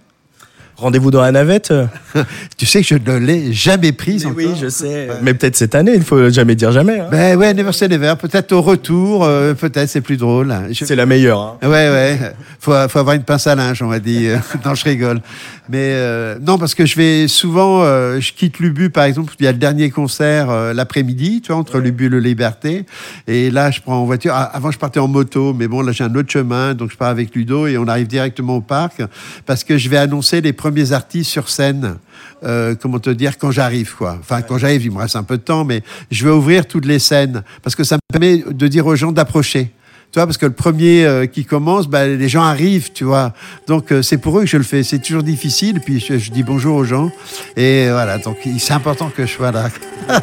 Rendez-vous 0.79 1.11
dans 1.11 1.21
la 1.21 1.31
navette. 1.33 1.73
tu 2.57 2.65
sais 2.65 2.81
que 2.81 2.87
je 2.87 2.95
ne 2.95 3.17
l'ai 3.17 3.51
jamais 3.51 3.91
prise 3.91 4.25
Mais 4.25 4.31
oui, 4.31 4.47
je 4.59 4.69
sais. 4.69 5.09
Mais 5.21 5.33
peut-être 5.33 5.57
cette 5.57 5.75
année, 5.75 5.91
il 5.95 6.03
faut 6.03 6.29
jamais 6.29 6.55
dire 6.55 6.71
jamais. 6.71 7.01
hein. 7.01 7.07
Ben 7.11 7.37
ouais, 7.37 7.53
Never 7.53 7.73
Say 7.73 7.87
Never. 7.89 8.13
Peut-être 8.19 8.51
au 8.53 8.61
retour, 8.61 9.25
euh, 9.25 9.53
peut-être 9.53 9.89
c'est 9.89 9.99
plus 10.01 10.15
drôle. 10.17 10.53
Je- 10.71 10.85
C'est 10.85 10.95
la 10.95 11.05
meilleure. 11.05 11.39
hein. 11.39 11.57
Ouais, 11.67 11.69
ouais. 11.89 12.19
Faut, 12.61 12.71
faut 12.87 12.99
avoir 12.99 13.15
une 13.15 13.23
pince 13.23 13.45
à 13.47 13.55
linge, 13.55 13.81
on 13.81 13.87
m'a 13.87 13.99
dit. 13.99 14.27
non, 14.65 14.73
je 14.73 14.83
rigole. 14.85 15.19
Mais 15.67 15.91
euh, 15.93 16.37
non, 16.41 16.57
parce 16.57 16.73
que 16.73 16.85
je 16.85 16.95
vais 16.95 17.27
souvent, 17.27 17.83
euh, 17.83 18.19
je 18.21 18.31
quitte 18.31 18.59
Lubu, 18.59 18.89
par 18.89 19.03
exemple. 19.03 19.33
Il 19.39 19.43
y 19.45 19.47
a 19.47 19.51
le 19.51 19.57
dernier 19.57 19.89
concert 19.89 20.49
euh, 20.49 20.73
l'après-midi, 20.73 21.41
tu 21.41 21.51
vois, 21.51 21.59
entre 21.59 21.79
Lubu 21.79 22.05
et 22.05 22.09
le 22.09 22.19
Liberté. 22.19 22.85
Et 23.27 23.51
là, 23.51 23.69
je 23.69 23.81
prends 23.81 23.97
en 23.97 24.05
voiture. 24.05 24.31
Ah, 24.33 24.43
avant, 24.53 24.71
je 24.71 24.79
partais 24.79 24.99
en 25.01 25.07
moto, 25.09 25.53
mais 25.53 25.67
bon, 25.67 25.81
là, 25.81 25.91
j'ai 25.91 26.05
un 26.05 26.15
autre 26.15 26.31
chemin, 26.31 26.73
donc 26.73 26.91
je 26.91 26.97
pars 26.97 27.09
avec 27.09 27.35
Ludo 27.35 27.67
et 27.67 27.77
on 27.77 27.87
arrive 27.87 28.07
directement 28.07 28.55
au 28.55 28.61
parc 28.61 29.01
parce 29.45 29.63
que 29.65 29.77
je 29.77 29.89
vais 29.89 29.97
annoncer 29.97 30.39
les 30.41 30.53
premiers 30.53 30.68
artistes 30.91 31.29
sur 31.29 31.49
scène. 31.49 31.97
Euh, 32.43 32.75
comment 32.79 32.99
te 32.99 33.09
dire 33.09 33.37
quand 33.37 33.51
j'arrive 33.51 33.95
quoi. 33.95 34.17
Enfin 34.19 34.41
quand 34.41 34.57
j'arrive, 34.57 34.85
il 34.85 34.91
me 34.91 34.99
reste 34.99 35.15
un 35.15 35.23
peu 35.23 35.37
de 35.37 35.41
temps, 35.41 35.65
mais 35.65 35.83
je 36.09 36.23
vais 36.25 36.31
ouvrir 36.31 36.65
toutes 36.67 36.85
les 36.85 36.99
scènes 36.99 37.43
parce 37.61 37.75
que 37.75 37.83
ça 37.83 37.95
me 37.95 37.99
permet 38.11 38.43
de 38.49 38.67
dire 38.67 38.85
aux 38.85 38.95
gens 38.95 39.11
d'approcher. 39.11 39.71
Tu 40.11 40.17
vois, 40.17 40.25
parce 40.25 40.37
que 40.37 40.47
le 40.47 40.53
premier 40.53 41.05
euh, 41.05 41.27
qui 41.27 41.45
commence, 41.45 41.87
bah, 41.87 42.07
les 42.07 42.29
gens 42.29 42.41
arrivent, 42.41 42.91
tu 42.93 43.03
vois. 43.03 43.33
Donc 43.67 43.91
euh, 43.91 44.01
c'est 44.01 44.17
pour 44.17 44.39
eux 44.39 44.41
que 44.41 44.47
je 44.47 44.57
le 44.57 44.63
fais. 44.63 44.81
C'est 44.83 44.99
toujours 44.99 45.21
difficile. 45.21 45.81
Puis 45.81 45.99
je, 45.99 46.17
je 46.17 46.31
dis 46.31 46.43
bonjour 46.43 46.77
aux 46.77 46.85
gens. 46.85 47.11
Et 47.55 47.89
voilà, 47.89 48.17
donc 48.17 48.37
c'est 48.57 48.73
important 48.73 49.11
que 49.15 49.25
je 49.25 49.31
sois 49.31 49.51
là. 49.51 49.69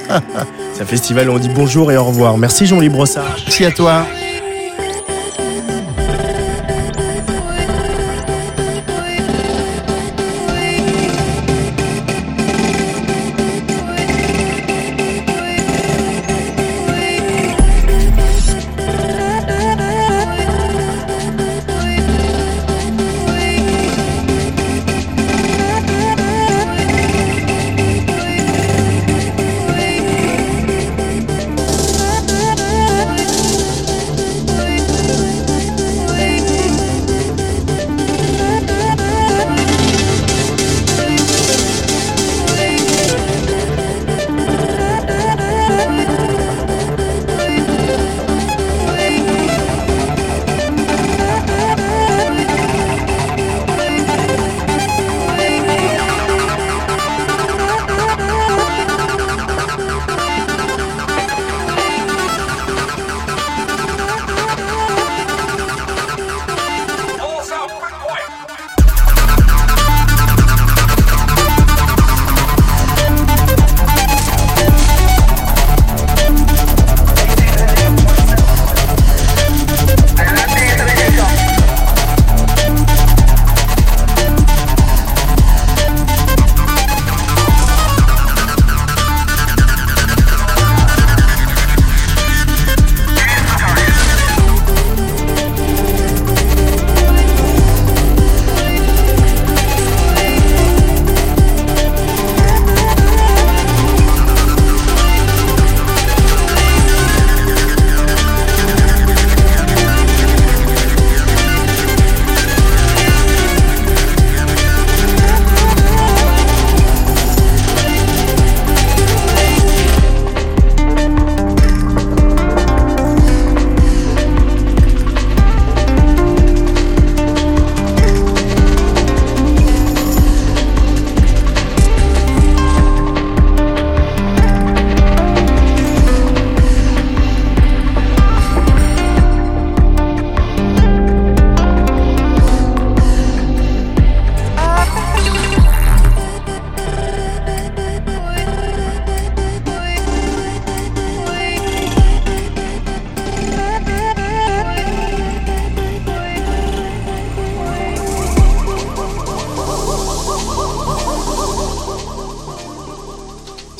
C'est 0.74 0.82
un 0.82 0.86
festival 0.86 1.30
où 1.30 1.32
on 1.32 1.38
dit 1.38 1.48
bonjour 1.54 1.92
et 1.92 1.96
au 1.96 2.04
revoir. 2.04 2.36
Merci 2.36 2.66
Jean-Louis 2.66 2.88
Brossard. 2.88 3.36
Merci 3.44 3.64
à 3.64 3.70
toi. 3.70 4.04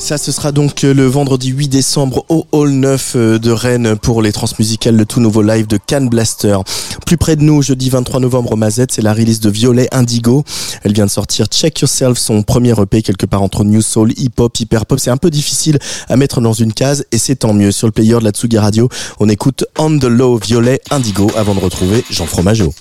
Ça, 0.07 0.17
ce 0.17 0.31
sera 0.31 0.53
donc 0.53 0.85
euh, 0.85 0.93
le 0.93 1.05
vendredi 1.05 1.49
8 1.49 1.67
décembre 1.67 2.23
au 2.29 2.47
Hall 2.53 2.69
9 2.69 3.13
euh, 3.17 3.39
de 3.39 3.51
Rennes 3.51 3.97
pour 3.97 4.21
les 4.21 4.31
transmusicales, 4.31 4.95
le 4.95 5.05
tout 5.05 5.19
nouveau 5.19 5.41
live 5.41 5.67
de 5.67 5.77
Can 5.85 6.05
Blaster. 6.05 6.59
Plus 7.05 7.17
près 7.17 7.35
de 7.35 7.43
nous, 7.43 7.61
jeudi 7.61 7.89
23 7.89 8.21
novembre 8.21 8.53
au 8.53 8.55
Mazette, 8.55 8.93
c'est 8.93 9.01
la 9.01 9.13
release 9.13 9.41
de 9.41 9.49
Violet 9.49 9.89
Indigo. 9.91 10.45
Elle 10.83 10.93
vient 10.93 11.07
de 11.07 11.11
sortir 11.11 11.47
Check 11.47 11.81
Yourself, 11.81 12.17
son 12.17 12.41
premier 12.41 12.71
EP 12.81 13.01
quelque 13.01 13.25
part 13.25 13.41
entre 13.41 13.65
New 13.65 13.81
Soul, 13.81 14.13
Hip 14.15 14.31
Hop, 14.37 14.57
Hyper 14.57 14.85
Pop. 14.85 14.97
C'est 14.97 15.11
un 15.11 15.17
peu 15.17 15.29
difficile 15.29 15.77
à 16.07 16.15
mettre 16.15 16.39
dans 16.39 16.53
une 16.53 16.71
case 16.71 17.03
et 17.11 17.17
c'est 17.17 17.35
tant 17.35 17.53
mieux. 17.53 17.73
Sur 17.73 17.87
le 17.87 17.91
player 17.91 18.17
de 18.17 18.23
la 18.23 18.31
Tsugi 18.31 18.59
Radio, 18.59 18.87
on 19.19 19.27
écoute 19.27 19.65
On 19.77 19.99
the 19.99 20.05
Low 20.05 20.37
Violet 20.37 20.79
Indigo 20.89 21.29
avant 21.35 21.53
de 21.53 21.59
retrouver 21.59 22.05
Jean 22.09 22.27
Fromageau. 22.27 22.73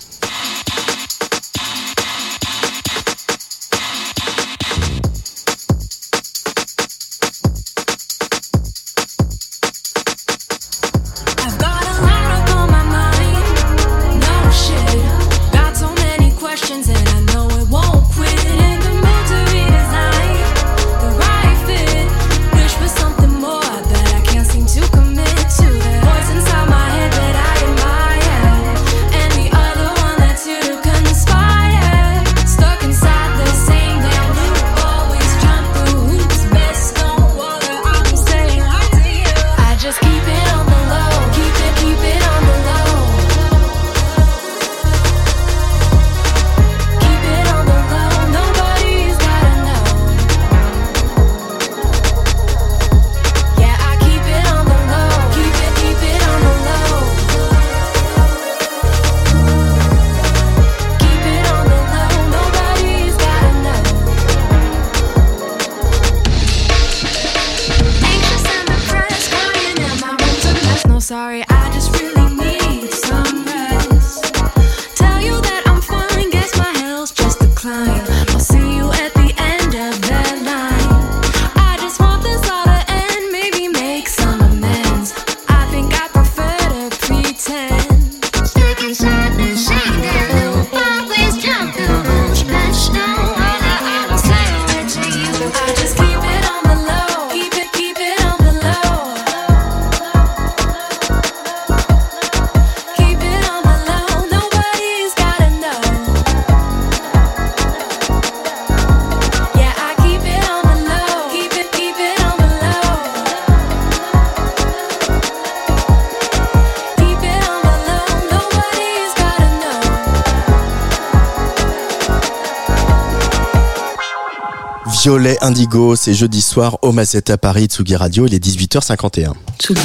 Indigo, 125.47 125.95
c'est 125.95 126.13
jeudi 126.13 126.43
soir 126.43 126.77
au 126.83 126.91
Mazette 126.91 127.31
à 127.31 127.39
Paris, 127.39 127.67
Tsugi 127.67 127.95
Radio, 127.95 128.27
il 128.27 128.35
est 128.35 128.45
18h51. 128.45 129.33
Tsugi. 129.61 129.81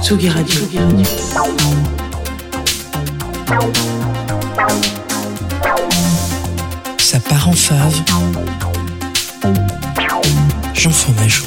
Tsugi 0.00 0.28
Radio. 0.28 0.60
Ça 6.98 7.18
part 7.18 7.48
en 7.48 7.52
fave. 7.52 8.00
Jean 10.72 10.90
Fromageau. 10.90 11.46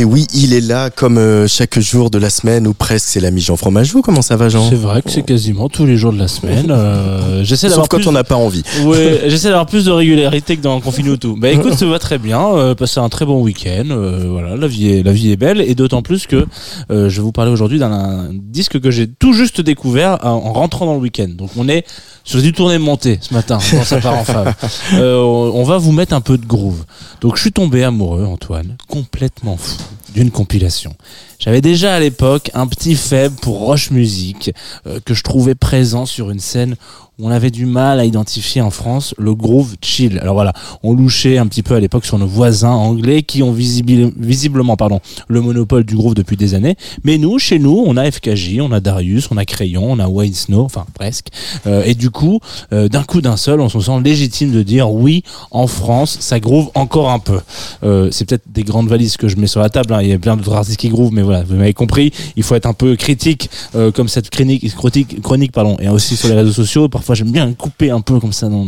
Et 0.00 0.04
oui, 0.04 0.26
il 0.32 0.54
est 0.54 0.62
là 0.62 0.88
comme 0.88 1.18
euh, 1.18 1.46
chaque 1.46 1.78
jour 1.78 2.08
de 2.08 2.16
la 2.16 2.30
semaine 2.30 2.66
ou 2.66 2.72
presque, 2.72 3.06
c'est 3.06 3.20
l'ami 3.20 3.42
Jean 3.42 3.56
Fromageau. 3.58 4.00
Comment 4.00 4.22
ça 4.22 4.34
va 4.34 4.48
Jean? 4.48 4.66
C'est 4.66 4.74
vrai 4.74 5.02
que 5.02 5.10
c'est 5.10 5.20
quasiment 5.20 5.68
tous 5.68 5.84
les 5.84 5.98
jours 5.98 6.10
de 6.14 6.18
la 6.18 6.26
semaine. 6.26 6.70
Euh, 6.70 7.44
j'essaie 7.44 7.66
Sauf 7.66 7.72
d'avoir 7.72 7.88
quand 7.90 7.98
plus... 7.98 8.08
on 8.08 8.12
n'a 8.12 8.24
pas 8.24 8.36
envie. 8.36 8.62
Ouais, 8.86 9.24
j'essaie 9.26 9.48
d'avoir 9.48 9.66
plus 9.66 9.84
de 9.84 9.90
régularité 9.90 10.56
que 10.56 10.62
dans 10.62 10.80
Confine 10.80 11.18
tout. 11.18 11.36
Bah 11.36 11.50
écoute, 11.50 11.74
ça 11.74 11.84
va 11.84 11.98
très 11.98 12.16
bien. 12.16 12.40
Euh, 12.40 12.74
passer 12.74 12.98
un 12.98 13.10
très 13.10 13.26
bon 13.26 13.42
week-end. 13.42 13.88
Euh, 13.90 14.24
voilà, 14.30 14.56
la 14.56 14.66
vie 14.66 14.88
est 14.90 15.02
la 15.02 15.12
vie 15.12 15.32
est 15.32 15.36
belle 15.36 15.60
et 15.60 15.74
d'autant 15.74 16.00
plus 16.00 16.26
que 16.26 16.46
je 16.88 16.94
vais 16.96 17.20
vous 17.20 17.32
parler 17.32 17.52
aujourd'hui 17.52 17.78
d'un 17.78 17.92
un 17.92 18.30
disque 18.32 18.80
que 18.80 18.90
j'ai 18.90 19.06
tout 19.06 19.34
juste 19.34 19.60
découvert 19.60 20.16
en, 20.22 20.30
en 20.30 20.52
rentrant 20.54 20.86
dans 20.86 20.94
le 20.94 21.00
week-end. 21.00 21.28
Donc 21.28 21.50
on 21.58 21.68
est 21.68 21.84
sur 22.24 22.40
du 22.40 22.54
tourné 22.54 22.78
monté 22.78 23.18
ce 23.20 23.34
matin 23.34 23.58
dans 23.74 23.84
sa 23.84 23.98
part 23.98 24.16
en 24.16 24.24
fave. 24.24 24.54
On 24.94 25.62
va 25.64 25.76
vous 25.76 25.92
mettre 25.92 26.14
un 26.14 26.22
peu 26.22 26.38
de 26.38 26.46
groove. 26.46 26.84
Donc 27.20 27.36
je 27.36 27.42
suis 27.42 27.52
tombé 27.52 27.84
amoureux, 27.84 28.24
Antoine, 28.24 28.78
complètement 28.88 29.58
fou 29.58 29.76
d'une 30.14 30.30
compilation. 30.30 30.94
J'avais 31.38 31.60
déjà 31.60 31.94
à 31.94 32.00
l'époque 32.00 32.50
un 32.54 32.66
petit 32.66 32.94
faible 32.94 33.36
pour 33.36 33.58
Roche 33.58 33.90
Music 33.90 34.52
euh, 34.86 35.00
que 35.04 35.14
je 35.14 35.22
trouvais 35.22 35.54
présent 35.54 36.06
sur 36.06 36.30
une 36.30 36.40
scène 36.40 36.76
on 37.22 37.30
avait 37.30 37.50
du 37.50 37.66
mal 37.66 38.00
à 38.00 38.04
identifier 38.04 38.62
en 38.62 38.70
France 38.70 39.14
le 39.18 39.34
groove 39.34 39.76
chill. 39.82 40.18
Alors 40.18 40.34
voilà, 40.34 40.52
on 40.82 40.94
louchait 40.94 41.38
un 41.38 41.46
petit 41.46 41.62
peu 41.62 41.74
à 41.74 41.80
l'époque 41.80 42.04
sur 42.04 42.18
nos 42.18 42.26
voisins 42.26 42.70
anglais 42.70 43.22
qui 43.22 43.42
ont 43.42 43.52
visiblement 43.52 44.76
pardon, 44.76 45.00
le 45.28 45.40
monopole 45.40 45.84
du 45.84 45.96
groove 45.96 46.14
depuis 46.14 46.36
des 46.36 46.54
années. 46.54 46.76
Mais 47.04 47.18
nous, 47.18 47.38
chez 47.38 47.58
nous, 47.58 47.84
on 47.86 47.96
a 47.96 48.10
FKJ, 48.10 48.60
on 48.60 48.72
a 48.72 48.80
Darius, 48.80 49.28
on 49.30 49.36
a 49.36 49.44
Crayon, 49.44 49.92
on 49.92 49.98
a 49.98 50.08
Wayne 50.08 50.34
Snow, 50.34 50.62
enfin 50.62 50.86
presque. 50.94 51.28
Euh, 51.66 51.82
et 51.84 51.94
du 51.94 52.10
coup, 52.10 52.40
euh, 52.72 52.88
d'un 52.88 53.02
coup 53.02 53.20
d'un 53.20 53.36
seul, 53.36 53.60
on 53.60 53.68
se 53.68 53.80
sent 53.80 54.00
légitime 54.02 54.52
de 54.52 54.62
dire 54.62 54.90
oui, 54.90 55.22
en 55.50 55.66
France, 55.66 56.18
ça 56.20 56.40
groove 56.40 56.70
encore 56.74 57.10
un 57.10 57.18
peu. 57.18 57.40
Euh, 57.82 58.08
c'est 58.10 58.28
peut-être 58.28 58.44
des 58.48 58.62
grandes 58.62 58.88
valises 58.88 59.16
que 59.16 59.28
je 59.28 59.36
mets 59.36 59.46
sur 59.46 59.60
la 59.60 59.68
table. 59.68 59.92
hein. 59.94 60.00
Il 60.02 60.08
y 60.08 60.12
a 60.12 60.18
plein 60.18 60.36
d'autres 60.36 60.54
artistes 60.54 60.78
qui 60.78 60.88
groove, 60.88 61.12
mais 61.12 61.22
voilà, 61.22 61.42
vous 61.42 61.56
m'avez 61.56 61.74
compris. 61.74 62.12
Il 62.36 62.42
faut 62.42 62.54
être 62.54 62.66
un 62.66 62.72
peu 62.72 62.96
critique, 62.96 63.50
comme 63.94 64.08
cette 64.08 64.30
chronique, 64.30 64.74
chronique, 64.74 65.20
chronique, 65.22 65.52
pardon, 65.52 65.76
et 65.80 65.88
aussi 65.88 66.16
sur 66.16 66.28
les 66.28 66.34
réseaux 66.34 66.52
sociaux. 66.52 66.88
Parfois, 66.88 67.09
j'aime 67.14 67.32
bien 67.32 67.52
couper 67.52 67.90
un 67.90 68.00
peu 68.00 68.18
comme 68.20 68.32
ça 68.32 68.48
dans, 68.48 68.64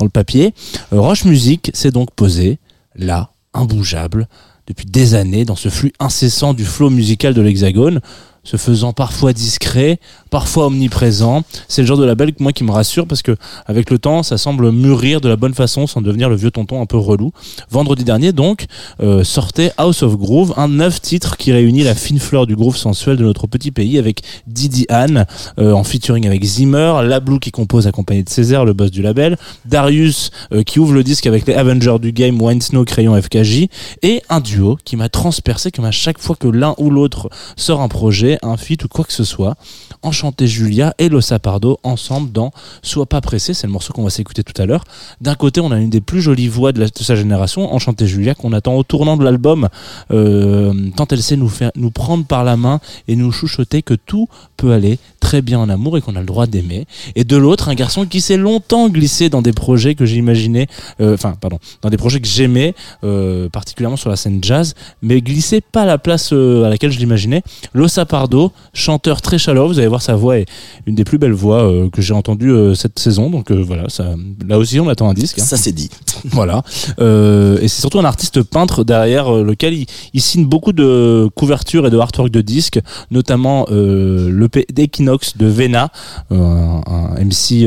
le 0.00 0.08
papier. 0.08 0.54
Euh, 0.92 1.00
Roche 1.00 1.24
Music 1.24 1.70
s'est 1.74 1.90
donc 1.90 2.10
posé 2.12 2.58
là, 2.94 3.30
imbougeable, 3.54 4.28
depuis 4.66 4.86
des 4.86 5.14
années, 5.14 5.44
dans 5.44 5.56
ce 5.56 5.68
flux 5.68 5.92
incessant 6.00 6.54
du 6.54 6.64
flow 6.64 6.90
musical 6.90 7.34
de 7.34 7.40
l'Hexagone 7.40 8.00
se 8.46 8.56
faisant 8.56 8.92
parfois 8.92 9.32
discret, 9.32 9.98
parfois 10.30 10.66
omniprésent. 10.66 11.42
C'est 11.68 11.82
le 11.82 11.86
genre 11.86 11.98
de 11.98 12.04
label 12.04 12.32
que 12.32 12.42
moi 12.42 12.52
qui 12.52 12.62
me 12.62 12.70
rassure 12.70 13.06
parce 13.06 13.22
que 13.22 13.36
avec 13.66 13.90
le 13.90 13.98
temps, 13.98 14.22
ça 14.22 14.38
semble 14.38 14.70
mûrir 14.70 15.20
de 15.20 15.28
la 15.28 15.36
bonne 15.36 15.52
façon 15.52 15.86
sans 15.86 16.00
devenir 16.00 16.28
le 16.28 16.36
vieux 16.36 16.52
tonton 16.52 16.80
un 16.80 16.86
peu 16.86 16.96
relou. 16.96 17.32
Vendredi 17.70 18.04
dernier 18.04 18.32
donc 18.32 18.66
euh, 19.00 19.24
sortait 19.24 19.72
House 19.76 20.02
of 20.04 20.16
Groove, 20.16 20.54
un 20.56 20.68
neuf 20.68 21.02
titre 21.02 21.36
qui 21.36 21.52
réunit 21.52 21.82
la 21.82 21.96
fine 21.96 22.20
fleur 22.20 22.46
du 22.46 22.54
groove 22.54 22.76
sensuel 22.76 23.16
de 23.16 23.24
notre 23.24 23.48
petit 23.48 23.72
pays 23.72 23.98
avec 23.98 24.22
Didi 24.46 24.86
Anne 24.88 25.26
euh, 25.58 25.72
en 25.72 25.82
featuring 25.82 26.26
avec 26.26 26.44
Zimmer, 26.44 27.00
Lablou 27.02 27.40
qui 27.40 27.50
compose 27.50 27.88
accompagné 27.88 28.22
de 28.22 28.28
Césaire, 28.28 28.64
le 28.64 28.74
boss 28.74 28.92
du 28.92 29.02
label, 29.02 29.36
Darius 29.64 30.30
euh, 30.52 30.62
qui 30.62 30.78
ouvre 30.78 30.92
le 30.92 31.02
disque 31.02 31.26
avec 31.26 31.48
les 31.48 31.54
Avengers 31.54 31.98
du 32.00 32.12
game, 32.12 32.40
Wine 32.40 32.60
Snow, 32.60 32.84
Crayon, 32.84 33.20
FKJ 33.20 33.66
et 34.02 34.22
un 34.28 34.40
duo 34.40 34.78
qui 34.84 34.94
m'a 34.94 35.08
transpercé 35.08 35.72
comme 35.72 35.84
à 35.84 35.90
chaque 35.90 36.20
fois 36.20 36.36
que 36.36 36.46
l'un 36.46 36.76
ou 36.78 36.90
l'autre 36.90 37.28
sort 37.56 37.80
un 37.80 37.88
projet 37.88 38.35
un 38.42 38.56
feat 38.56 38.84
ou 38.84 38.88
quoi 38.88 39.04
que 39.04 39.12
ce 39.12 39.24
soit. 39.24 39.56
Enchanté 40.02 40.46
Julia 40.46 40.94
et 40.98 41.08
Losa 41.08 41.38
Pardo 41.38 41.78
ensemble 41.82 42.32
dans 42.32 42.52
Sois 42.82 43.06
pas 43.06 43.20
pressé, 43.20 43.54
c'est 43.54 43.66
le 43.66 43.72
morceau 43.72 43.92
qu'on 43.92 44.04
va 44.04 44.10
s'écouter 44.10 44.42
tout 44.42 44.60
à 44.60 44.66
l'heure. 44.66 44.84
D'un 45.20 45.34
côté, 45.34 45.60
on 45.60 45.70
a 45.70 45.78
une 45.78 45.90
des 45.90 46.00
plus 46.00 46.20
jolies 46.20 46.48
voix 46.48 46.72
de, 46.72 46.86
sa 47.00 47.16
génération, 47.16 47.72
Enchanté 47.72 48.06
Julia, 48.06 48.34
qu'on 48.34 48.52
attend 48.52 48.74
au 48.74 48.82
tournant 48.82 49.16
de 49.16 49.24
l'album, 49.24 49.68
euh, 50.10 50.72
tant 50.96 51.06
elle 51.10 51.22
sait 51.22 51.36
nous 51.36 51.48
faire, 51.48 51.70
nous 51.76 51.90
prendre 51.90 52.24
par 52.24 52.44
la 52.44 52.56
main 52.56 52.80
et 53.08 53.16
nous 53.16 53.32
chuchoter 53.32 53.82
que 53.82 53.94
tout 53.94 54.28
peut 54.56 54.72
aller 54.72 54.98
très 55.20 55.42
bien 55.42 55.58
en 55.58 55.68
amour 55.68 55.98
et 55.98 56.00
qu'on 56.00 56.14
a 56.14 56.20
le 56.20 56.26
droit 56.26 56.46
d'aimer. 56.46 56.86
Et 57.16 57.24
de 57.24 57.36
l'autre, 57.36 57.68
un 57.68 57.74
garçon 57.74 58.06
qui 58.06 58.20
s'est 58.20 58.36
longtemps 58.36 58.88
glissé 58.88 59.28
dans 59.28 59.42
des 59.42 59.52
projets 59.52 59.96
que 59.96 60.06
j'imaginais, 60.06 60.68
euh, 61.00 61.14
enfin, 61.14 61.34
pardon, 61.40 61.58
dans 61.82 61.90
des 61.90 61.96
projets 61.96 62.20
que 62.20 62.28
j'aimais, 62.28 62.74
euh, 63.02 63.48
particulièrement 63.48 63.96
sur 63.96 64.08
la 64.08 64.16
scène 64.16 64.38
jazz, 64.42 64.74
mais 65.02 65.20
glissé 65.20 65.60
pas 65.60 65.82
à 65.82 65.86
la 65.86 65.98
place 65.98 66.32
à 66.32 66.68
laquelle 66.68 66.92
je 66.92 66.98
l'imaginais. 66.98 67.42
Losa 67.74 68.06
Pardo, 68.06 68.52
chanteur 68.72 69.20
très 69.20 69.38
chaleureux, 69.38 69.68
vous 69.68 69.78
allez 69.78 69.88
sa 70.02 70.14
voix 70.16 70.38
est 70.38 70.46
une 70.86 70.94
des 70.94 71.04
plus 71.04 71.18
belles 71.18 71.32
voix 71.32 71.62
euh, 71.64 71.88
que 71.90 72.02
j'ai 72.02 72.14
entendues 72.14 72.50
euh, 72.52 72.74
cette 72.74 72.98
saison, 72.98 73.30
donc 73.30 73.50
euh, 73.50 73.62
voilà, 73.66 73.88
ça, 73.88 74.14
là 74.48 74.58
aussi 74.58 74.78
on 74.80 74.88
attend 74.88 75.08
un 75.08 75.14
disque. 75.14 75.38
hein. 75.38 75.44
Ça 75.44 75.56
c'est 75.56 75.72
dit. 75.72 75.90
Voilà. 76.32 76.62
Et 76.98 77.68
c'est 77.68 77.80
surtout 77.80 77.98
un 78.00 78.04
artiste 78.04 78.42
peintre 78.42 78.84
derrière 78.84 79.30
lequel 79.32 79.74
il, 79.74 79.86
il 80.14 80.20
signe 80.20 80.46
beaucoup 80.46 80.72
de 80.72 81.28
couvertures 81.34 81.86
et 81.86 81.90
de 81.90 81.98
artwork 81.98 82.30
de 82.30 82.40
disques, 82.40 82.80
notamment 83.10 83.66
l'EP 83.70 84.66
d'Equinox 84.72 85.36
de 85.36 85.46
Vena, 85.46 85.90
un, 86.30 86.80
un 86.86 87.24
MC 87.24 87.66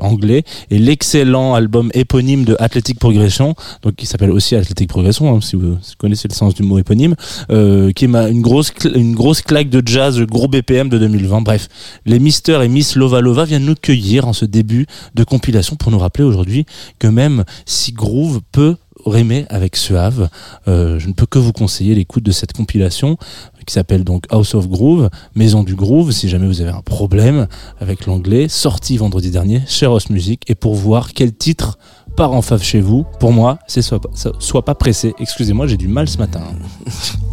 anglais, 0.00 0.44
et 0.70 0.78
l'excellent 0.78 1.54
album 1.54 1.90
éponyme 1.94 2.44
de 2.44 2.56
Athletic 2.58 2.98
Progression, 2.98 3.54
donc 3.82 3.94
qui 3.96 4.06
s'appelle 4.06 4.30
aussi 4.30 4.56
Athletic 4.56 4.88
Progression, 4.88 5.34
hein, 5.36 5.40
si 5.40 5.56
vous 5.56 5.76
connaissez 5.98 6.28
le 6.28 6.34
sens 6.34 6.54
du 6.54 6.62
mot 6.62 6.78
éponyme, 6.78 7.14
qui 7.48 8.04
est 8.04 8.08
ma- 8.08 8.28
une 8.28 8.42
grosse 8.42 8.72
une 8.94 9.14
grosse 9.14 9.42
claque 9.42 9.68
de 9.68 9.82
jazz, 9.84 10.20
gros 10.22 10.48
BPM 10.48 10.88
de 10.88 10.98
2020. 10.98 11.42
Bref, 11.52 11.68
les 12.06 12.18
Mister 12.18 12.60
et 12.64 12.68
Miss 12.68 12.96
Lova 12.96 13.20
Lova 13.20 13.44
viennent 13.44 13.66
nous 13.66 13.74
cueillir 13.74 14.26
en 14.26 14.32
ce 14.32 14.46
début 14.46 14.86
de 15.14 15.22
compilation 15.22 15.76
pour 15.76 15.92
nous 15.92 15.98
rappeler 15.98 16.24
aujourd'hui 16.24 16.64
que 16.98 17.06
même 17.06 17.44
si 17.66 17.92
Groove 17.92 18.40
peut 18.52 18.76
rimer 19.04 19.44
avec 19.50 19.76
Suave, 19.76 20.30
euh, 20.66 20.98
je 20.98 21.08
ne 21.08 21.12
peux 21.12 21.26
que 21.26 21.38
vous 21.38 21.52
conseiller 21.52 21.94
l'écoute 21.94 22.22
de 22.22 22.32
cette 22.32 22.54
compilation 22.54 23.18
qui 23.66 23.74
s'appelle 23.74 24.02
donc 24.02 24.24
House 24.30 24.54
of 24.54 24.66
Groove, 24.66 25.10
Maison 25.34 25.62
du 25.62 25.74
Groove, 25.74 26.10
si 26.12 26.30
jamais 26.30 26.46
vous 26.46 26.62
avez 26.62 26.70
un 26.70 26.80
problème 26.80 27.46
avec 27.78 28.06
l'anglais, 28.06 28.48
sorti 28.48 28.96
vendredi 28.96 29.30
dernier 29.30 29.60
chez 29.66 29.84
Ross 29.84 30.08
Music, 30.08 30.44
et 30.48 30.54
pour 30.54 30.74
voir 30.74 31.12
quel 31.12 31.34
titre 31.34 31.78
part 32.16 32.32
en 32.32 32.40
fave 32.40 32.62
chez 32.62 32.80
vous, 32.80 33.04
pour 33.20 33.32
moi, 33.32 33.58
c'est 33.66 33.82
soit, 33.82 34.00
soit 34.38 34.64
pas 34.64 34.74
pressé. 34.74 35.14
Excusez-moi, 35.18 35.66
j'ai 35.66 35.76
du 35.76 35.88
mal 35.88 36.08
ce 36.08 36.16
matin. 36.16 36.40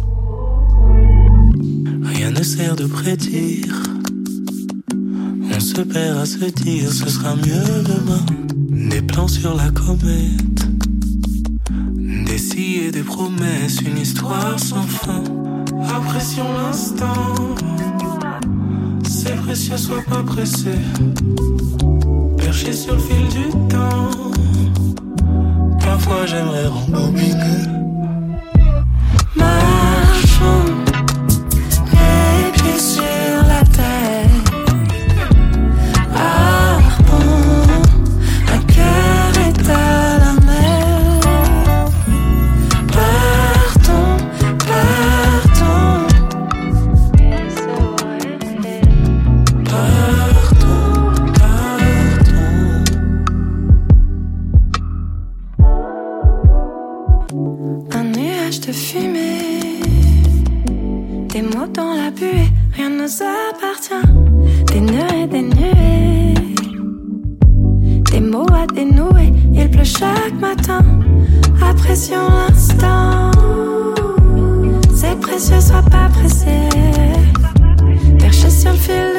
Rien 2.20 2.32
ne 2.32 2.42
sert 2.42 2.76
de 2.76 2.84
prédire. 2.84 3.82
On 5.56 5.58
se 5.58 5.80
perd 5.80 6.18
à 6.18 6.26
se 6.26 6.44
dire 6.50 6.92
ce 6.92 7.08
sera 7.08 7.34
mieux 7.34 7.82
demain. 7.82 8.26
Des 8.90 9.00
plans 9.00 9.26
sur 9.26 9.56
la 9.56 9.70
comète. 9.70 10.60
Des 12.26 12.36
si 12.36 12.74
et 12.84 12.90
des 12.90 13.02
promesses, 13.02 13.80
une 13.80 13.96
histoire 13.96 14.60
sans 14.60 14.82
fin. 14.82 15.24
Apprécions 15.96 16.52
l'instant. 16.58 17.56
C'est 19.08 19.36
précieux, 19.36 19.78
sois 19.78 20.02
pas 20.02 20.22
pressé. 20.22 20.74
Perché 22.36 22.74
sur 22.74 22.96
le 22.96 23.00
fil 23.00 23.28
du 23.28 23.48
temps. 23.70 24.10
Parfois 25.80 26.26
j'aimerais 26.26 26.66
rembobiner. 26.66 27.70
Nous 62.96 63.22
appartient. 63.22 64.08
Des 64.72 64.80
nœuds 64.80 65.22
et 65.22 65.26
des 65.26 65.42
nuées, 65.42 66.34
des 68.10 68.20
mots 68.20 68.46
à 68.52 68.66
dénouer, 68.66 69.32
il 69.52 69.70
pleut 69.70 69.84
chaque 69.84 70.34
matin. 70.40 70.84
Apprécions 71.62 72.28
l'instant, 72.48 73.30
c'est 74.94 75.18
précieux, 75.20 75.60
sois 75.60 75.82
pas 75.82 76.08
pressé. 76.08 76.68
Perché 78.18 78.50
sur 78.50 78.72
le 78.72 78.78
fil 78.78 79.09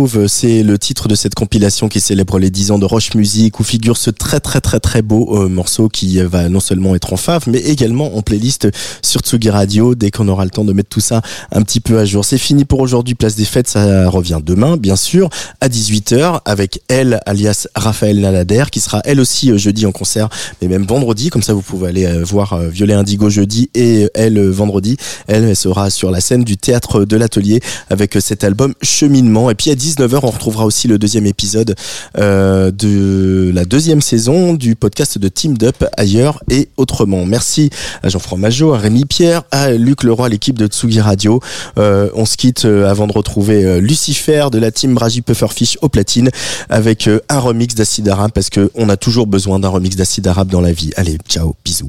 Groove, 0.00 0.28
c'est 0.28 0.62
le 0.62 0.78
titre 0.78 1.08
de 1.08 1.14
cette 1.14 1.34
compilation 1.34 1.88
qui 1.88 2.00
célèbre 2.00 2.38
les 2.38 2.48
10 2.48 2.70
ans 2.70 2.78
de 2.78 2.86
Roche 2.86 3.12
Music 3.14 3.60
où 3.60 3.64
figure 3.64 3.98
ce 3.98 4.10
très 4.10 4.40
très 4.40 4.62
très 4.62 4.80
très 4.80 5.02
beau 5.02 5.36
euh, 5.36 5.48
morceau 5.48 5.88
qui 5.88 6.22
va 6.22 6.48
non 6.48 6.60
seulement 6.60 6.94
être 6.94 7.12
en 7.12 7.16
fave 7.16 7.44
mais 7.48 7.58
également 7.58 8.16
en 8.16 8.22
playlist 8.22 8.68
sur 9.02 9.20
Tsugi 9.20 9.50
Radio 9.50 9.94
dès 9.94 10.10
qu'on 10.10 10.28
aura 10.28 10.44
le 10.44 10.50
temps 10.50 10.64
de 10.64 10.72
mettre 10.72 10.88
tout 10.88 11.00
ça 11.00 11.20
un 11.52 11.60
petit 11.62 11.80
peu 11.80 11.98
à 11.98 12.06
jour. 12.06 12.24
C'est 12.24 12.38
fini 12.38 12.64
pour 12.64 12.80
aujourd'hui, 12.80 13.14
place 13.14 13.34
des 13.34 13.44
fêtes, 13.44 13.68
ça 13.68 14.08
revient 14.08 14.40
demain 14.42 14.78
bien 14.78 14.96
sûr 14.96 15.28
à 15.60 15.68
18h 15.68 16.40
avec 16.46 16.80
elle 16.88 17.20
alias 17.26 17.66
Raphaël 17.74 18.20
Nalader 18.20 18.64
qui 18.72 18.80
sera 18.80 19.02
elle 19.04 19.20
aussi 19.20 19.50
euh, 19.50 19.58
jeudi 19.58 19.84
en 19.84 19.92
concert 19.92 20.30
mais 20.62 20.68
même 20.68 20.84
vendredi 20.84 21.28
comme 21.28 21.42
ça 21.42 21.52
vous 21.52 21.62
pouvez 21.62 21.88
aller 21.88 22.06
euh, 22.06 22.24
voir 22.24 22.54
euh, 22.54 22.68
Violet 22.68 22.94
Indigo 22.94 23.28
jeudi 23.28 23.68
et 23.74 24.04
euh, 24.04 24.08
elle 24.14 24.38
euh, 24.38 24.50
vendredi. 24.50 24.96
Elle, 25.26 25.54
sera 25.56 25.90
sur 25.90 26.10
la 26.10 26.20
scène 26.20 26.44
du 26.44 26.56
théâtre 26.56 27.04
de 27.04 27.16
l'atelier 27.16 27.60
avec 27.88 28.16
euh, 28.16 28.20
cet 28.20 28.44
album 28.44 28.74
Cheminement. 28.82 29.50
Et 29.50 29.54
puis 29.54 29.70
à 29.70 29.74
19h, 29.90 30.20
on 30.22 30.30
retrouvera 30.30 30.64
aussi 30.64 30.88
le 30.88 30.98
deuxième 30.98 31.26
épisode 31.26 31.74
euh, 32.18 32.70
de 32.70 33.50
la 33.54 33.64
deuxième 33.64 34.00
saison 34.00 34.54
du 34.54 34.76
podcast 34.76 35.18
de 35.18 35.28
Team 35.28 35.56
Up 35.62 35.84
ailleurs 35.96 36.42
et 36.50 36.68
autrement. 36.76 37.24
Merci 37.24 37.70
à 38.02 38.08
Jean-François 38.08 38.38
Majot, 38.38 38.72
à 38.72 38.78
Rémi 38.78 39.04
Pierre, 39.04 39.42
à 39.50 39.72
Luc 39.72 40.02
Leroy, 40.02 40.28
l'équipe 40.28 40.56
de 40.56 40.66
Tsugi 40.66 41.00
Radio. 41.00 41.40
Euh, 41.78 42.10
on 42.14 42.26
se 42.26 42.36
quitte 42.36 42.64
euh, 42.64 42.88
avant 42.88 43.06
de 43.06 43.12
retrouver 43.12 43.80
Lucifer 43.80 44.46
de 44.52 44.58
la 44.58 44.70
team 44.70 44.96
Raji 44.96 45.22
Pufferfish 45.22 45.78
au 45.82 45.88
platine 45.88 46.30
avec 46.68 47.08
un 47.28 47.38
remix 47.38 47.74
d'Acid 47.74 48.08
Arabe 48.08 48.30
parce 48.34 48.50
que 48.50 48.70
on 48.74 48.88
a 48.88 48.96
toujours 48.96 49.26
besoin 49.26 49.58
d'un 49.58 49.68
remix 49.68 49.96
d'Acid 49.96 50.26
Arabe 50.26 50.48
dans 50.48 50.60
la 50.60 50.72
vie. 50.72 50.92
Allez, 50.96 51.18
ciao, 51.28 51.54
bisous. 51.64 51.88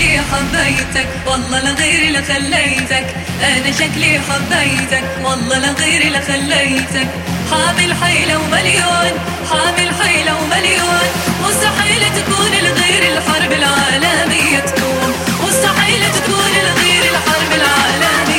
شكلي 0.00 0.20
حبيتك 0.32 1.08
والله 1.26 1.60
لغيري 1.60 2.10
لخليتك 2.10 3.06
أنا 3.42 3.72
شكلي 3.72 4.20
حبيتك 4.28 5.04
والله 5.24 5.58
لغيري 5.58 6.10
لخليتك 6.10 7.08
حامل 7.50 7.94
حيلة 8.02 8.38
ومليون 8.38 9.12
حامل 9.50 9.90
حيلة 10.02 10.42
ومليون. 10.42 11.06
مستحيل 11.44 12.02
تكون 12.16 12.50
لغير 12.50 13.16
الحرب 13.16 13.52
العالمية 13.52 14.58
تكون. 14.58 15.12
مستحيل 15.46 16.02
تكون 16.12 16.52
لغير 16.66 17.04
الحرب 17.12 17.52
العالمية 17.52 18.29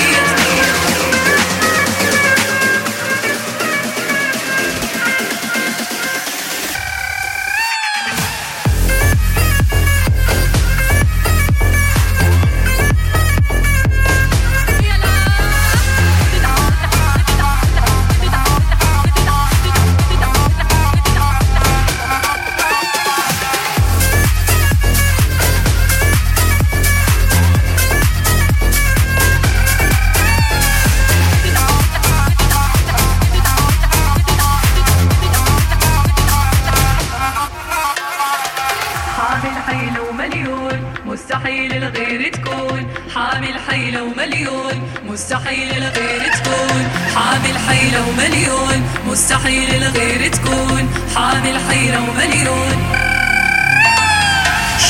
حيلة 43.91 44.03
ومليون 44.03 44.75
مستحيل 45.09 45.69
الغير 45.77 46.21
تكون. 46.33 46.83
حامل 47.15 47.55
حيلة 47.67 48.07
ومليون 48.07 48.83
مستحيل 49.07 49.75
الغير 49.75 50.31
تكون. 50.31 50.89
حامل 51.15 51.57
حيلة 51.69 51.99
ومليون. 52.09 52.77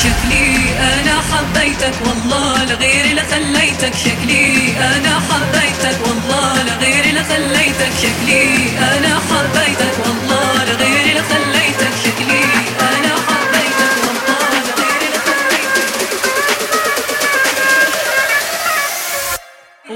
شكلي 0.02 0.54
أنا 0.78 1.14
حبيتك 1.30 1.94
والله 2.06 2.64
لغيري 2.64 3.14
لخليتك 3.14 3.94
شكلي 4.04 4.74
أنا 4.78 5.20
حبيتك 5.28 5.98
والله 6.06 6.62
لغيري 6.62 7.12
لخليتك 7.12 7.92
شكلي 8.02 8.46
أنا 8.78 9.20
حبيتك 9.28 9.94
والله 10.04 10.64
لغيري 10.64 11.12
لخليتك 11.18 11.92
شكلي 12.04 12.44
أنا 12.80 13.01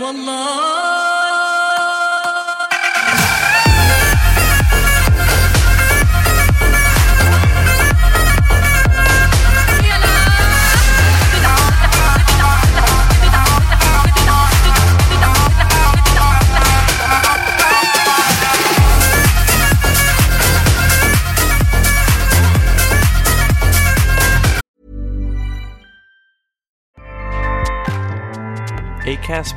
والله 0.05 0.74